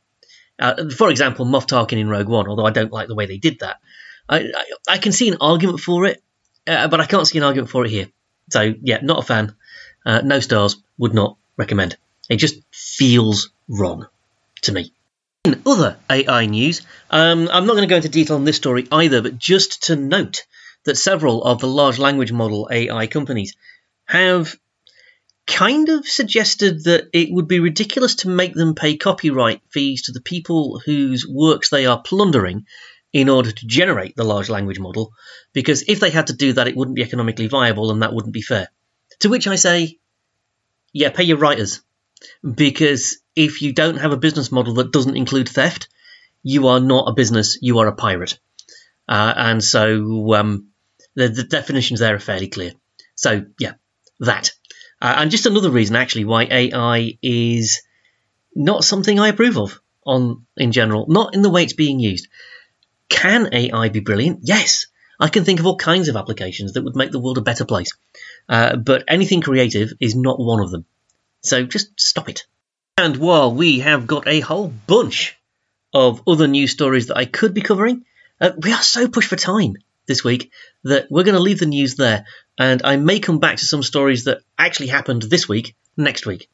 uh, 0.59 0.89
for 0.89 1.09
example, 1.09 1.45
Moff 1.45 1.67
Tarkin 1.67 1.97
in 1.97 2.09
Rogue 2.09 2.27
One. 2.27 2.49
Although 2.49 2.65
I 2.65 2.71
don't 2.71 2.91
like 2.91 3.07
the 3.07 3.15
way 3.15 3.27
they 3.27 3.37
did 3.37 3.59
that, 3.59 3.77
I, 4.27 4.39
I, 4.39 4.65
I 4.89 4.97
can 4.97 5.13
see 5.13 5.29
an 5.29 5.37
argument 5.39 5.79
for 5.79 6.05
it, 6.05 6.21
uh, 6.67 6.89
but 6.89 6.99
I 6.99 7.05
can't 7.05 7.25
see 7.25 7.37
an 7.37 7.45
argument 7.45 7.69
for 7.69 7.85
it 7.85 7.91
here. 7.91 8.09
So 8.49 8.73
yeah, 8.81 8.99
not 9.01 9.19
a 9.19 9.25
fan. 9.25 9.55
Uh, 10.05 10.19
no 10.21 10.41
stars, 10.41 10.75
would 10.97 11.13
not 11.13 11.37
recommend. 11.55 11.95
It 12.29 12.37
just 12.37 12.59
feels 12.73 13.51
wrong 13.69 14.07
to 14.63 14.73
me. 14.73 14.91
In 15.43 15.63
other 15.65 15.97
AI 16.07 16.45
news, 16.45 16.83
um, 17.09 17.49
I'm 17.51 17.65
not 17.65 17.73
going 17.73 17.87
to 17.87 17.91
go 17.91 17.95
into 17.95 18.09
detail 18.09 18.35
on 18.35 18.45
this 18.45 18.57
story 18.57 18.87
either, 18.91 19.23
but 19.23 19.39
just 19.39 19.83
to 19.83 19.95
note 19.95 20.45
that 20.83 20.97
several 20.97 21.43
of 21.43 21.59
the 21.59 21.67
large 21.67 21.97
language 21.97 22.31
model 22.31 22.69
AI 22.71 23.07
companies 23.07 23.55
have 24.05 24.55
kind 25.47 25.89
of 25.89 26.07
suggested 26.07 26.83
that 26.83 27.05
it 27.11 27.29
would 27.31 27.47
be 27.47 27.59
ridiculous 27.59 28.15
to 28.15 28.29
make 28.29 28.53
them 28.53 28.75
pay 28.75 28.97
copyright 28.97 29.63
fees 29.71 30.03
to 30.03 30.11
the 30.11 30.21
people 30.21 30.79
whose 30.85 31.27
works 31.27 31.69
they 31.69 31.87
are 31.87 32.01
plundering 32.03 32.65
in 33.11 33.27
order 33.27 33.51
to 33.51 33.65
generate 33.65 34.15
the 34.15 34.23
large 34.23 34.47
language 34.47 34.79
model, 34.79 35.11
because 35.53 35.83
if 35.87 35.99
they 35.99 36.11
had 36.11 36.27
to 36.27 36.33
do 36.33 36.53
that, 36.53 36.67
it 36.67 36.75
wouldn't 36.75 36.95
be 36.95 37.03
economically 37.03 37.47
viable 37.47 37.89
and 37.89 38.03
that 38.03 38.13
wouldn't 38.13 38.33
be 38.33 38.43
fair. 38.43 38.69
To 39.21 39.29
which 39.29 39.47
I 39.47 39.55
say, 39.55 39.97
yeah, 40.93 41.09
pay 41.09 41.23
your 41.23 41.37
writers. 41.37 41.81
Because 42.43 43.20
if 43.35 43.61
you 43.61 43.73
don't 43.73 43.97
have 43.97 44.11
a 44.11 44.17
business 44.17 44.51
model 44.51 44.75
that 44.75 44.91
doesn't 44.91 45.17
include 45.17 45.49
theft, 45.49 45.87
you 46.43 46.67
are 46.67 46.79
not 46.79 47.07
a 47.07 47.13
business, 47.13 47.57
you 47.61 47.79
are 47.79 47.87
a 47.87 47.95
pirate. 47.95 48.39
Uh, 49.07 49.33
and 49.35 49.63
so 49.63 50.33
um, 50.33 50.69
the, 51.15 51.27
the, 51.29 51.43
definitions 51.43 51.99
there 51.99 52.15
are 52.15 52.19
fairly 52.19 52.47
clear. 52.47 52.73
So, 53.15 53.45
yeah, 53.59 53.73
that. 54.19 54.51
Uh, 55.01 55.15
and 55.17 55.31
just 55.31 55.45
another 55.45 55.71
reason, 55.71 55.95
actually, 55.95 56.25
why 56.25 56.43
AI 56.43 57.17
is 57.21 57.81
not 58.55 58.83
something 58.83 59.19
I 59.19 59.29
approve 59.29 59.57
of 59.57 59.81
on 60.05 60.45
in 60.57 60.71
general, 60.71 61.05
not 61.07 61.33
in 61.33 61.41
the 61.41 61.49
way 61.49 61.63
it's 61.63 61.73
being 61.73 61.99
used. 61.99 62.27
Can 63.09 63.49
AI 63.53 63.89
be 63.89 63.99
brilliant? 63.99 64.39
Yes. 64.43 64.87
I 65.19 65.27
can 65.27 65.43
think 65.43 65.59
of 65.59 65.67
all 65.67 65.75
kinds 65.75 66.09
of 66.09 66.15
applications 66.15 66.73
that 66.73 66.83
would 66.83 66.95
make 66.95 67.11
the 67.11 67.19
world 67.19 67.37
a 67.37 67.41
better 67.41 67.65
place. 67.65 67.91
Uh, 68.49 68.75
but 68.75 69.03
anything 69.07 69.41
creative 69.41 69.93
is 69.99 70.15
not 70.15 70.39
one 70.39 70.61
of 70.61 70.71
them. 70.71 70.85
So 71.41 71.63
just 71.63 71.99
stop 71.99 72.27
it. 72.27 72.45
And 73.03 73.17
while 73.17 73.51
we 73.51 73.79
have 73.79 74.05
got 74.05 74.27
a 74.27 74.41
whole 74.41 74.67
bunch 74.67 75.35
of 75.91 76.21
other 76.27 76.45
news 76.45 76.69
stories 76.69 77.07
that 77.07 77.17
I 77.17 77.25
could 77.25 77.51
be 77.51 77.61
covering, 77.61 78.05
uh, 78.39 78.51
we 78.55 78.71
are 78.73 78.81
so 78.83 79.07
pushed 79.07 79.27
for 79.27 79.35
time 79.35 79.77
this 80.05 80.23
week 80.23 80.51
that 80.83 81.07
we're 81.09 81.23
going 81.23 81.33
to 81.33 81.41
leave 81.41 81.57
the 81.57 81.65
news 81.65 81.95
there. 81.95 82.27
And 82.59 82.83
I 82.83 82.97
may 82.97 83.19
come 83.19 83.39
back 83.39 83.57
to 83.57 83.65
some 83.65 83.81
stories 83.81 84.25
that 84.25 84.43
actually 84.55 84.89
happened 84.89 85.23
this 85.23 85.49
week 85.49 85.75
next 85.97 86.27
week, 86.27 86.47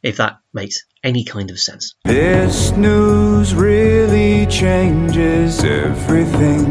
if 0.00 0.18
that 0.18 0.38
makes 0.52 0.84
any 1.02 1.24
kind 1.24 1.50
of 1.50 1.58
sense. 1.58 1.96
This 2.04 2.70
news 2.76 3.52
really 3.56 4.46
changes 4.46 5.64
everything. 5.64 6.66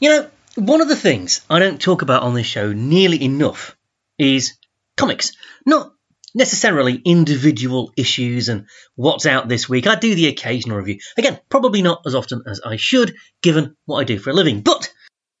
You 0.00 0.08
know, 0.08 0.30
one 0.54 0.80
of 0.80 0.88
the 0.88 0.96
things 0.96 1.42
I 1.50 1.58
don't 1.58 1.78
talk 1.78 2.00
about 2.00 2.22
on 2.22 2.32
this 2.32 2.46
show 2.46 2.72
nearly 2.72 3.22
enough 3.22 3.76
is 4.18 4.54
comics. 4.96 5.32
Not 5.66 5.92
necessarily 6.36 7.00
individual 7.02 7.92
issues 7.96 8.50
and 8.50 8.66
what's 8.94 9.24
out 9.24 9.48
this 9.48 9.68
week. 9.68 9.86
I 9.86 9.94
do 9.94 10.14
the 10.14 10.28
occasional 10.28 10.76
review. 10.76 10.98
Again, 11.16 11.40
probably 11.48 11.80
not 11.80 12.02
as 12.04 12.14
often 12.14 12.42
as 12.46 12.60
I 12.60 12.76
should, 12.76 13.14
given 13.42 13.74
what 13.86 14.00
I 14.00 14.04
do 14.04 14.18
for 14.18 14.30
a 14.30 14.34
living. 14.34 14.60
But 14.60 14.92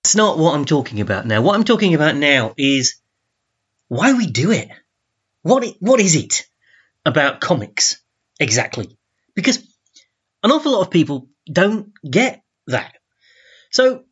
that's 0.02 0.16
not 0.16 0.38
what 0.38 0.54
I'm 0.54 0.64
talking 0.64 1.02
about 1.02 1.26
now. 1.26 1.42
What 1.42 1.54
I'm 1.54 1.64
talking 1.64 1.94
about 1.94 2.16
now 2.16 2.54
is 2.56 2.98
why 3.88 4.14
we 4.14 4.26
do 4.26 4.50
it. 4.52 4.70
What 5.42 5.64
it, 5.64 5.76
what 5.80 6.00
is 6.00 6.16
it 6.16 6.46
about 7.04 7.42
comics 7.42 8.02
exactly? 8.40 8.96
Because 9.34 9.58
an 10.42 10.50
awful 10.50 10.72
lot 10.72 10.80
of 10.80 10.90
people 10.90 11.28
don't 11.50 11.92
get 12.08 12.42
that. 12.68 12.94
So 13.70 14.04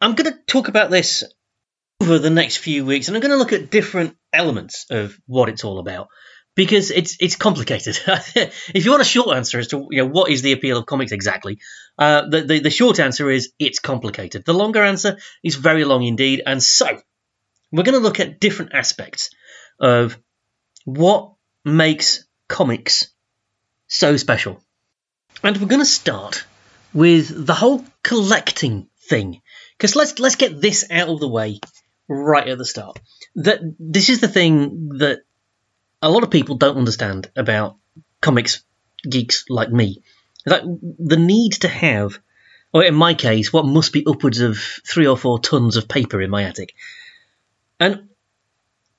I'm 0.00 0.16
going 0.16 0.32
to 0.32 0.38
talk 0.48 0.66
about 0.66 0.90
this 0.90 1.22
over 2.00 2.18
the 2.18 2.30
next 2.30 2.58
few 2.58 2.84
weeks, 2.84 3.08
and 3.08 3.16
I'm 3.16 3.20
going 3.20 3.32
to 3.32 3.38
look 3.38 3.52
at 3.52 3.70
different 3.70 4.16
elements 4.32 4.86
of 4.90 5.18
what 5.26 5.48
it's 5.48 5.64
all 5.64 5.78
about 5.78 6.08
because 6.54 6.90
it's 6.90 7.16
it's 7.20 7.36
complicated. 7.36 7.98
if 8.06 8.84
you 8.84 8.90
want 8.90 9.02
a 9.02 9.06
short 9.06 9.36
answer 9.36 9.58
as 9.58 9.68
to 9.68 9.88
you 9.90 10.02
know 10.02 10.08
what 10.08 10.30
is 10.30 10.42
the 10.42 10.52
appeal 10.52 10.78
of 10.78 10.86
comics 10.86 11.12
exactly, 11.12 11.58
uh, 11.98 12.28
the, 12.28 12.42
the 12.42 12.60
the 12.60 12.70
short 12.70 13.00
answer 13.00 13.30
is 13.30 13.52
it's 13.58 13.78
complicated. 13.78 14.44
The 14.44 14.54
longer 14.54 14.82
answer 14.82 15.18
is 15.42 15.56
very 15.56 15.84
long 15.84 16.02
indeed, 16.04 16.42
and 16.46 16.62
so 16.62 16.86
we're 17.72 17.82
going 17.82 17.98
to 17.98 18.04
look 18.04 18.20
at 18.20 18.40
different 18.40 18.72
aspects 18.74 19.30
of 19.80 20.18
what 20.84 21.32
makes 21.64 22.24
comics 22.48 23.08
so 23.86 24.16
special, 24.16 24.60
and 25.42 25.56
we're 25.56 25.68
going 25.68 25.80
to 25.80 25.86
start 25.86 26.44
with 26.92 27.46
the 27.46 27.54
whole 27.54 27.84
collecting 28.02 28.88
thing 29.08 29.40
because 29.76 29.96
let's 29.96 30.18
let's 30.18 30.36
get 30.36 30.60
this 30.60 30.88
out 30.90 31.08
of 31.08 31.20
the 31.20 31.28
way 31.28 31.58
right 32.08 32.48
at 32.48 32.58
the 32.58 32.64
start. 32.64 33.00
That 33.36 33.60
this 33.78 34.08
is 34.08 34.20
the 34.20 34.28
thing 34.28 34.90
that 34.98 35.20
a 36.02 36.10
lot 36.10 36.22
of 36.22 36.30
people 36.30 36.56
don't 36.56 36.76
understand 36.76 37.30
about 37.36 37.76
comics 38.20 38.62
geeks 39.08 39.44
like 39.48 39.70
me, 39.70 40.02
that 40.46 40.62
the 40.98 41.16
need 41.16 41.52
to 41.52 41.68
have, 41.68 42.18
or 42.72 42.84
in 42.84 42.94
my 42.94 43.14
case, 43.14 43.52
what 43.52 43.66
must 43.66 43.92
be 43.92 44.06
upwards 44.06 44.40
of 44.40 44.58
three 44.58 45.06
or 45.06 45.16
four 45.16 45.38
tons 45.38 45.76
of 45.76 45.88
paper 45.88 46.20
in 46.20 46.30
my 46.30 46.44
attic. 46.44 46.74
And 47.80 48.08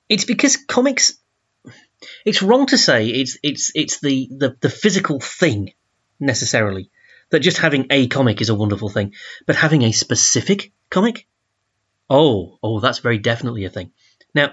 it's 0.08 0.24
because 0.24 0.56
comics 0.56 1.18
it's 2.24 2.42
wrong 2.42 2.66
to 2.66 2.78
say 2.78 3.08
it's 3.08 3.38
it's 3.42 3.72
it's 3.74 4.00
the, 4.00 4.28
the, 4.30 4.56
the 4.60 4.70
physical 4.70 5.20
thing 5.20 5.72
necessarily. 6.20 6.90
That 7.30 7.40
just 7.40 7.58
having 7.58 7.86
a 7.90 8.06
comic 8.06 8.40
is 8.40 8.50
a 8.50 8.54
wonderful 8.54 8.88
thing. 8.88 9.14
But 9.46 9.56
having 9.56 9.82
a 9.82 9.92
specific 9.92 10.72
comic? 10.90 11.26
Oh, 12.08 12.58
oh, 12.62 12.80
that's 12.80 13.00
very 13.00 13.18
definitely 13.18 13.64
a 13.64 13.70
thing. 13.70 13.92
Now, 14.34 14.52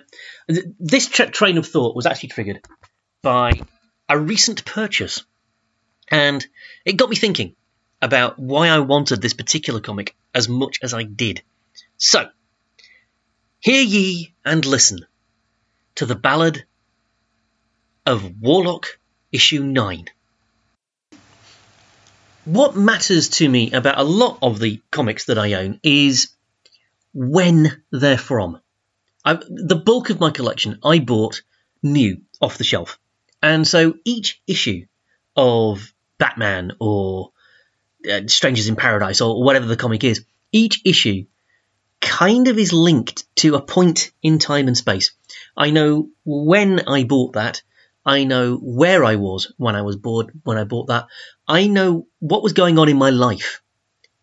th- 0.50 0.66
this 0.80 1.08
tra- 1.08 1.30
train 1.30 1.58
of 1.58 1.68
thought 1.68 1.96
was 1.96 2.06
actually 2.06 2.30
triggered 2.30 2.66
by 3.22 3.62
a 4.10 4.18
recent 4.18 4.66
purchase. 4.66 5.24
And 6.10 6.46
it 6.86 6.94
got 6.94 7.10
me 7.10 7.16
thinking 7.16 7.56
about 8.02 8.40
why 8.40 8.70
I 8.70 8.80
wanted 8.80 9.22
this 9.22 9.34
particular 9.34 9.80
comic 9.80 10.16
as 10.34 10.50
much 10.50 10.80
as 10.82 10.94
I 10.94 11.04
did. 11.04 11.42
So, 11.98 12.30
hear 13.60 13.82
ye 13.82 14.34
and 14.44 14.66
listen 14.66 15.06
to 15.96 16.06
the 16.06 16.16
ballad 16.16 16.66
of 18.06 18.42
Warlock 18.42 19.00
issue 19.32 19.64
9. 19.64 20.06
What 22.46 22.76
matters 22.76 23.30
to 23.30 23.48
me 23.48 23.72
about 23.72 24.00
a 24.00 24.04
lot 24.04 24.40
of 24.42 24.60
the 24.60 24.82
comics 24.92 25.26
that 25.26 25.38
I 25.38 25.54
own 25.54 25.80
is 25.82 26.30
when 27.14 27.84
they're 27.92 28.18
from. 28.18 28.60
I, 29.26 29.36
the 29.36 29.82
bulk 29.84 30.10
of 30.10 30.20
my 30.20 30.32
collection 30.32 30.80
I 30.84 31.00
bought 31.00 31.42
new 31.82 32.22
off 32.42 32.58
the 32.58 32.64
shelf. 32.64 33.00
And 33.42 33.68
so 33.68 33.96
each 34.06 34.42
issue 34.48 34.86
of 35.36 35.94
Batman 36.18 36.74
or 36.80 37.32
uh, 38.10 38.22
Strangers 38.28 38.68
in 38.68 38.76
Paradise 38.76 39.22
or 39.22 39.44
whatever 39.44 39.66
the 39.66 39.76
comic 39.76 40.04
is, 40.04 40.26
each 40.52 40.82
issue 40.86 41.26
kind 42.00 42.48
of 42.48 42.58
is 42.58 42.74
linked 42.74 43.24
to 43.38 43.56
a 43.56 43.62
point 43.62 44.12
in 44.22 44.40
time 44.40 44.68
and 44.68 44.78
space. 44.78 45.12
I 45.56 45.72
know 45.72 46.10
when 46.26 46.82
I 46.88 47.06
bought 47.06 47.34
that, 47.34 47.62
I 48.06 48.26
know 48.26 48.58
where 48.58 49.06
I 49.06 49.16
was 49.16 49.54
when 49.58 49.76
I 49.76 49.82
was 49.82 49.96
bored 49.96 50.32
when 50.44 50.58
I 50.58 50.66
bought 50.66 50.88
that. 50.88 51.08
I 51.48 51.68
know 51.68 52.08
what 52.20 52.44
was 52.44 52.54
going 52.54 52.78
on 52.78 52.90
in 52.90 52.98
my 52.98 53.10
life 53.10 53.62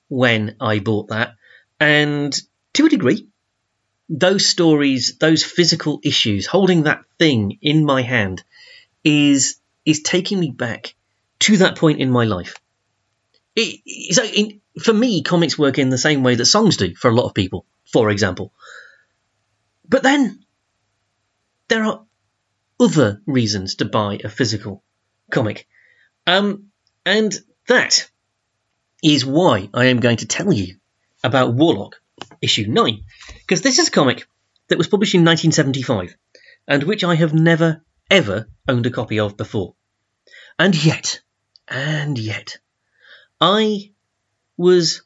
when 0.08 0.56
I 0.60 0.80
bought 0.80 1.08
that. 1.08 1.36
And 1.78 2.38
to 2.74 2.86
a 2.86 2.88
degree, 2.88 3.28
those 4.08 4.46
stories, 4.46 5.16
those 5.18 5.44
physical 5.44 6.00
issues, 6.02 6.46
holding 6.46 6.84
that 6.84 7.04
thing 7.18 7.58
in 7.62 7.84
my 7.84 8.02
hand 8.02 8.42
is 9.04 9.56
is 9.84 10.02
taking 10.02 10.38
me 10.38 10.50
back 10.50 10.94
to 11.38 11.58
that 11.58 11.76
point 11.76 12.00
in 12.00 12.10
my 12.10 12.24
life. 12.24 12.56
It, 13.56 14.14
so 14.14 14.24
in, 14.24 14.60
for 14.82 14.92
me, 14.92 15.22
comics 15.22 15.58
work 15.58 15.78
in 15.78 15.90
the 15.90 15.98
same 15.98 16.22
way 16.22 16.34
that 16.34 16.44
songs 16.44 16.76
do 16.76 16.94
for 16.94 17.10
a 17.10 17.14
lot 17.14 17.26
of 17.26 17.34
people, 17.34 17.66
for 17.92 18.10
example. 18.10 18.52
But 19.88 20.02
then 20.02 20.44
there 21.68 21.84
are 21.84 22.04
other 22.78 23.20
reasons 23.26 23.76
to 23.76 23.84
buy 23.84 24.18
a 24.22 24.28
physical 24.28 24.82
comic. 25.30 25.66
Um, 26.26 26.70
and 27.04 27.32
that 27.68 28.08
is 29.02 29.24
why 29.24 29.68
I 29.72 29.86
am 29.86 30.00
going 30.00 30.18
to 30.18 30.26
tell 30.26 30.52
you 30.52 30.76
about 31.22 31.54
Warlock 31.54 31.99
issue 32.40 32.66
9. 32.68 33.04
Because 33.38 33.62
this 33.62 33.78
is 33.78 33.88
a 33.88 33.92
comic 33.92 34.26
that 34.68 34.78
was 34.78 34.88
published 34.88 35.14
in 35.14 35.24
1975 35.24 36.16
and 36.66 36.84
which 36.84 37.04
I 37.04 37.14
have 37.16 37.34
never, 37.34 37.84
ever 38.10 38.48
owned 38.68 38.86
a 38.86 38.90
copy 38.90 39.18
of 39.18 39.36
before. 39.36 39.74
And 40.58 40.84
yet, 40.84 41.20
and 41.68 42.18
yet, 42.18 42.58
I 43.40 43.92
was 44.56 45.02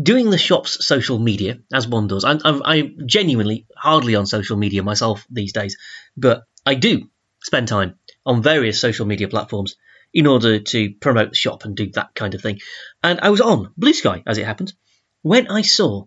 doing 0.00 0.30
the 0.30 0.38
shop's 0.38 0.84
social 0.84 1.18
media, 1.18 1.60
as 1.72 1.88
one 1.88 2.08
does. 2.08 2.24
I'm, 2.24 2.40
I'm, 2.44 2.62
I'm 2.64 2.96
genuinely 3.06 3.66
hardly 3.76 4.14
on 4.16 4.26
social 4.26 4.56
media 4.56 4.82
myself 4.82 5.26
these 5.30 5.52
days, 5.52 5.78
but 6.16 6.44
I 6.66 6.74
do 6.74 7.08
spend 7.42 7.68
time 7.68 7.98
on 8.24 8.42
various 8.42 8.80
social 8.80 9.06
media 9.06 9.28
platforms 9.28 9.76
in 10.12 10.26
order 10.26 10.58
to 10.58 10.90
promote 11.00 11.30
the 11.30 11.36
shop 11.36 11.64
and 11.64 11.76
do 11.76 11.90
that 11.92 12.14
kind 12.14 12.34
of 12.34 12.42
thing. 12.42 12.60
And 13.02 13.20
I 13.20 13.30
was 13.30 13.40
on 13.40 13.72
Bluesky, 13.80 14.22
as 14.26 14.38
it 14.38 14.46
happens, 14.46 14.74
when 15.22 15.48
I 15.48 15.62
saw 15.62 16.06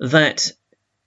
that 0.00 0.52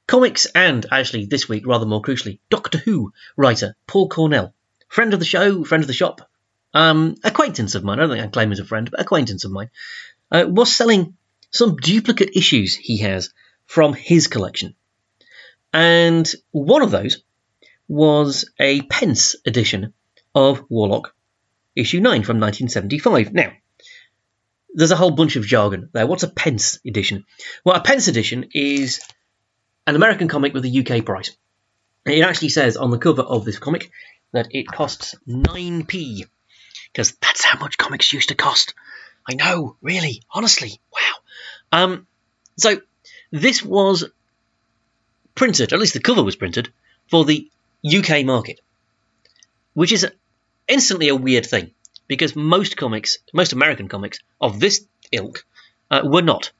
comics 0.07 0.45
and 0.47 0.85
actually 0.91 1.25
this 1.25 1.47
week, 1.47 1.65
rather 1.65 1.85
more 1.85 2.01
crucially, 2.01 2.39
Doctor 2.49 2.77
Who 2.77 3.13
writer 3.37 3.75
Paul 3.87 4.09
Cornell, 4.09 4.53
friend 4.87 5.13
of 5.13 5.19
the 5.19 5.25
show, 5.25 5.63
friend 5.63 5.83
of 5.83 5.87
the 5.87 5.93
shop, 5.93 6.29
um, 6.73 7.15
acquaintance 7.23 7.75
of 7.75 7.83
mine, 7.83 7.99
I 7.99 8.03
don't 8.03 8.11
think 8.11 8.25
I 8.25 8.27
claim 8.27 8.51
as 8.51 8.59
a 8.59 8.65
friend, 8.65 8.89
but 8.89 8.99
acquaintance 8.99 9.45
of 9.45 9.51
mine, 9.51 9.69
uh, 10.31 10.45
was 10.47 10.75
selling 10.75 11.15
some 11.49 11.75
duplicate 11.75 12.35
issues 12.35 12.75
he 12.75 12.97
has 12.99 13.33
from 13.65 13.93
his 13.93 14.27
collection. 14.27 14.75
And 15.73 16.29
one 16.51 16.81
of 16.81 16.91
those 16.91 17.23
was 17.87 18.49
a 18.59 18.81
pence 18.83 19.35
edition 19.45 19.93
of 20.33 20.63
Warlock 20.69 21.13
issue 21.75 21.99
9 21.99 22.23
from 22.23 22.39
1975. 22.39 23.33
Now, 23.33 23.53
there's 24.73 24.91
a 24.91 24.95
whole 24.95 25.11
bunch 25.11 25.35
of 25.35 25.45
jargon 25.45 25.89
there. 25.93 26.07
What's 26.07 26.23
a 26.23 26.29
pence 26.29 26.79
edition? 26.85 27.25
Well, 27.65 27.75
a 27.75 27.81
pence 27.81 28.07
edition 28.07 28.49
is 28.53 29.01
an 29.85 29.95
American 29.95 30.27
comic 30.27 30.53
with 30.53 30.65
a 30.65 30.79
UK 30.79 31.05
price. 31.05 31.35
It 32.05 32.21
actually 32.21 32.49
says 32.49 32.77
on 32.77 32.91
the 32.91 32.97
cover 32.97 33.21
of 33.21 33.45
this 33.45 33.59
comic 33.59 33.91
that 34.31 34.47
it 34.51 34.67
costs 34.67 35.15
9p, 35.27 36.25
because 36.91 37.15
that's 37.21 37.43
how 37.43 37.59
much 37.59 37.77
comics 37.77 38.11
used 38.11 38.29
to 38.29 38.35
cost. 38.35 38.73
I 39.27 39.35
know, 39.35 39.75
really, 39.81 40.23
honestly, 40.31 40.79
wow. 40.91 41.83
Um, 41.83 42.07
so 42.57 42.81
this 43.31 43.63
was 43.63 44.05
printed, 45.35 45.73
at 45.73 45.79
least 45.79 45.93
the 45.93 45.99
cover 45.99 46.23
was 46.23 46.35
printed, 46.35 46.71
for 47.09 47.25
the 47.25 47.49
UK 47.85 48.25
market, 48.25 48.59
which 49.73 49.91
is 49.91 50.07
instantly 50.67 51.09
a 51.09 51.15
weird 51.15 51.45
thing 51.45 51.71
because 52.11 52.35
most 52.35 52.75
comics, 52.75 53.19
most 53.31 53.53
American 53.53 53.87
comics 53.87 54.19
of 54.41 54.59
this 54.59 54.85
ilk, 55.13 55.45
uh, 55.89 56.01
were 56.03 56.21
not 56.21 56.51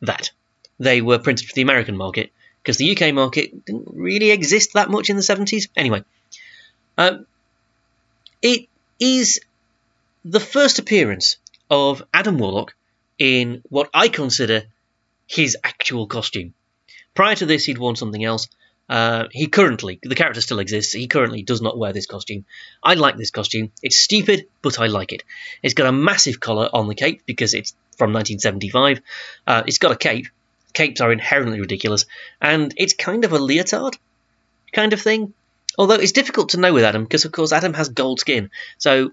that. 0.00 0.32
They 0.80 1.02
were 1.02 1.20
printed 1.20 1.46
for 1.46 1.54
the 1.54 1.62
American 1.62 1.96
market 1.96 2.32
because 2.60 2.78
the 2.78 2.90
UK 2.96 3.14
market 3.14 3.64
didn't 3.64 3.86
really 3.92 4.32
exist 4.32 4.72
that 4.72 4.90
much 4.90 5.08
in 5.08 5.14
the 5.14 5.22
70s. 5.22 5.68
Anyway, 5.76 6.02
um, 6.96 7.26
it 8.42 8.66
is 8.98 9.40
the 10.24 10.40
first 10.40 10.80
appearance 10.80 11.36
of 11.70 12.02
Adam 12.12 12.36
Warlock 12.36 12.74
in 13.20 13.62
what 13.68 13.90
I 13.94 14.08
consider 14.08 14.64
his 15.28 15.56
actual 15.62 16.08
costume. 16.08 16.54
Prior 17.14 17.36
to 17.36 17.46
this, 17.46 17.66
he'd 17.66 17.78
worn 17.78 17.94
something 17.94 18.24
else, 18.24 18.48
uh, 18.88 19.26
he 19.30 19.48
currently, 19.48 19.98
the 20.02 20.14
character 20.14 20.40
still 20.40 20.60
exists. 20.60 20.92
He 20.92 21.08
currently 21.08 21.42
does 21.42 21.60
not 21.60 21.76
wear 21.76 21.92
this 21.92 22.06
costume. 22.06 22.46
I 22.82 22.94
like 22.94 23.16
this 23.16 23.30
costume. 23.30 23.70
It's 23.82 23.98
stupid, 23.98 24.46
but 24.62 24.80
I 24.80 24.86
like 24.86 25.12
it. 25.12 25.24
It's 25.62 25.74
got 25.74 25.86
a 25.86 25.92
massive 25.92 26.40
collar 26.40 26.68
on 26.72 26.88
the 26.88 26.94
cape 26.94 27.22
because 27.26 27.52
it's 27.52 27.74
from 27.96 28.12
1975. 28.12 29.00
Uh, 29.46 29.62
it's 29.66 29.78
got 29.78 29.92
a 29.92 29.96
cape. 29.96 30.26
Capes 30.72 31.00
are 31.00 31.12
inherently 31.12 31.60
ridiculous, 31.60 32.06
and 32.40 32.72
it's 32.76 32.94
kind 32.94 33.24
of 33.24 33.32
a 33.32 33.38
leotard 33.38 33.96
kind 34.72 34.92
of 34.92 35.00
thing. 35.00 35.32
Although 35.78 35.94
it's 35.94 36.12
difficult 36.12 36.50
to 36.50 36.60
know 36.60 36.72
with 36.72 36.84
Adam 36.84 37.04
because, 37.04 37.24
of 37.24 37.32
course, 37.32 37.52
Adam 37.52 37.74
has 37.74 37.88
gold 37.88 38.20
skin. 38.20 38.50
So, 38.78 39.12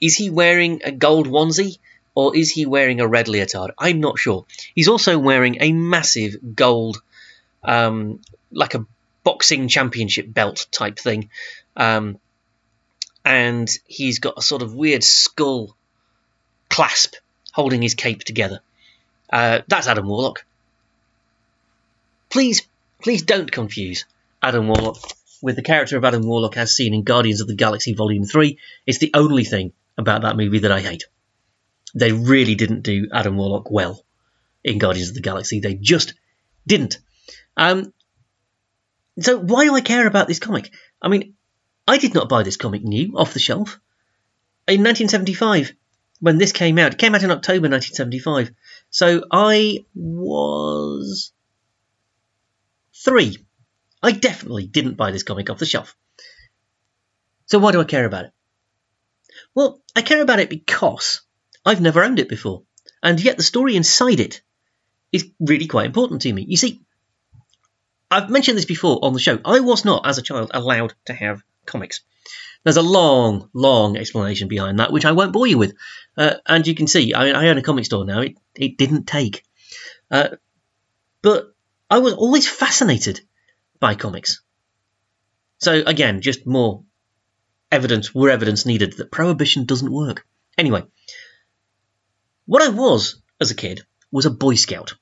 is 0.00 0.16
he 0.16 0.30
wearing 0.30 0.82
a 0.84 0.92
gold 0.92 1.26
onesie? 1.26 1.78
Or 2.16 2.36
is 2.36 2.52
he 2.52 2.64
wearing 2.64 3.00
a 3.00 3.08
red 3.08 3.26
leotard? 3.26 3.72
I'm 3.76 3.98
not 3.98 4.20
sure. 4.20 4.46
He's 4.72 4.86
also 4.86 5.18
wearing 5.18 5.56
a 5.60 5.72
massive 5.72 6.54
gold, 6.54 7.02
um, 7.64 8.20
like 8.52 8.74
a 8.74 8.86
boxing 9.24 9.68
championship 9.68 10.32
belt 10.32 10.66
type 10.70 10.98
thing. 10.98 11.30
Um, 11.76 12.18
and 13.24 13.68
he's 13.86 14.18
got 14.18 14.34
a 14.36 14.42
sort 14.42 14.62
of 14.62 14.74
weird 14.74 15.02
skull 15.02 15.74
clasp 16.68 17.14
holding 17.52 17.82
his 17.82 17.94
cape 17.94 18.22
together. 18.24 18.60
Uh, 19.32 19.60
that's 19.66 19.88
Adam 19.88 20.06
Warlock. 20.06 20.44
Please, 22.30 22.62
please 23.02 23.22
don't 23.22 23.50
confuse 23.50 24.04
Adam 24.42 24.68
Warlock 24.68 24.98
with 25.40 25.56
the 25.56 25.62
character 25.62 25.96
of 25.96 26.04
Adam 26.04 26.22
Warlock 26.22 26.56
as 26.56 26.74
seen 26.74 26.94
in 26.94 27.02
Guardians 27.02 27.40
of 27.40 27.46
the 27.46 27.54
Galaxy 27.54 27.94
Volume 27.94 28.24
3. 28.24 28.58
It's 28.86 28.98
the 28.98 29.12
only 29.14 29.44
thing 29.44 29.72
about 29.96 30.22
that 30.22 30.36
movie 30.36 30.60
that 30.60 30.72
I 30.72 30.80
hate. 30.80 31.04
They 31.94 32.12
really 32.12 32.56
didn't 32.56 32.82
do 32.82 33.08
Adam 33.12 33.36
Warlock 33.36 33.70
well 33.70 34.02
in 34.64 34.78
Guardians 34.78 35.10
of 35.10 35.14
the 35.14 35.20
Galaxy. 35.20 35.60
They 35.60 35.74
just 35.74 36.14
didn't. 36.66 36.98
Um, 37.56 37.92
so 39.20 39.38
why 39.38 39.64
do 39.64 39.74
I 39.74 39.80
care 39.80 40.06
about 40.06 40.28
this 40.28 40.38
comic? 40.38 40.72
I 41.00 41.08
mean, 41.08 41.34
I 41.86 41.98
did 41.98 42.14
not 42.14 42.28
buy 42.28 42.42
this 42.42 42.56
comic 42.56 42.82
new 42.82 43.16
off 43.16 43.34
the 43.34 43.38
shelf. 43.38 43.80
In 44.66 44.82
1975, 44.82 45.74
when 46.20 46.38
this 46.38 46.52
came 46.52 46.78
out, 46.78 46.94
it 46.94 46.98
came 46.98 47.14
out 47.14 47.22
in 47.22 47.30
October 47.30 47.68
1975. 47.68 48.52
So 48.90 49.24
I 49.30 49.84
was 49.94 51.32
three. 53.04 53.38
I 54.02 54.12
definitely 54.12 54.66
didn't 54.66 54.96
buy 54.96 55.10
this 55.10 55.22
comic 55.22 55.50
off 55.50 55.58
the 55.58 55.66
shelf. 55.66 55.96
So 57.46 57.58
why 57.58 57.72
do 57.72 57.80
I 57.80 57.84
care 57.84 58.06
about 58.06 58.26
it? 58.26 58.32
Well, 59.54 59.82
I 59.94 60.02
care 60.02 60.22
about 60.22 60.40
it 60.40 60.50
because 60.50 61.22
I've 61.64 61.80
never 61.80 62.02
owned 62.02 62.18
it 62.18 62.28
before, 62.28 62.62
and 63.02 63.20
yet 63.20 63.36
the 63.36 63.42
story 63.42 63.76
inside 63.76 64.20
it 64.20 64.42
is 65.12 65.30
really 65.38 65.66
quite 65.66 65.86
important 65.86 66.22
to 66.22 66.32
me. 66.32 66.44
You 66.48 66.56
see, 66.56 66.82
I've 68.14 68.30
mentioned 68.30 68.56
this 68.56 68.64
before 68.64 69.00
on 69.02 69.12
the 69.12 69.18
show. 69.18 69.40
I 69.44 69.58
was 69.58 69.84
not, 69.84 70.06
as 70.06 70.18
a 70.18 70.22
child, 70.22 70.52
allowed 70.54 70.94
to 71.06 71.12
have 71.12 71.42
comics. 71.66 72.02
There's 72.62 72.76
a 72.76 72.82
long, 72.82 73.50
long 73.52 73.96
explanation 73.96 74.46
behind 74.46 74.78
that, 74.78 74.92
which 74.92 75.04
I 75.04 75.12
won't 75.12 75.32
bore 75.32 75.48
you 75.48 75.58
with. 75.58 75.74
Uh, 76.16 76.34
and 76.46 76.64
you 76.64 76.76
can 76.76 76.86
see, 76.86 77.12
I, 77.12 77.30
I 77.30 77.48
own 77.48 77.58
a 77.58 77.62
comic 77.62 77.84
store 77.84 78.04
now. 78.04 78.20
It, 78.20 78.36
it 78.54 78.78
didn't 78.78 79.06
take. 79.06 79.42
Uh, 80.12 80.28
but 81.22 81.54
I 81.90 81.98
was 81.98 82.14
always 82.14 82.48
fascinated 82.48 83.20
by 83.80 83.96
comics. 83.96 84.42
So 85.58 85.82
again, 85.84 86.20
just 86.20 86.46
more 86.46 86.84
evidence 87.72 88.14
where 88.14 88.30
evidence 88.30 88.64
needed 88.64 88.92
that 88.94 89.10
prohibition 89.10 89.64
doesn't 89.64 89.92
work. 89.92 90.24
Anyway, 90.56 90.84
what 92.46 92.62
I 92.62 92.68
was 92.68 93.20
as 93.40 93.50
a 93.50 93.56
kid 93.56 93.82
was 94.12 94.24
a 94.24 94.30
Boy 94.30 94.54
Scout. 94.54 94.94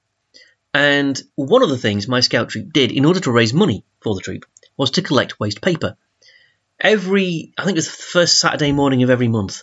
And 0.74 1.20
one 1.34 1.62
of 1.62 1.68
the 1.68 1.78
things 1.78 2.08
my 2.08 2.20
scout 2.20 2.48
troop 2.48 2.72
did 2.72 2.92
in 2.92 3.04
order 3.04 3.20
to 3.20 3.32
raise 3.32 3.52
money 3.52 3.84
for 4.00 4.14
the 4.14 4.20
troop 4.20 4.46
was 4.76 4.92
to 4.92 5.02
collect 5.02 5.38
waste 5.38 5.60
paper. 5.60 5.96
Every, 6.80 7.52
I 7.58 7.64
think 7.64 7.76
it 7.76 7.78
was 7.78 7.86
the 7.86 8.02
first 8.02 8.40
Saturday 8.40 8.72
morning 8.72 9.02
of 9.02 9.10
every 9.10 9.28
month, 9.28 9.62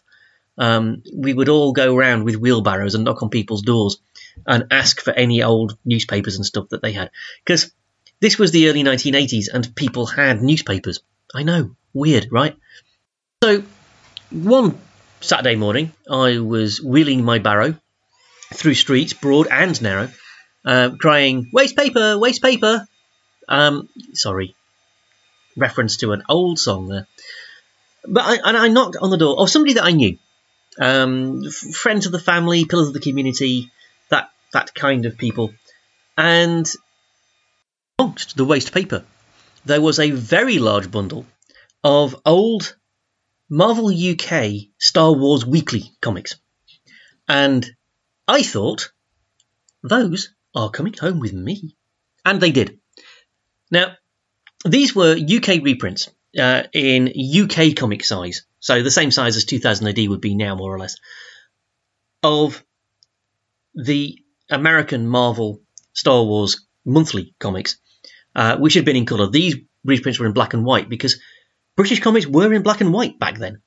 um, 0.58 1.04
we 1.14 1.34
would 1.34 1.50
all 1.50 1.72
go 1.72 1.96
around 1.96 2.26
with 2.26 2.36
wheelbarrows 2.36 2.94
and 2.94 3.06
knock 3.06 3.24
on 3.24 3.30
people's 3.30 3.62
doors 3.62 4.00
and 4.46 4.68
ask 4.72 5.02
for 5.02 5.12
any 5.12 5.42
old 5.42 5.78
newspapers 5.86 6.36
and 6.36 6.46
stuff 6.46 6.70
that 6.70 6.82
they 6.82 6.92
had. 6.92 7.12
Because 7.44 7.72
this 8.20 8.38
was 8.38 8.52
the 8.52 8.70
early 8.70 8.84
1980s 8.84 9.46
and 9.52 9.76
people 9.76 10.06
had 10.06 10.42
newspapers. 10.42 11.00
I 11.34 11.44
know, 11.44 11.76
weird, 11.94 12.28
right? 12.32 12.58
So, 13.42 13.64
one 14.30 14.78
Saturday 15.22 15.56
morning, 15.56 15.94
I 16.10 16.40
was 16.40 16.82
wheeling 16.82 17.24
my 17.24 17.40
barrow 17.40 17.76
through 18.54 18.74
streets, 18.74 19.14
broad 19.14 19.48
and 19.48 19.82
narrow, 19.82 20.10
uh, 20.66 20.92
crying, 21.00 21.50
Waste 21.52 21.76
paper, 21.76 22.18
waste 22.18 22.42
paper! 22.42 22.88
Um, 23.48 23.90
sorry, 24.14 24.56
reference 25.58 25.98
to 25.98 26.12
an 26.12 26.24
old 26.30 26.60
song 26.60 26.88
there. 26.88 27.08
But 28.08 28.24
I, 28.26 28.50
and 28.50 28.58
I 28.58 28.68
knocked 28.68 28.98
on 29.02 29.10
the 29.10 29.18
door 29.18 29.40
of 29.40 29.50
somebody 29.50 29.74
that 29.74 29.84
I 29.84 29.92
knew, 29.92 30.18
um, 30.80 31.44
friends 31.50 32.06
of 32.06 32.12
the 32.12 32.20
family, 32.20 32.66
pillars 32.66 32.88
of 32.88 32.94
the 32.94 33.00
community, 33.00 33.72
that 34.10 34.30
that 34.54 34.74
kind 34.74 35.06
of 35.06 35.18
people, 35.18 35.54
and 36.18 36.72
amongst 37.98 38.38
the 38.38 38.46
waste 38.46 38.72
paper, 38.72 39.04
there 39.66 39.82
was 39.82 40.00
a 40.00 40.12
very 40.12 40.60
large 40.60 40.90
bundle 40.92 41.26
of 41.84 42.22
old 42.26 42.76
Marvel 43.50 43.90
UK 43.90 44.68
Star 44.78 45.12
Wars 45.12 45.46
Weekly 45.46 45.92
comics. 46.02 46.36
And 47.28 47.70
I 48.28 48.44
thought, 48.44 48.92
those 49.84 50.30
are 50.56 50.70
coming 50.70 50.94
home 50.94 51.20
with 51.20 51.34
me. 51.34 51.76
And 52.26 52.42
they 52.42 52.52
did. 52.52 52.80
Now, 53.72 53.94
these 54.66 54.96
were 54.96 55.18
UK 55.18 55.64
reprints 55.64 56.10
uh, 56.38 56.64
in 56.74 57.08
UK 57.10 57.76
comic 57.76 58.04
size, 58.04 58.46
so 58.60 58.82
the 58.84 58.92
same 58.92 59.12
size 59.12 59.38
as 59.38 59.46
2000 59.46 59.88
AD 59.88 60.10
would 60.10 60.22
be 60.22 60.36
now, 60.36 60.56
more 60.56 60.74
or 60.74 60.80
less, 60.80 60.98
of 62.24 62.64
the 63.74 64.22
American 64.50 65.08
Marvel 65.08 65.62
Star 65.94 66.24
Wars 66.24 66.66
monthly 66.86 67.36
comics, 67.40 67.78
uh, 68.36 68.58
which 68.58 68.74
had 68.74 68.86
been 68.86 68.96
in 68.96 69.06
colour. 69.06 69.30
These 69.30 69.58
reprints 69.86 70.20
were 70.20 70.26
in 70.26 70.34
black 70.34 70.54
and 70.54 70.66
white 70.66 70.90
because 70.90 71.20
British 71.76 72.02
comics 72.02 72.28
were 72.28 72.54
in 72.54 72.64
black 72.64 72.82
and 72.82 72.92
white 72.92 73.20
back 73.20 73.38
then. 73.38 73.62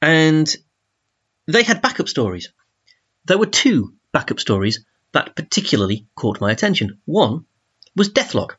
And 0.00 0.54
they 1.46 1.62
had 1.62 1.82
backup 1.82 2.08
stories. 2.08 2.52
There 3.24 3.38
were 3.38 3.46
two 3.46 3.94
backup 4.12 4.40
stories 4.40 4.84
that 5.12 5.36
particularly 5.36 6.06
caught 6.14 6.40
my 6.40 6.50
attention. 6.50 6.98
One 7.04 7.44
was 7.96 8.10
Deathlok, 8.10 8.56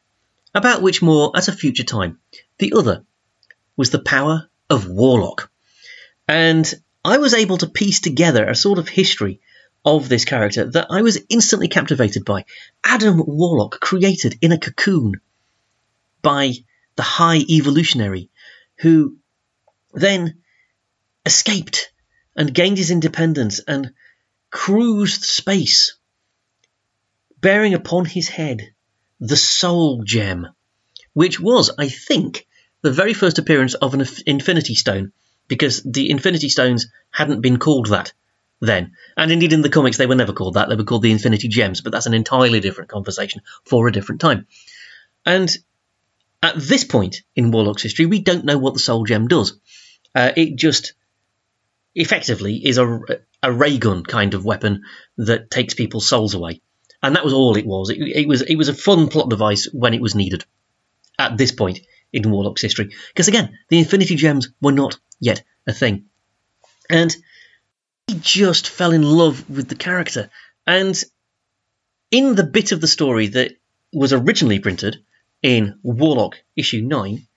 about 0.54 0.82
which 0.82 1.02
more 1.02 1.32
at 1.36 1.48
a 1.48 1.54
future 1.54 1.84
time. 1.84 2.20
The 2.60 2.74
other 2.74 3.06
was 3.78 3.90
the 3.90 4.00
power 4.00 4.50
of 4.70 4.88
Warlock. 4.88 5.50
And 6.28 6.72
I 7.04 7.18
was 7.18 7.34
able 7.34 7.58
to 7.60 7.68
piece 7.68 8.00
together 8.00 8.48
a 8.48 8.56
sort 8.56 8.80
of 8.80 8.88
history 8.88 9.42
of 9.84 10.10
this 10.10 10.26
character 10.26 10.66
that 10.66 10.88
I 10.90 11.02
was 11.02 11.20
instantly 11.30 11.68
captivated 11.68 12.26
by. 12.26 12.46
Adam 12.84 13.24
Warlock, 13.26 13.80
created 13.80 14.38
in 14.42 14.52
a 14.52 14.60
cocoon 14.60 15.16
by 16.22 16.54
the 16.96 17.04
High 17.04 17.40
Evolutionary, 17.40 18.30
who 18.78 19.18
then 19.94 20.42
escaped 21.26 21.92
and 22.36 22.54
gained 22.54 22.78
his 22.78 22.92
independence 22.92 23.60
and 23.60 23.94
cruised 24.52 25.24
space, 25.24 25.96
bearing 27.42 27.74
upon 27.74 28.06
his 28.06 28.30
head 28.30 28.74
the 29.20 29.36
Soul 29.36 30.04
Gem, 30.04 30.48
which 31.14 31.40
was, 31.40 31.72
I 31.78 31.90
think, 31.90 32.48
the 32.82 32.92
very 32.92 33.14
first 33.14 33.40
appearance 33.40 33.74
of 33.74 33.94
an 33.94 34.06
Infinity 34.26 34.76
Stone, 34.76 35.12
because 35.48 35.84
the 35.84 36.10
Infinity 36.10 36.50
Stones 36.50 36.88
hadn't 37.12 37.42
been 37.42 37.58
called 37.58 37.88
that 37.88 38.14
then. 38.62 38.94
And 39.18 39.32
indeed, 39.32 39.54
in 39.54 39.62
the 39.62 39.70
comics, 39.70 39.98
they 39.98 40.06
were 40.06 40.16
never 40.16 40.34
called 40.34 40.54
that. 40.54 40.70
They 40.70 40.76
were 40.76 40.84
called 40.84 41.04
the 41.04 41.12
Infinity 41.12 41.50
Gems, 41.50 41.82
but 41.82 41.92
that's 41.92 42.06
an 42.06 42.14
entirely 42.14 42.60
different 42.60 42.90
conversation 42.90 43.42
for 43.66 43.88
a 43.88 43.92
different 43.92 44.22
time. 44.22 44.48
And 45.26 45.56
at 46.42 46.56
this 46.56 46.84
point 46.84 47.22
in 47.36 47.52
Warlock's 47.52 47.84
history, 47.84 48.06
we 48.06 48.20
don't 48.20 48.46
know 48.46 48.58
what 48.58 48.74
the 48.74 48.80
Soul 48.80 49.06
Gem 49.06 49.28
does. 49.28 49.60
Uh, 50.16 50.32
it 50.36 50.56
just 50.56 50.94
effectively 51.94 52.56
is 52.66 52.78
a, 52.78 53.02
a 53.44 53.52
ray 53.52 53.78
gun 53.78 54.04
kind 54.04 54.34
of 54.34 54.46
weapon 54.46 54.84
that 55.18 55.52
takes 55.52 55.74
people's 55.74 56.08
souls 56.08 56.34
away, 56.34 56.62
and 57.02 57.16
that 57.16 57.24
was 57.24 57.34
all 57.34 57.58
it 57.58 57.66
was. 57.66 57.90
It, 57.90 58.00
it 58.00 58.28
was 58.28 58.42
it 58.42 58.56
was 58.56 58.70
a 58.70 58.74
fun 58.74 59.08
plot 59.08 59.30
device 59.30 59.68
when 59.72 59.94
it 59.94 60.02
was 60.02 60.16
needed. 60.16 60.46
At 61.20 61.38
this 61.38 61.52
point 61.52 61.80
in 62.12 62.30
Warlock's 62.30 62.62
history, 62.62 62.94
because 63.10 63.28
again, 63.28 63.58
the 63.70 63.80
Infinity 63.80 64.16
Gems 64.16 64.50
were 64.62 64.72
not 64.72 64.98
yet 65.20 65.44
a 65.68 65.74
thing, 65.74 66.06
and 66.90 67.16
he 68.08 68.18
just 68.20 68.68
fell 68.70 68.92
in 68.92 69.04
love 69.04 69.50
with 69.50 69.68
the 69.68 69.76
character. 69.76 70.30
And 70.66 71.02
in 72.10 72.36
the 72.36 72.44
bit 72.44 72.72
of 72.72 72.82
the 72.82 72.88
story 72.88 73.28
that 73.28 73.54
was 73.94 74.14
originally 74.14 74.60
printed, 74.60 75.04
in 75.42 75.80
Warlock 75.84 76.38
issue 76.56 76.82
9, 76.82 77.28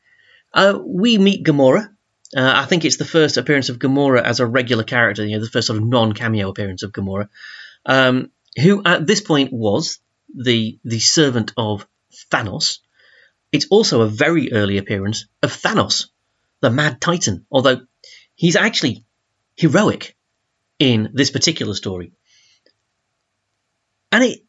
uh, 0.52 0.78
we 0.84 1.18
meet 1.18 1.44
Gamora. 1.44 1.88
Uh, 2.36 2.52
I 2.54 2.66
think 2.66 2.84
it's 2.84 2.96
the 2.96 3.04
first 3.04 3.36
appearance 3.36 3.68
of 3.68 3.78
Gamora 3.78 4.22
as 4.22 4.40
a 4.40 4.46
regular 4.46 4.84
character, 4.84 5.24
you 5.24 5.36
know, 5.36 5.44
the 5.44 5.50
first 5.50 5.68
sort 5.68 5.78
of 5.78 5.84
non 5.84 6.12
cameo 6.12 6.48
appearance 6.48 6.82
of 6.82 6.92
Gamora, 6.92 7.28
um, 7.86 8.30
who 8.60 8.82
at 8.84 9.06
this 9.06 9.20
point 9.20 9.52
was 9.52 9.98
the, 10.34 10.78
the 10.84 11.00
servant 11.00 11.52
of 11.56 11.86
Thanos. 12.30 12.78
It's 13.52 13.66
also 13.70 14.02
a 14.02 14.08
very 14.08 14.52
early 14.52 14.78
appearance 14.78 15.26
of 15.42 15.52
Thanos, 15.52 16.06
the 16.60 16.70
Mad 16.70 17.00
Titan, 17.00 17.46
although 17.50 17.86
he's 18.34 18.56
actually 18.56 19.04
heroic 19.56 20.16
in 20.78 21.10
this 21.14 21.30
particular 21.30 21.74
story. 21.74 22.12
And 24.10 24.24
it, 24.24 24.44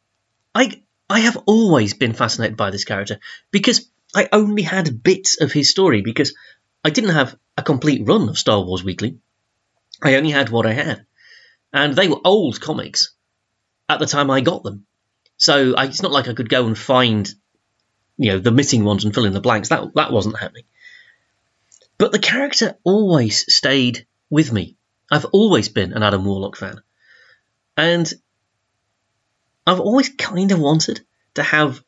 I, 0.53 0.81
I 1.09 1.21
have 1.21 1.37
always 1.45 1.93
been 1.93 2.13
fascinated 2.13 2.57
by 2.57 2.71
this 2.71 2.85
character 2.85 3.19
because 3.51 3.89
I 4.15 4.29
only 4.31 4.63
had 4.63 5.03
bits 5.03 5.41
of 5.41 5.51
his 5.51 5.69
story 5.69 6.01
because 6.01 6.35
I 6.83 6.89
didn't 6.89 7.15
have 7.15 7.35
a 7.57 7.63
complete 7.63 8.07
run 8.07 8.29
of 8.29 8.37
Star 8.37 8.61
Wars 8.61 8.83
Weekly. 8.83 9.17
I 10.01 10.15
only 10.15 10.31
had 10.31 10.49
what 10.49 10.65
I 10.65 10.73
had. 10.73 11.05
And 11.73 11.95
they 11.95 12.07
were 12.07 12.21
old 12.23 12.61
comics 12.61 13.14
at 13.87 13.99
the 13.99 14.05
time 14.05 14.31
I 14.31 14.41
got 14.41 14.63
them. 14.63 14.85
So 15.37 15.75
I, 15.75 15.85
it's 15.85 16.01
not 16.01 16.11
like 16.11 16.27
I 16.27 16.33
could 16.33 16.49
go 16.49 16.65
and 16.65 16.77
find, 16.77 17.29
you 18.17 18.31
know, 18.31 18.39
the 18.39 18.51
missing 18.51 18.83
ones 18.83 19.05
and 19.05 19.13
fill 19.13 19.25
in 19.25 19.33
the 19.33 19.41
blanks. 19.41 19.69
That 19.69 19.93
that 19.95 20.11
wasn't 20.11 20.39
happening. 20.39 20.63
But 21.97 22.11
the 22.11 22.19
character 22.19 22.77
always 22.83 23.53
stayed 23.53 24.05
with 24.29 24.51
me. 24.51 24.77
I've 25.11 25.25
always 25.25 25.69
been 25.69 25.93
an 25.93 26.03
Adam 26.03 26.25
Warlock 26.25 26.55
fan. 26.55 26.81
And 27.77 28.11
I've 29.67 29.79
always 29.79 30.09
kind 30.09 30.51
of 30.51 30.59
wanted 30.59 31.01
to 31.35 31.43
have 31.43 31.83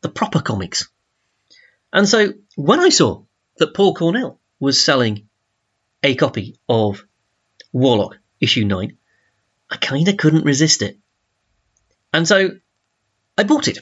the 0.00 0.08
proper 0.08 0.40
comics. 0.40 0.88
And 1.92 2.08
so 2.08 2.32
when 2.56 2.80
I 2.80 2.88
saw 2.88 3.24
that 3.58 3.74
Paul 3.74 3.94
Cornell 3.94 4.40
was 4.58 4.82
selling 4.82 5.28
a 6.02 6.14
copy 6.14 6.56
of 6.68 7.04
Warlock 7.72 8.18
issue 8.40 8.64
9, 8.64 8.96
I 9.70 9.76
kind 9.76 10.08
of 10.08 10.16
couldn't 10.16 10.44
resist 10.44 10.82
it. 10.82 10.98
And 12.12 12.26
so 12.26 12.50
I 13.38 13.44
bought 13.44 13.68
it. 13.68 13.78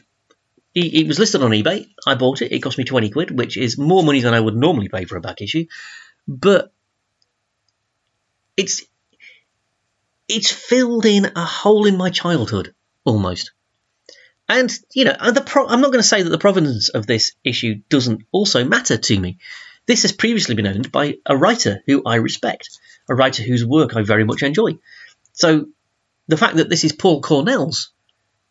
It 0.73 1.09
was 1.09 1.19
listed 1.19 1.43
on 1.43 1.51
eBay. 1.51 1.89
I 2.07 2.15
bought 2.15 2.43
it. 2.43 2.53
It 2.53 2.61
cost 2.61 2.79
me 2.79 2.85
20 2.85 3.11
quid, 3.11 3.37
which 3.37 3.57
is 3.57 3.77
more 3.77 4.05
money 4.05 4.21
than 4.21 4.35
I 4.35 4.41
would 4.41 4.57
normally 4.57 4.89
pay 4.89 5.05
for 5.05 5.17
a 5.17 5.21
back 5.21 5.41
issue. 5.41 5.67
But 6.29 6.73
it's 8.57 8.83
it's 10.29 10.53
filled 10.53 11.07
in 11.07 11.33
a 11.35 11.45
hole 11.45 11.87
in 11.87 11.97
my 11.97 12.11
childhood 12.11 12.73
almost. 13.05 13.51
And 14.49 14.73
you 14.95 15.07
know, 15.07 15.17
pro- 15.45 15.67
I'm 15.67 15.81
not 15.81 15.91
going 15.91 16.03
to 16.03 16.09
say 16.09 16.23
that 16.23 16.31
the 16.31 16.39
provenance 16.39 16.89
of 16.89 17.07
this 17.07 17.33
issue 17.43 17.81
doesn't 17.89 18.23
also 18.31 18.65
matter 18.65 18.97
to 18.97 19.21
me, 19.21 19.39
this 19.87 20.03
has 20.03 20.13
previously 20.13 20.55
been 20.55 20.69
owned 20.69 20.93
by 20.93 21.19
a 21.27 21.37
writer 21.37 21.83
who 21.87 22.03
I 22.07 22.17
respect, 22.17 22.79
a 23.09 23.15
writer 23.15 23.43
whose 23.43 23.65
work 23.65 23.97
I 23.97 24.03
very 24.03 24.25
much 24.25 24.45
enjoy. 24.45 24.79
So 25.33 25.67
the 26.29 26.37
fact 26.37 26.57
that 26.57 26.69
this 26.69 26.85
is 26.85 26.93
Paul 26.93 27.23
Cornell's 27.23 27.91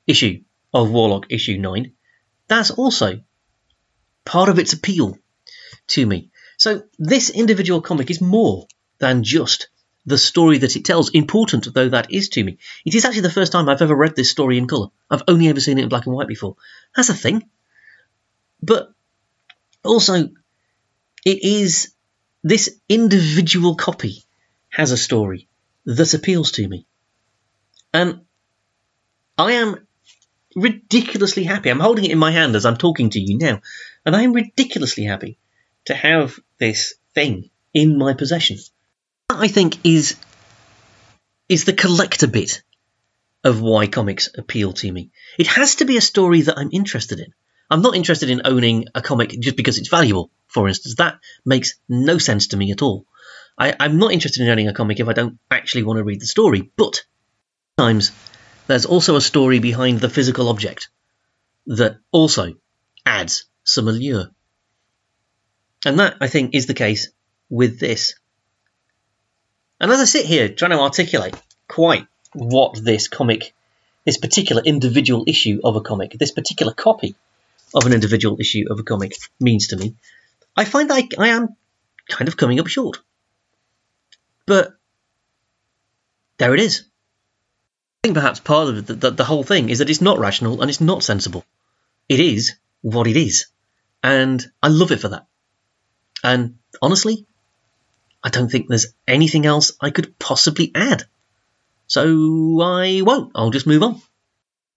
issue 0.10 0.43
of 0.74 0.91
Warlock 0.91 1.28
issue 1.30 1.57
9, 1.57 1.93
that's 2.47 2.72
also 2.72 3.22
part 4.26 4.49
of 4.49 4.60
its 4.60 4.74
appeal 4.74 5.18
to 5.88 6.05
me. 6.05 6.32
So 6.57 6.84
this 6.97 7.30
individual 7.30 7.82
comic 7.82 8.10
is 8.10 8.22
more 8.22 8.68
than 8.99 9.24
just 9.24 9.70
the 10.05 10.18
story 10.18 10.60
that 10.60 10.76
it 10.76 10.86
tells, 10.86 11.10
important 11.10 11.74
though 11.74 11.89
that 11.89 12.12
is 12.12 12.30
to 12.30 12.43
me. 12.43 12.57
It 12.86 12.95
is 12.95 13.05
actually 13.05 13.22
the 13.22 13.30
first 13.30 13.51
time 13.51 13.70
I've 13.70 13.82
ever 13.82 13.95
read 13.95 14.16
this 14.16 14.32
story 14.32 14.57
in 14.57 14.68
colour. 14.68 14.88
I've 15.10 15.24
only 15.28 15.47
ever 15.47 15.60
seen 15.60 15.78
it 15.78 15.84
in 15.84 15.89
black 15.89 16.05
and 16.05 16.16
white 16.16 16.28
before. 16.28 16.55
That's 16.95 17.10
a 17.10 17.14
thing. 17.14 17.47
But 18.62 18.91
also, 19.84 20.30
it 21.26 21.43
is 21.43 21.93
this 22.43 22.80
individual 22.88 23.76
copy 23.76 24.24
has 24.70 24.91
a 24.91 24.97
story 24.97 25.47
that 25.86 26.14
appeals 26.14 26.51
to 26.53 26.68
me. 26.68 26.86
And 27.93 28.22
I 29.38 29.53
am 29.53 29.88
ridiculously 30.56 31.43
happy. 31.43 31.70
I'm 31.70 31.80
holding 31.80 32.06
it 32.06 32.12
in 32.12 32.18
my 32.18 32.32
hand 32.32 32.56
as 32.56 32.66
I'm 32.66 32.78
talking 32.78 33.10
to 33.12 33.20
you 33.20 33.38
now, 33.38 33.62
and 34.06 34.16
I 34.16 34.24
am 34.24 34.34
ridiculously 34.34 35.04
happy 35.04 35.38
to 35.86 35.93
have 35.93 36.39
this 36.60 36.95
thing 37.14 37.50
in 37.74 37.97
my 37.97 38.14
possession. 38.14 38.58
That 39.30 39.39
I 39.39 39.47
think 39.47 39.86
is 39.86 40.16
is 41.47 41.66
the 41.66 41.74
collector 41.74 42.28
bit 42.28 42.62
of 43.43 43.62
why 43.62 43.88
comics 43.88 44.30
appeal 44.38 44.74
to 44.74 44.91
me. 44.91 45.12
It 45.38 45.47
has 45.47 45.76
to 45.76 45.86
be 45.86 45.97
a 45.97 46.02
story 46.02 46.41
that 46.41 46.58
I'm 46.58 46.70
interested 46.72 47.20
in. 47.20 47.34
I'm 47.72 47.82
not 47.82 47.95
interested 47.95 48.30
in 48.30 48.41
owning 48.45 48.88
a 48.95 49.02
comic 49.02 49.32
just 49.39 49.56
because 49.56 49.78
it's 49.78 49.89
valuable, 49.89 50.32
for 50.47 50.68
instance. 50.68 50.95
That 50.95 51.20
makes 51.45 51.76
no 51.88 52.18
sense 52.18 52.47
to 52.47 52.58
me 52.58 52.72
at 52.72 52.82
all. 52.82 53.06
I, 53.58 53.76
I'm 53.80 53.97
not 53.97 54.12
interested 54.12 54.41
in 54.41 54.50
owning 54.50 54.68
a 54.68 54.74
comic 54.74 55.00
if 55.00 55.08
I 55.08 55.14
don't 55.14 55.38
actually 55.52 55.84
want 55.84 55.97
to 55.97 56.04
read 56.04 56.22
the 56.22 56.26
story, 56.26 56.72
but 56.76 57.04
sometimes 57.78 58.12
there's 58.70 58.86
also 58.86 59.16
a 59.16 59.22
story 59.22 59.58
behind 59.58 60.00
the 60.00 60.10
physical 60.10 60.48
object 60.48 60.90
that 61.66 61.98
also 62.12 62.54
adds 63.04 63.46
some 63.64 63.88
allure. 63.88 64.28
And 65.84 65.98
that, 65.98 66.18
I 66.22 66.28
think, 66.28 66.54
is 66.54 66.68
the 66.68 66.76
case 66.76 67.10
with 67.50 67.80
this. 67.80 68.14
And 69.82 69.92
as 69.92 70.00
I 70.00 70.04
sit 70.04 70.28
here 70.28 70.50
trying 70.50 70.70
to 70.70 70.80
articulate 70.82 71.34
quite 71.68 72.06
what 72.34 72.80
this 72.84 73.08
comic, 73.08 73.56
this 74.06 74.20
particular 74.20 74.62
individual 74.64 75.24
issue 75.26 75.62
of 75.64 75.76
a 75.76 75.82
comic, 75.82 76.12
this 76.20 76.32
particular 76.32 76.72
copy 76.72 77.16
of 77.74 77.88
an 77.88 77.94
individual 77.94 78.38
issue 78.40 78.66
of 78.70 78.78
a 78.78 78.84
comic 78.84 79.14
means 79.40 79.70
to 79.70 79.78
me, 79.78 79.96
I 80.56 80.66
find 80.66 80.92
that 80.92 81.04
I, 81.18 81.24
I 81.24 81.28
am 81.30 81.56
kind 82.08 82.28
of 82.28 82.38
coming 82.38 82.60
up 82.60 82.68
short. 82.68 83.00
But 84.46 84.74
there 86.38 86.54
it 86.54 86.60
is. 86.60 86.89
I 88.02 88.08
think 88.08 88.16
perhaps 88.16 88.39
part 88.39 88.70
of 88.70 88.88
the, 88.88 88.93
the, 88.93 89.12
the 89.12 89.26
whole 89.26 89.43
thing 89.43 89.70
is 89.70 89.80
that 89.80 89.89
it's 89.89 90.00
not 90.00 90.20
rational 90.20 90.62
and 90.62 90.70
it's 90.70 90.80
not 90.80 91.04
sensible. 91.04 91.43
It 92.08 92.22
is 92.22 92.56
what 92.82 93.08
it 93.08 93.18
is. 93.18 93.47
And 94.02 94.45
I 94.64 94.70
love 94.70 94.93
it 94.93 95.02
for 95.02 95.10
that. 95.10 95.28
And 96.24 96.60
honestly, 96.82 97.26
I 98.24 98.30
don't 98.30 98.50
think 98.50 98.70
there's 98.70 98.93
anything 99.06 99.45
else 99.45 99.74
I 99.82 99.89
could 99.89 100.18
possibly 100.18 100.72
add. 100.74 101.04
So 101.88 102.62
I 102.62 103.02
won't. 103.04 103.34
I'll 103.36 103.50
just 103.50 103.68
move 103.68 103.84
on. 103.84 104.02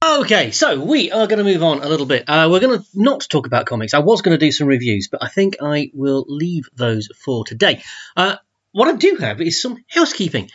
Okay, 0.04 0.50
so 0.50 0.84
we 0.84 1.12
are 1.12 1.28
going 1.28 1.38
to 1.38 1.44
move 1.44 1.62
on 1.62 1.80
a 1.80 1.88
little 1.88 2.06
bit. 2.06 2.24
Uh, 2.26 2.48
we're 2.50 2.58
going 2.58 2.80
to 2.80 2.86
not 2.92 3.20
talk 3.30 3.46
about 3.46 3.66
comics. 3.66 3.94
I 3.94 4.00
was 4.00 4.20
going 4.22 4.36
to 4.36 4.44
do 4.44 4.50
some 4.50 4.66
reviews, 4.66 5.06
but 5.06 5.22
I 5.22 5.28
think 5.28 5.58
I 5.62 5.92
will 5.94 6.24
leave 6.26 6.68
those 6.74 7.06
for 7.24 7.44
today. 7.44 7.84
Uh, 8.16 8.34
what 8.72 8.88
I 8.88 8.96
do 8.96 9.18
have 9.20 9.40
is 9.40 9.62
some 9.62 9.76
housekeeping. 9.88 10.50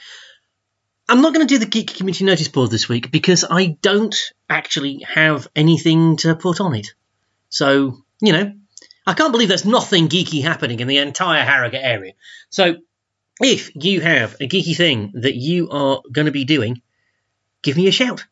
I'm 1.09 1.21
not 1.21 1.33
going 1.33 1.47
to 1.47 1.53
do 1.53 1.59
the 1.59 1.65
Geek 1.65 1.95
Community 1.95 2.25
Notice 2.25 2.49
Board 2.49 2.69
this 2.69 2.89
week 2.89 3.11
because 3.11 3.45
I 3.49 3.77
don't 3.81 4.15
actually 4.49 5.05
have 5.07 5.47
anything 5.55 6.17
to 6.17 6.35
put 6.35 6.59
on 6.59 6.75
it. 6.75 6.87
So, 7.49 8.03
you 8.19 8.33
know, 8.33 8.51
I 9.05 9.13
can't 9.13 9.31
believe 9.31 9.47
there's 9.47 9.63
nothing 9.63 10.09
geeky 10.09 10.43
happening 10.43 10.81
in 10.81 10.87
the 10.87 10.97
entire 10.97 11.45
Harrogate 11.45 11.81
area. 11.81 12.11
So, 12.49 12.75
if 13.39 13.71
you 13.73 14.01
have 14.01 14.33
a 14.41 14.49
geeky 14.49 14.75
thing 14.75 15.13
that 15.21 15.35
you 15.35 15.69
are 15.69 16.01
going 16.11 16.25
to 16.25 16.31
be 16.31 16.43
doing, 16.43 16.81
give 17.61 17.77
me 17.77 17.87
a 17.87 17.91
shout. 17.91 18.25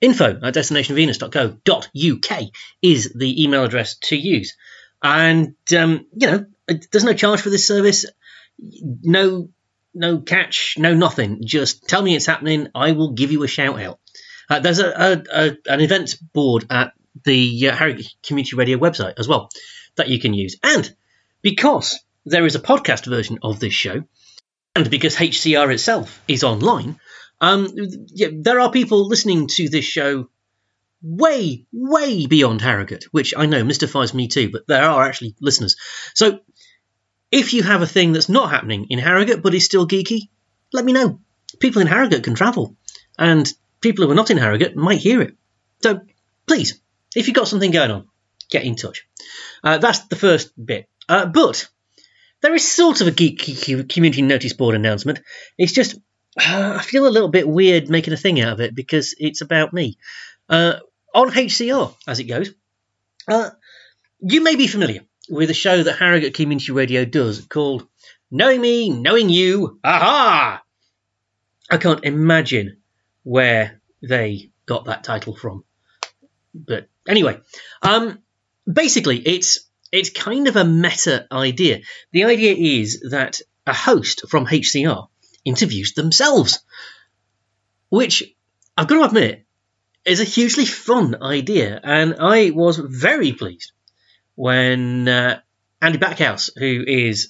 Info 0.00 0.40
at 0.42 0.54
destinationvenus.co.uk 0.54 2.42
is 2.80 3.12
the 3.14 3.44
email 3.44 3.64
address 3.64 3.96
to 3.96 4.16
use. 4.16 4.56
And, 5.02 5.56
um, 5.76 6.06
you 6.14 6.26
know, 6.26 6.46
there's 6.66 7.04
no 7.04 7.12
charge 7.12 7.42
for 7.42 7.50
this 7.50 7.66
service, 7.66 8.06
no 8.58 9.50
no 9.94 10.18
catch, 10.18 10.76
no 10.78 10.94
nothing. 10.94 11.40
Just 11.44 11.88
tell 11.88 12.02
me 12.02 12.16
it's 12.16 12.26
happening. 12.26 12.68
I 12.74 12.92
will 12.92 13.12
give 13.12 13.32
you 13.32 13.42
a 13.42 13.48
shout 13.48 13.80
out. 13.80 14.00
Uh, 14.50 14.60
there's 14.60 14.78
a, 14.78 14.88
a, 14.88 15.22
a, 15.32 15.56
an 15.66 15.80
events 15.80 16.14
board 16.14 16.66
at 16.70 16.92
the 17.24 17.68
uh, 17.68 17.74
Harrogate 17.74 18.14
Community 18.22 18.56
Radio 18.56 18.78
website 18.78 19.14
as 19.18 19.28
well 19.28 19.50
that 19.96 20.08
you 20.08 20.20
can 20.20 20.34
use. 20.34 20.56
And 20.62 20.94
because 21.42 22.00
there 22.26 22.44
is 22.44 22.54
a 22.54 22.60
podcast 22.60 23.06
version 23.06 23.38
of 23.42 23.60
this 23.60 23.72
show, 23.72 24.04
and 24.74 24.90
because 24.90 25.16
HCR 25.16 25.72
itself 25.72 26.22
is 26.26 26.42
online, 26.42 26.98
um, 27.40 27.68
yeah, 28.08 28.28
there 28.32 28.60
are 28.60 28.70
people 28.70 29.06
listening 29.06 29.46
to 29.48 29.68
this 29.68 29.84
show 29.84 30.28
way, 31.02 31.66
way 31.72 32.26
beyond 32.26 32.60
Harrogate, 32.60 33.04
which 33.12 33.34
I 33.36 33.46
know 33.46 33.62
mystifies 33.62 34.14
me 34.14 34.28
too, 34.28 34.50
but 34.50 34.66
there 34.66 34.84
are 34.84 35.04
actually 35.04 35.36
listeners. 35.40 35.76
So 36.14 36.40
if 37.34 37.52
you 37.52 37.64
have 37.64 37.82
a 37.82 37.86
thing 37.86 38.12
that's 38.12 38.28
not 38.28 38.50
happening 38.50 38.86
in 38.90 39.00
Harrogate 39.00 39.42
but 39.42 39.54
is 39.54 39.64
still 39.64 39.88
geeky, 39.88 40.28
let 40.72 40.84
me 40.84 40.92
know. 40.92 41.18
People 41.58 41.82
in 41.82 41.88
Harrogate 41.88 42.22
can 42.22 42.36
travel, 42.36 42.76
and 43.18 43.52
people 43.80 44.04
who 44.04 44.12
are 44.12 44.14
not 44.14 44.30
in 44.30 44.38
Harrogate 44.38 44.76
might 44.76 45.00
hear 45.00 45.20
it. 45.20 45.34
So 45.82 46.00
please, 46.46 46.80
if 47.16 47.26
you've 47.26 47.34
got 47.34 47.48
something 47.48 47.72
going 47.72 47.90
on, 47.90 48.08
get 48.50 48.62
in 48.62 48.76
touch. 48.76 49.04
Uh, 49.64 49.78
that's 49.78 50.06
the 50.06 50.16
first 50.16 50.52
bit. 50.64 50.88
Uh, 51.08 51.26
but 51.26 51.68
there 52.40 52.54
is 52.54 52.70
sort 52.70 53.00
of 53.00 53.08
a 53.08 53.12
geeky 53.12 53.88
community 53.92 54.22
notice 54.22 54.52
board 54.52 54.76
announcement. 54.76 55.20
It's 55.58 55.72
just 55.72 55.96
uh, 56.38 56.76
I 56.78 56.82
feel 56.82 57.06
a 57.06 57.16
little 57.16 57.30
bit 57.30 57.48
weird 57.48 57.90
making 57.90 58.14
a 58.14 58.16
thing 58.16 58.40
out 58.40 58.52
of 58.52 58.60
it 58.60 58.76
because 58.76 59.12
it's 59.18 59.40
about 59.40 59.72
me. 59.72 59.98
Uh, 60.48 60.74
on 61.12 61.30
HCR, 61.30 61.96
as 62.06 62.20
it 62.20 62.24
goes, 62.24 62.50
uh, 63.26 63.50
you 64.20 64.40
may 64.40 64.54
be 64.54 64.68
familiar 64.68 65.00
with 65.28 65.50
a 65.50 65.54
show 65.54 65.82
that 65.82 65.98
Harrogate 65.98 66.34
Community 66.34 66.72
Radio 66.72 67.04
does 67.04 67.44
called 67.46 67.86
Knowing 68.30 68.60
Me, 68.60 68.90
Knowing 68.90 69.28
You, 69.28 69.78
Aha! 69.82 70.62
I 71.70 71.76
can't 71.78 72.04
imagine 72.04 72.78
where 73.22 73.80
they 74.02 74.50
got 74.66 74.86
that 74.86 75.04
title 75.04 75.34
from. 75.34 75.64
But 76.54 76.88
anyway, 77.08 77.40
um, 77.82 78.18
basically, 78.70 79.18
it's 79.18 79.68
it's 79.90 80.10
kind 80.10 80.48
of 80.48 80.56
a 80.56 80.64
meta 80.64 81.26
idea. 81.32 81.80
The 82.12 82.24
idea 82.24 82.54
is 82.54 83.00
that 83.10 83.40
a 83.66 83.72
host 83.72 84.28
from 84.28 84.46
HCR 84.46 85.08
interviews 85.44 85.94
themselves, 85.94 86.60
which 87.88 88.34
I've 88.76 88.88
got 88.88 88.96
to 88.96 89.04
admit 89.04 89.46
is 90.04 90.20
a 90.20 90.24
hugely 90.24 90.66
fun 90.66 91.22
idea, 91.22 91.80
and 91.82 92.16
I 92.20 92.50
was 92.50 92.76
very 92.76 93.32
pleased 93.32 93.72
when 94.34 95.08
uh, 95.08 95.40
Andy 95.80 95.98
Backhouse, 95.98 96.50
who 96.56 96.84
is 96.86 97.28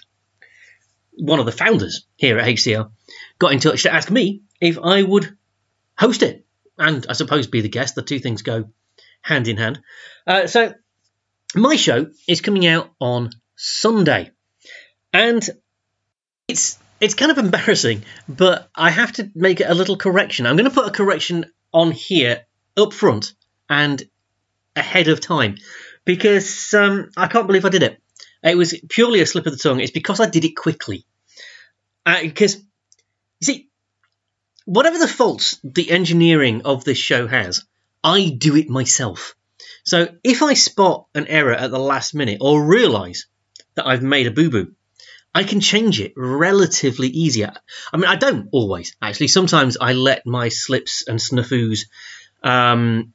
one 1.12 1.40
of 1.40 1.46
the 1.46 1.52
founders 1.52 2.06
here 2.16 2.38
at 2.38 2.46
HCR, 2.46 2.90
got 3.38 3.52
in 3.52 3.60
touch 3.60 3.82
to 3.82 3.92
ask 3.92 4.10
me 4.10 4.42
if 4.60 4.78
I 4.78 5.02
would 5.02 5.36
host 5.96 6.22
it 6.22 6.44
and 6.78 7.06
I 7.08 7.12
suppose 7.12 7.46
be 7.46 7.60
the 7.60 7.68
guest. 7.68 7.94
The 7.94 8.02
two 8.02 8.18
things 8.18 8.42
go 8.42 8.70
hand 9.22 9.48
in 9.48 9.56
hand. 9.56 9.80
Uh, 10.26 10.46
so 10.46 10.74
my 11.54 11.76
show 11.76 12.10
is 12.26 12.40
coming 12.40 12.66
out 12.66 12.90
on 13.00 13.30
Sunday, 13.56 14.32
and 15.12 15.48
it's 16.48 16.78
it's 17.00 17.14
kind 17.14 17.30
of 17.30 17.38
embarrassing, 17.38 18.04
but 18.28 18.68
I 18.74 18.90
have 18.90 19.12
to 19.12 19.30
make 19.34 19.60
a 19.60 19.74
little 19.74 19.96
correction. 19.96 20.46
I'm 20.46 20.56
going 20.56 20.68
to 20.68 20.74
put 20.74 20.88
a 20.88 20.92
correction 20.92 21.46
on 21.72 21.90
here 21.90 22.46
up 22.76 22.92
front 22.92 23.34
and 23.68 24.02
ahead 24.76 25.08
of 25.08 25.20
time 25.20 25.56
because 26.04 26.74
um, 26.74 27.10
I 27.16 27.26
can't 27.26 27.46
believe 27.46 27.64
I 27.64 27.70
did 27.70 27.82
it. 27.82 28.00
It 28.42 28.56
was 28.56 28.78
purely 28.88 29.20
a 29.20 29.26
slip 29.26 29.46
of 29.46 29.52
the 29.52 29.58
tongue. 29.58 29.80
It's 29.80 29.90
because 29.90 30.20
I 30.20 30.28
did 30.28 30.44
it 30.44 30.56
quickly. 30.56 31.06
Uh, 32.04 32.20
because, 32.22 32.56
you 32.56 32.62
see, 33.42 33.68
whatever 34.66 34.98
the 34.98 35.08
faults 35.08 35.58
the 35.64 35.90
engineering 35.90 36.62
of 36.64 36.84
this 36.84 36.98
show 36.98 37.26
has, 37.26 37.64
I 38.02 38.28
do 38.36 38.56
it 38.56 38.68
myself. 38.68 39.34
So 39.84 40.08
if 40.22 40.42
I 40.42 40.54
spot 40.54 41.06
an 41.14 41.26
error 41.26 41.54
at 41.54 41.70
the 41.70 41.78
last 41.78 42.14
minute 42.14 42.38
or 42.40 42.64
realise 42.64 43.26
that 43.74 43.86
I've 43.86 44.02
made 44.02 44.26
a 44.26 44.30
boo 44.30 44.50
boo, 44.50 44.72
I 45.34 45.42
can 45.44 45.60
change 45.60 46.00
it 46.00 46.12
relatively 46.16 47.08
easier. 47.08 47.52
I 47.92 47.96
mean, 47.96 48.06
I 48.06 48.16
don't 48.16 48.48
always, 48.52 48.94
actually. 49.02 49.28
Sometimes 49.28 49.76
I 49.80 49.94
let 49.94 50.26
my 50.26 50.48
slips 50.48 51.08
and 51.08 51.18
snafus 51.18 51.86
um, 52.42 53.14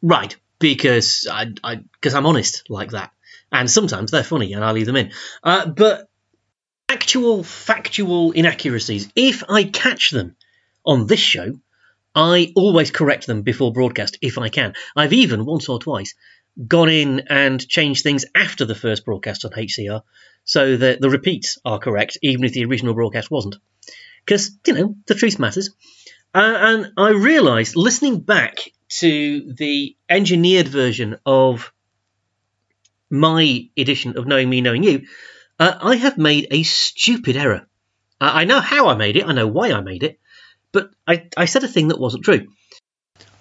ride 0.00 0.36
because 0.60 1.26
I, 1.28 1.52
I, 1.64 1.80
cause 2.00 2.14
I'm 2.14 2.26
honest 2.26 2.70
like 2.70 2.92
that. 2.92 3.10
and 3.50 3.68
sometimes 3.68 4.12
they're 4.12 4.22
funny, 4.22 4.52
and 4.52 4.64
I 4.64 4.70
leave 4.70 4.86
them 4.86 4.96
in. 4.96 5.10
Uh, 5.42 5.66
but 5.66 6.08
actual 6.88 7.42
factual 7.42 8.30
inaccuracies, 8.30 9.10
if 9.16 9.42
I 9.48 9.64
catch 9.64 10.10
them 10.10 10.36
on 10.84 11.08
this 11.08 11.20
show, 11.20 11.58
I 12.14 12.52
always 12.54 12.90
correct 12.90 13.26
them 13.26 13.42
before 13.42 13.72
broadcast 13.72 14.18
if 14.22 14.38
I 14.38 14.48
can. 14.48 14.74
I've 14.94 15.12
even 15.12 15.44
once 15.44 15.68
or 15.68 15.80
twice 15.80 16.14
gone 16.66 16.88
in 16.88 17.20
and 17.30 17.66
changed 17.66 18.02
things 18.02 18.24
after 18.34 18.64
the 18.64 18.74
first 18.74 19.04
broadcast 19.04 19.44
on 19.44 19.52
HCR 19.52 20.02
so 20.44 20.76
that 20.76 21.00
the 21.00 21.10
repeats 21.10 21.58
are 21.64 21.78
correct, 21.78 22.18
even 22.22 22.44
if 22.44 22.52
the 22.52 22.64
original 22.64 22.94
broadcast 22.94 23.30
wasn't. 23.30 23.56
Because, 24.24 24.50
you 24.66 24.74
know, 24.74 24.96
the 25.06 25.14
truth 25.14 25.38
matters. 25.38 25.70
Uh, 26.34 26.56
and 26.58 26.92
I 26.96 27.10
realised, 27.10 27.76
listening 27.76 28.20
back 28.20 28.72
to 28.98 29.52
the 29.52 29.96
engineered 30.08 30.68
version 30.68 31.18
of 31.24 31.72
my 33.10 33.68
edition 33.76 34.16
of 34.16 34.26
Knowing 34.26 34.48
Me, 34.48 34.60
Knowing 34.60 34.82
You, 34.82 35.06
uh, 35.58 35.76
I 35.80 35.96
have 35.96 36.18
made 36.18 36.48
a 36.50 36.62
stupid 36.62 37.36
error. 37.36 37.66
Uh, 38.20 38.30
I 38.34 38.44
know 38.44 38.60
how 38.60 38.88
I 38.88 38.94
made 38.96 39.16
it, 39.16 39.26
I 39.26 39.32
know 39.32 39.46
why 39.46 39.72
I 39.72 39.80
made 39.80 40.02
it, 40.02 40.18
but 40.72 40.90
I, 41.06 41.28
I 41.36 41.46
said 41.46 41.64
a 41.64 41.68
thing 41.68 41.88
that 41.88 42.00
wasn't 42.00 42.24
true. 42.24 42.48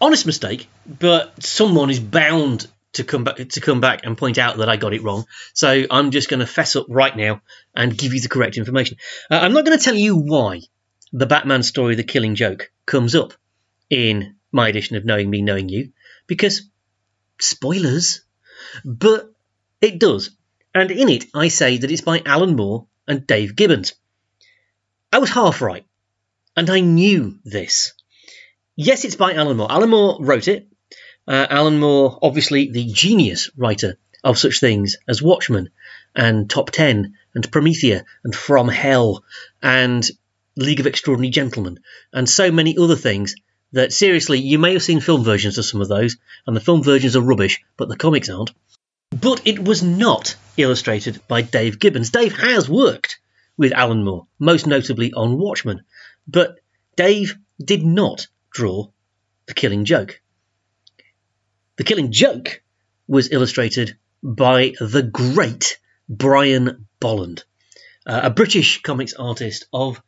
Honest 0.02 0.26
mistake, 0.26 0.68
but 0.88 1.43
someone 1.43 1.89
is 1.89 2.00
bound 2.00 2.68
to 2.93 3.04
come 3.04 3.24
back 3.24 3.38
to 3.38 3.62
come 3.62 3.82
back 3.82 4.02
and 4.04 4.18
point 4.18 4.38
out 4.38 4.58
that 4.58 4.70
I 4.70 4.78
got 4.78 4.93
it 4.93 5.04
wrong. 5.04 5.26
So 5.54 5.84
I'm 5.91 6.12
just 6.12 6.30
going 6.30 6.39
to 6.39 6.47
fess 6.47 6.76
up 6.76 6.88
right 6.89 7.16
now 7.16 7.41
and 7.76 7.95
give 7.95 8.14
you 8.14 8.22
the 8.22 8.30
correct 8.30 8.58
information. 8.58 8.97
Uh, 9.30 9.39
I'm 9.41 9.54
not 9.54 9.66
going 9.66 9.78
to 9.78 9.84
tell 9.84 9.95
you 9.95 10.16
why 10.18 10.62
the 11.12 11.26
Batman 11.26 11.64
story, 11.64 11.95
The 11.95 12.04
Killing 12.04 12.36
Joke, 12.36 12.72
comes 12.86 13.14
up 13.14 13.34
in 13.89 14.36
my 14.52 14.68
edition 14.68 14.95
of 14.95 15.06
Knowing 15.06 15.30
Me, 15.30 15.41
Knowing 15.41 15.70
You, 15.70 15.91
because 16.28 16.64
spoilers, 17.39 18.22
but 18.84 19.32
it 19.82 20.00
does. 20.00 20.32
And 20.74 20.91
in 20.91 21.10
it, 21.10 21.26
I 21.34 21.47
say 21.47 21.78
that 21.78 21.91
it's 21.91 22.02
by 22.02 22.22
Alan 22.26 22.56
Moore 22.56 22.88
and 23.08 23.26
Dave 23.26 23.56
Gibbons. 23.56 23.93
I 25.12 25.20
was 25.20 25.30
half 25.30 25.62
right, 25.62 25.86
and 26.56 26.70
I 26.70 26.82
knew 26.82 27.39
this. 27.43 27.93
Yes, 28.76 29.04
it's 29.04 29.16
by 29.16 29.34
Alan 29.34 29.58
Moore. 29.58 29.72
Alan 29.72 29.89
Moore 29.89 30.18
wrote 30.22 30.47
it. 30.47 30.68
Uh, 31.28 31.47
Alan 31.50 31.80
Moore, 31.80 32.18
obviously 32.22 32.72
the 32.72 32.86
genius 32.86 33.50
writer 33.56 33.97
of 34.24 34.38
such 34.38 34.60
things 34.60 34.97
as 35.08 35.22
Watchmen 35.22 35.70
and 36.16 36.50
Top 36.50 36.72
Ten 36.72 37.16
and 37.34 37.52
Promethea 37.52 38.04
and 38.24 38.36
From 38.36 38.68
Hell 38.68 39.24
and 39.62 40.10
League 40.56 40.80
of 40.80 40.88
Extraordinary 40.88 41.30
Gentlemen 41.30 41.80
and 42.12 42.28
so 42.28 42.52
many 42.52 42.78
other 42.78 42.95
things 42.95 43.36
that 43.72 43.93
seriously 43.93 44.39
you 44.39 44.59
may 44.59 44.74
have 44.74 44.84
seen 44.84 44.99
film 44.99 45.24
versions 45.24 45.57
of 45.57 45.65
some 45.65 45.82
of 45.82 45.88
those 45.88 46.17
and 46.47 46.55
the 46.55 46.61
film 46.61 46.84
versions 46.84 47.15
are 47.15 47.22
rubbish 47.22 47.61
but 47.78 47.89
the 47.89 47.97
comics 47.97 48.30
aren't 48.30 48.51
but 49.11 49.41
it 49.45 49.63
was 49.63 49.82
not 49.82 50.36
illustrated 50.57 51.22
by 51.28 51.41
Dave 51.41 51.80
Gibbons. 51.80 52.11
Dave 52.11 52.38
has 52.38 52.70
worked 52.70 53.20
with 53.57 53.74
Alan 53.74 54.03
Moore, 54.03 54.28
most 54.38 54.67
notably 54.67 55.13
on 55.13 55.38
Watchmen, 55.38 55.84
but 56.28 56.59
Dave 56.95 57.38
did 57.63 57.84
not 57.84 58.28
draw 58.51 58.89
The 59.47 59.53
Killing 59.53 59.86
Joke. 59.86 60.22
The 61.78 61.84
Killing 61.84 62.11
Joke 62.11 62.61
was 63.07 63.32
illustrated 63.32 63.97
by 64.22 64.74
the 64.80 65.01
great 65.01 65.80
Brian 66.07 66.88
Bolland, 66.99 67.43
uh, 68.05 68.22
a 68.24 68.30
British 68.30 68.82
comics 68.82 69.13
artist 69.13 69.65
of 69.74 70.01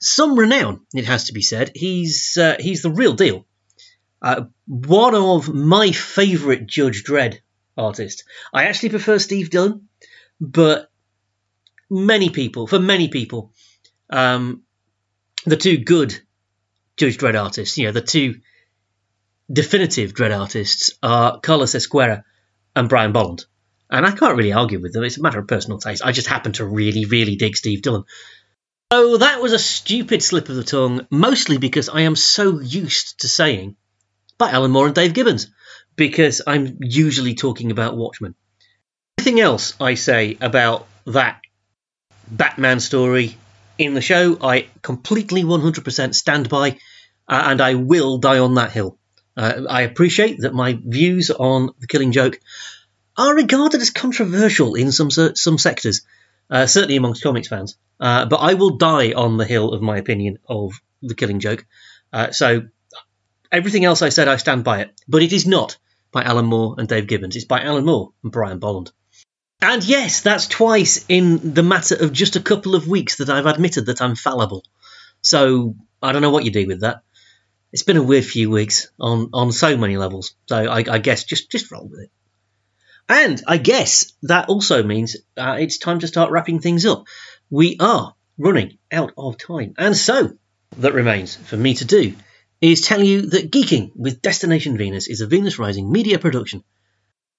some 0.00 0.38
renown, 0.38 0.80
it 0.94 1.04
has 1.04 1.24
to 1.24 1.32
be 1.32 1.42
said. 1.42 1.72
He's 1.74 2.36
uh, 2.36 2.56
he's 2.58 2.82
the 2.82 2.90
real 2.90 3.14
deal. 3.14 3.46
Uh, 4.22 4.44
one 4.66 5.14
of 5.14 5.52
my 5.52 5.92
favourite 5.92 6.66
Judge 6.66 7.04
Dredd 7.04 7.38
artists. 7.76 8.24
I 8.52 8.64
actually 8.64 8.90
prefer 8.90 9.18
Steve 9.18 9.50
Dillon, 9.50 9.88
but 10.40 10.90
many 11.88 12.30
people, 12.30 12.66
for 12.66 12.78
many 12.78 13.08
people, 13.08 13.52
um, 14.10 14.62
the 15.46 15.56
two 15.56 15.78
good 15.78 16.18
Judge 16.96 17.18
Dredd 17.18 17.40
artists, 17.40 17.78
you 17.78 17.86
know, 17.86 17.92
the 17.92 18.00
two 18.00 18.40
definitive 19.50 20.12
Dredd 20.12 20.38
artists 20.38 20.92
are 21.02 21.40
Carlos 21.40 21.74
Ezquerra 21.74 22.24
and 22.76 22.88
Brian 22.88 23.12
Bolland. 23.12 23.46
And 23.90 24.06
I 24.06 24.12
can't 24.12 24.36
really 24.36 24.52
argue 24.52 24.80
with 24.80 24.92
them. 24.92 25.02
It's 25.02 25.18
a 25.18 25.22
matter 25.22 25.40
of 25.40 25.48
personal 25.48 25.78
taste. 25.78 26.04
I 26.04 26.12
just 26.12 26.28
happen 26.28 26.52
to 26.52 26.64
really, 26.64 27.06
really 27.06 27.34
dig 27.34 27.56
Steve 27.56 27.82
Dillon. 27.82 28.04
So 28.92 29.18
that 29.18 29.40
was 29.40 29.52
a 29.52 29.58
stupid 29.58 30.20
slip 30.20 30.48
of 30.48 30.56
the 30.56 30.64
tongue, 30.64 31.06
mostly 31.10 31.58
because 31.58 31.88
I 31.88 32.00
am 32.00 32.16
so 32.16 32.58
used 32.58 33.20
to 33.20 33.28
saying 33.28 33.76
by 34.36 34.50
Alan 34.50 34.72
Moore 34.72 34.86
and 34.86 34.94
Dave 34.96 35.14
Gibbons, 35.14 35.46
because 35.94 36.42
I'm 36.44 36.78
usually 36.80 37.36
talking 37.36 37.70
about 37.70 37.96
Watchmen. 37.96 38.34
Everything 39.16 39.38
else 39.38 39.74
I 39.80 39.94
say 39.94 40.36
about 40.40 40.88
that 41.06 41.40
Batman 42.28 42.80
story 42.80 43.36
in 43.78 43.94
the 43.94 44.00
show, 44.00 44.36
I 44.42 44.66
completely 44.82 45.44
100% 45.44 46.14
stand 46.16 46.48
by, 46.48 46.70
uh, 47.28 47.42
and 47.46 47.60
I 47.60 47.74
will 47.74 48.18
die 48.18 48.40
on 48.40 48.56
that 48.56 48.72
hill. 48.72 48.98
Uh, 49.36 49.66
I 49.70 49.82
appreciate 49.82 50.40
that 50.40 50.52
my 50.52 50.76
views 50.84 51.30
on 51.30 51.70
the 51.78 51.86
Killing 51.86 52.10
Joke 52.10 52.40
are 53.16 53.36
regarded 53.36 53.80
as 53.80 53.90
controversial 53.90 54.74
in 54.74 54.90
some 54.90 55.10
some 55.10 55.58
sectors, 55.58 56.02
uh, 56.50 56.66
certainly 56.66 56.96
amongst 56.96 57.22
comics 57.22 57.48
fans. 57.48 57.76
Uh, 57.98 58.26
but 58.26 58.36
I 58.36 58.54
will 58.54 58.76
die 58.76 59.12
on 59.12 59.36
the 59.36 59.44
hill 59.44 59.72
of 59.72 59.82
my 59.82 59.98
opinion 59.98 60.38
of 60.48 60.72
the 61.02 61.14
Killing 61.14 61.40
Joke. 61.40 61.66
Uh, 62.12 62.30
so 62.32 62.62
everything 63.52 63.84
else 63.84 64.02
I 64.02 64.08
said, 64.08 64.28
I 64.28 64.36
stand 64.36 64.64
by 64.64 64.80
it. 64.80 65.00
But 65.06 65.22
it 65.22 65.32
is 65.32 65.46
not 65.46 65.76
by 66.12 66.22
Alan 66.22 66.46
Moore 66.46 66.76
and 66.78 66.88
Dave 66.88 67.06
Gibbons. 67.06 67.36
It's 67.36 67.44
by 67.44 67.62
Alan 67.62 67.84
Moore 67.84 68.12
and 68.22 68.32
Brian 68.32 68.58
Bolland. 68.58 68.90
And 69.62 69.84
yes, 69.84 70.22
that's 70.22 70.46
twice 70.46 71.04
in 71.08 71.54
the 71.54 71.62
matter 71.62 71.94
of 71.94 72.12
just 72.12 72.36
a 72.36 72.40
couple 72.40 72.74
of 72.74 72.88
weeks 72.88 73.16
that 73.16 73.28
I've 73.28 73.46
admitted 73.46 73.86
that 73.86 74.00
I'm 74.00 74.16
fallible. 74.16 74.64
So 75.20 75.76
I 76.02 76.12
don't 76.12 76.22
know 76.22 76.30
what 76.30 76.44
you 76.44 76.50
do 76.50 76.66
with 76.66 76.80
that. 76.80 77.02
It's 77.72 77.82
been 77.82 77.98
a 77.98 78.02
weird 78.02 78.24
few 78.24 78.50
weeks 78.50 78.90
on, 78.98 79.30
on 79.32 79.52
so 79.52 79.76
many 79.76 79.98
levels. 79.98 80.34
So 80.46 80.56
I, 80.56 80.78
I 80.90 80.98
guess 80.98 81.24
just, 81.24 81.50
just 81.50 81.70
roll 81.70 81.86
with 81.86 82.00
it. 82.00 82.10
And 83.10 83.42
I 83.44 83.56
guess 83.56 84.12
that 84.22 84.48
also 84.48 84.84
means 84.84 85.16
uh, 85.36 85.56
it's 85.58 85.78
time 85.78 85.98
to 85.98 86.06
start 86.06 86.30
wrapping 86.30 86.60
things 86.60 86.86
up. 86.86 87.06
We 87.50 87.76
are 87.80 88.14
running 88.38 88.78
out 88.92 89.12
of 89.18 89.36
time. 89.36 89.74
And 89.76 89.96
so, 89.96 90.34
that 90.78 90.94
remains 90.94 91.34
for 91.34 91.56
me 91.56 91.74
to 91.74 91.84
do 91.84 92.14
is 92.60 92.82
tell 92.82 93.02
you 93.02 93.22
that 93.22 93.50
Geeking 93.50 93.90
with 93.96 94.22
Destination 94.22 94.78
Venus 94.78 95.08
is 95.08 95.22
a 95.22 95.26
Venus 95.26 95.58
Rising 95.58 95.90
media 95.90 96.20
production. 96.20 96.62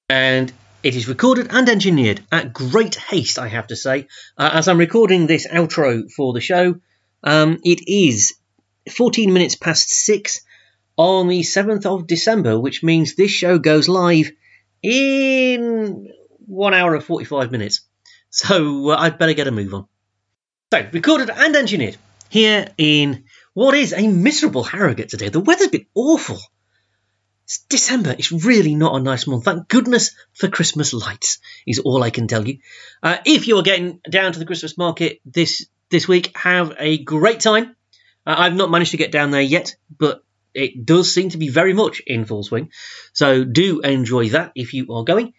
And 0.10 0.52
it 0.84 0.98
is 0.98 1.08
recorded 1.08 1.48
and 1.52 1.70
engineered 1.70 2.22
at 2.34 2.52
great 2.52 2.96
haste, 2.96 3.40
I 3.40 3.48
have 3.48 3.68
to 3.68 3.78
say. 3.78 4.10
Uh, 4.38 4.50
as 4.52 4.68
I'm 4.68 4.78
recording 4.78 5.26
this 5.26 5.48
outro 5.48 6.12
for 6.12 6.34
the 6.34 6.42
show, 6.42 6.82
um, 7.24 7.60
it 7.64 7.88
is 7.88 8.34
14 8.92 9.32
minutes 9.32 9.56
past 9.56 9.90
6 9.90 10.42
on 10.98 11.30
the 11.30 11.44
7th 11.44 11.86
of 11.86 12.08
December, 12.08 12.60
which 12.60 12.84
means 12.84 13.16
this 13.16 13.32
show 13.32 13.58
goes 13.58 13.88
live 13.88 14.32
in 14.84 16.12
1 16.46 16.74
hour 16.74 16.96
and 16.96 17.04
45 17.04 17.52
minutes. 17.52 17.82
So 18.30 18.90
uh, 18.92 18.98
I'd 18.98 19.18
better 19.18 19.34
get 19.34 19.48
a 19.48 19.52
move 19.52 19.74
on. 19.74 19.88
So, 20.74 20.88
recorded 20.94 21.30
and 21.30 21.56
engineered 21.56 21.98
here 22.30 22.68
in 22.78 23.26
what 23.54 23.76
is 23.76 23.94
a 23.94 24.08
miserable 24.08 24.64
Harrogate 24.64 25.10
today. 25.10 25.30
The 25.30 25.42
weather's 25.42 25.68
been 25.68 25.86
awful. 25.94 26.40
It's 27.44 27.66
December. 27.68 28.16
It's 28.18 28.32
really 28.32 28.76
not 28.76 28.96
a 28.96 29.04
nice 29.04 29.28
month. 29.28 29.44
Thank 29.44 29.68
goodness 29.68 30.16
for 30.34 30.48
Christmas 30.48 30.94
lights, 30.94 31.40
is 31.68 31.80
all 31.80 32.02
I 32.02 32.10
can 32.10 32.30
tell 32.30 32.48
you. 32.48 32.60
Uh, 33.04 33.18
if 33.26 33.48
you're 33.48 33.64
getting 33.64 34.00
down 34.10 34.32
to 34.32 34.40
the 34.40 34.46
Christmas 34.46 34.78
market 34.78 35.20
this 35.26 35.68
this 35.90 36.08
week, 36.08 36.36
have 36.38 36.74
a 36.80 36.98
great 36.98 37.42
time. 37.42 37.76
Uh, 38.26 38.36
I've 38.38 38.56
not 38.56 38.72
managed 38.72 38.92
to 38.92 38.98
get 38.98 39.12
down 39.12 39.32
there 39.32 39.42
yet, 39.42 39.76
but 39.98 40.24
it 40.54 40.86
does 40.86 41.14
seem 41.14 41.30
to 41.30 41.38
be 41.38 41.50
very 41.50 41.74
much 41.74 42.02
in 42.06 42.26
full 42.26 42.44
swing. 42.44 42.70
So 43.14 43.44
do 43.44 43.82
enjoy 43.82 44.30
that 44.30 44.52
if 44.56 44.74
you 44.74 44.94
are 44.94 45.04
going. 45.04 45.34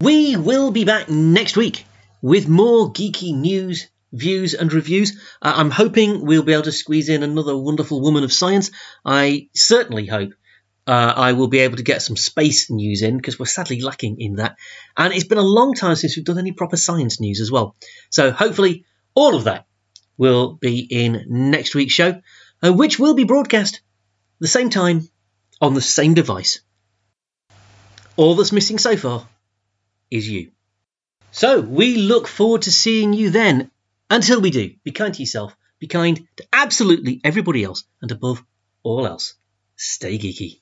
We 0.00 0.36
will 0.36 0.70
be 0.70 0.84
back 0.84 1.08
next 1.08 1.56
week 1.56 1.84
with 2.20 2.48
more 2.48 2.92
geeky 2.92 3.34
news, 3.34 3.88
views, 4.12 4.54
and 4.54 4.72
reviews. 4.72 5.18
Uh, 5.40 5.54
I'm 5.56 5.70
hoping 5.70 6.24
we'll 6.24 6.42
be 6.42 6.52
able 6.52 6.64
to 6.64 6.72
squeeze 6.72 7.08
in 7.08 7.22
another 7.22 7.56
wonderful 7.56 8.00
woman 8.00 8.24
of 8.24 8.32
science. 8.32 8.70
I 9.04 9.48
certainly 9.54 10.06
hope 10.06 10.32
uh, 10.86 11.14
I 11.16 11.32
will 11.32 11.48
be 11.48 11.60
able 11.60 11.76
to 11.76 11.82
get 11.82 12.02
some 12.02 12.16
space 12.16 12.70
news 12.70 13.02
in 13.02 13.16
because 13.16 13.38
we're 13.38 13.46
sadly 13.46 13.80
lacking 13.80 14.20
in 14.20 14.36
that. 14.36 14.56
And 14.96 15.12
it's 15.12 15.24
been 15.24 15.38
a 15.38 15.42
long 15.42 15.74
time 15.74 15.96
since 15.96 16.16
we've 16.16 16.24
done 16.24 16.38
any 16.38 16.52
proper 16.52 16.76
science 16.76 17.20
news 17.20 17.40
as 17.40 17.50
well. 17.50 17.76
So 18.10 18.30
hopefully, 18.30 18.84
all 19.14 19.34
of 19.34 19.44
that 19.44 19.66
will 20.16 20.54
be 20.54 20.80
in 20.80 21.26
next 21.28 21.74
week's 21.74 21.94
show, 21.94 22.20
uh, 22.62 22.72
which 22.72 22.98
will 22.98 23.14
be 23.14 23.24
broadcast 23.24 23.80
the 24.40 24.48
same 24.48 24.70
time 24.70 25.08
on 25.60 25.74
the 25.74 25.80
same 25.80 26.14
device. 26.14 26.60
All 28.16 28.34
that's 28.34 28.52
missing 28.52 28.78
so 28.78 28.96
far 28.96 29.26
is 30.10 30.28
you. 30.28 30.52
So 31.32 31.60
we 31.60 31.96
look 31.96 32.28
forward 32.28 32.62
to 32.62 32.72
seeing 32.72 33.12
you 33.12 33.30
then. 33.30 33.70
Until 34.10 34.40
we 34.40 34.50
do, 34.50 34.74
be 34.84 34.92
kind 34.92 35.14
to 35.14 35.20
yourself, 35.20 35.56
be 35.80 35.86
kind 35.86 36.28
to 36.36 36.46
absolutely 36.52 37.20
everybody 37.24 37.64
else, 37.64 37.84
and 38.00 38.12
above 38.12 38.44
all 38.82 39.06
else, 39.06 39.34
stay 39.76 40.18
geeky. 40.18 40.60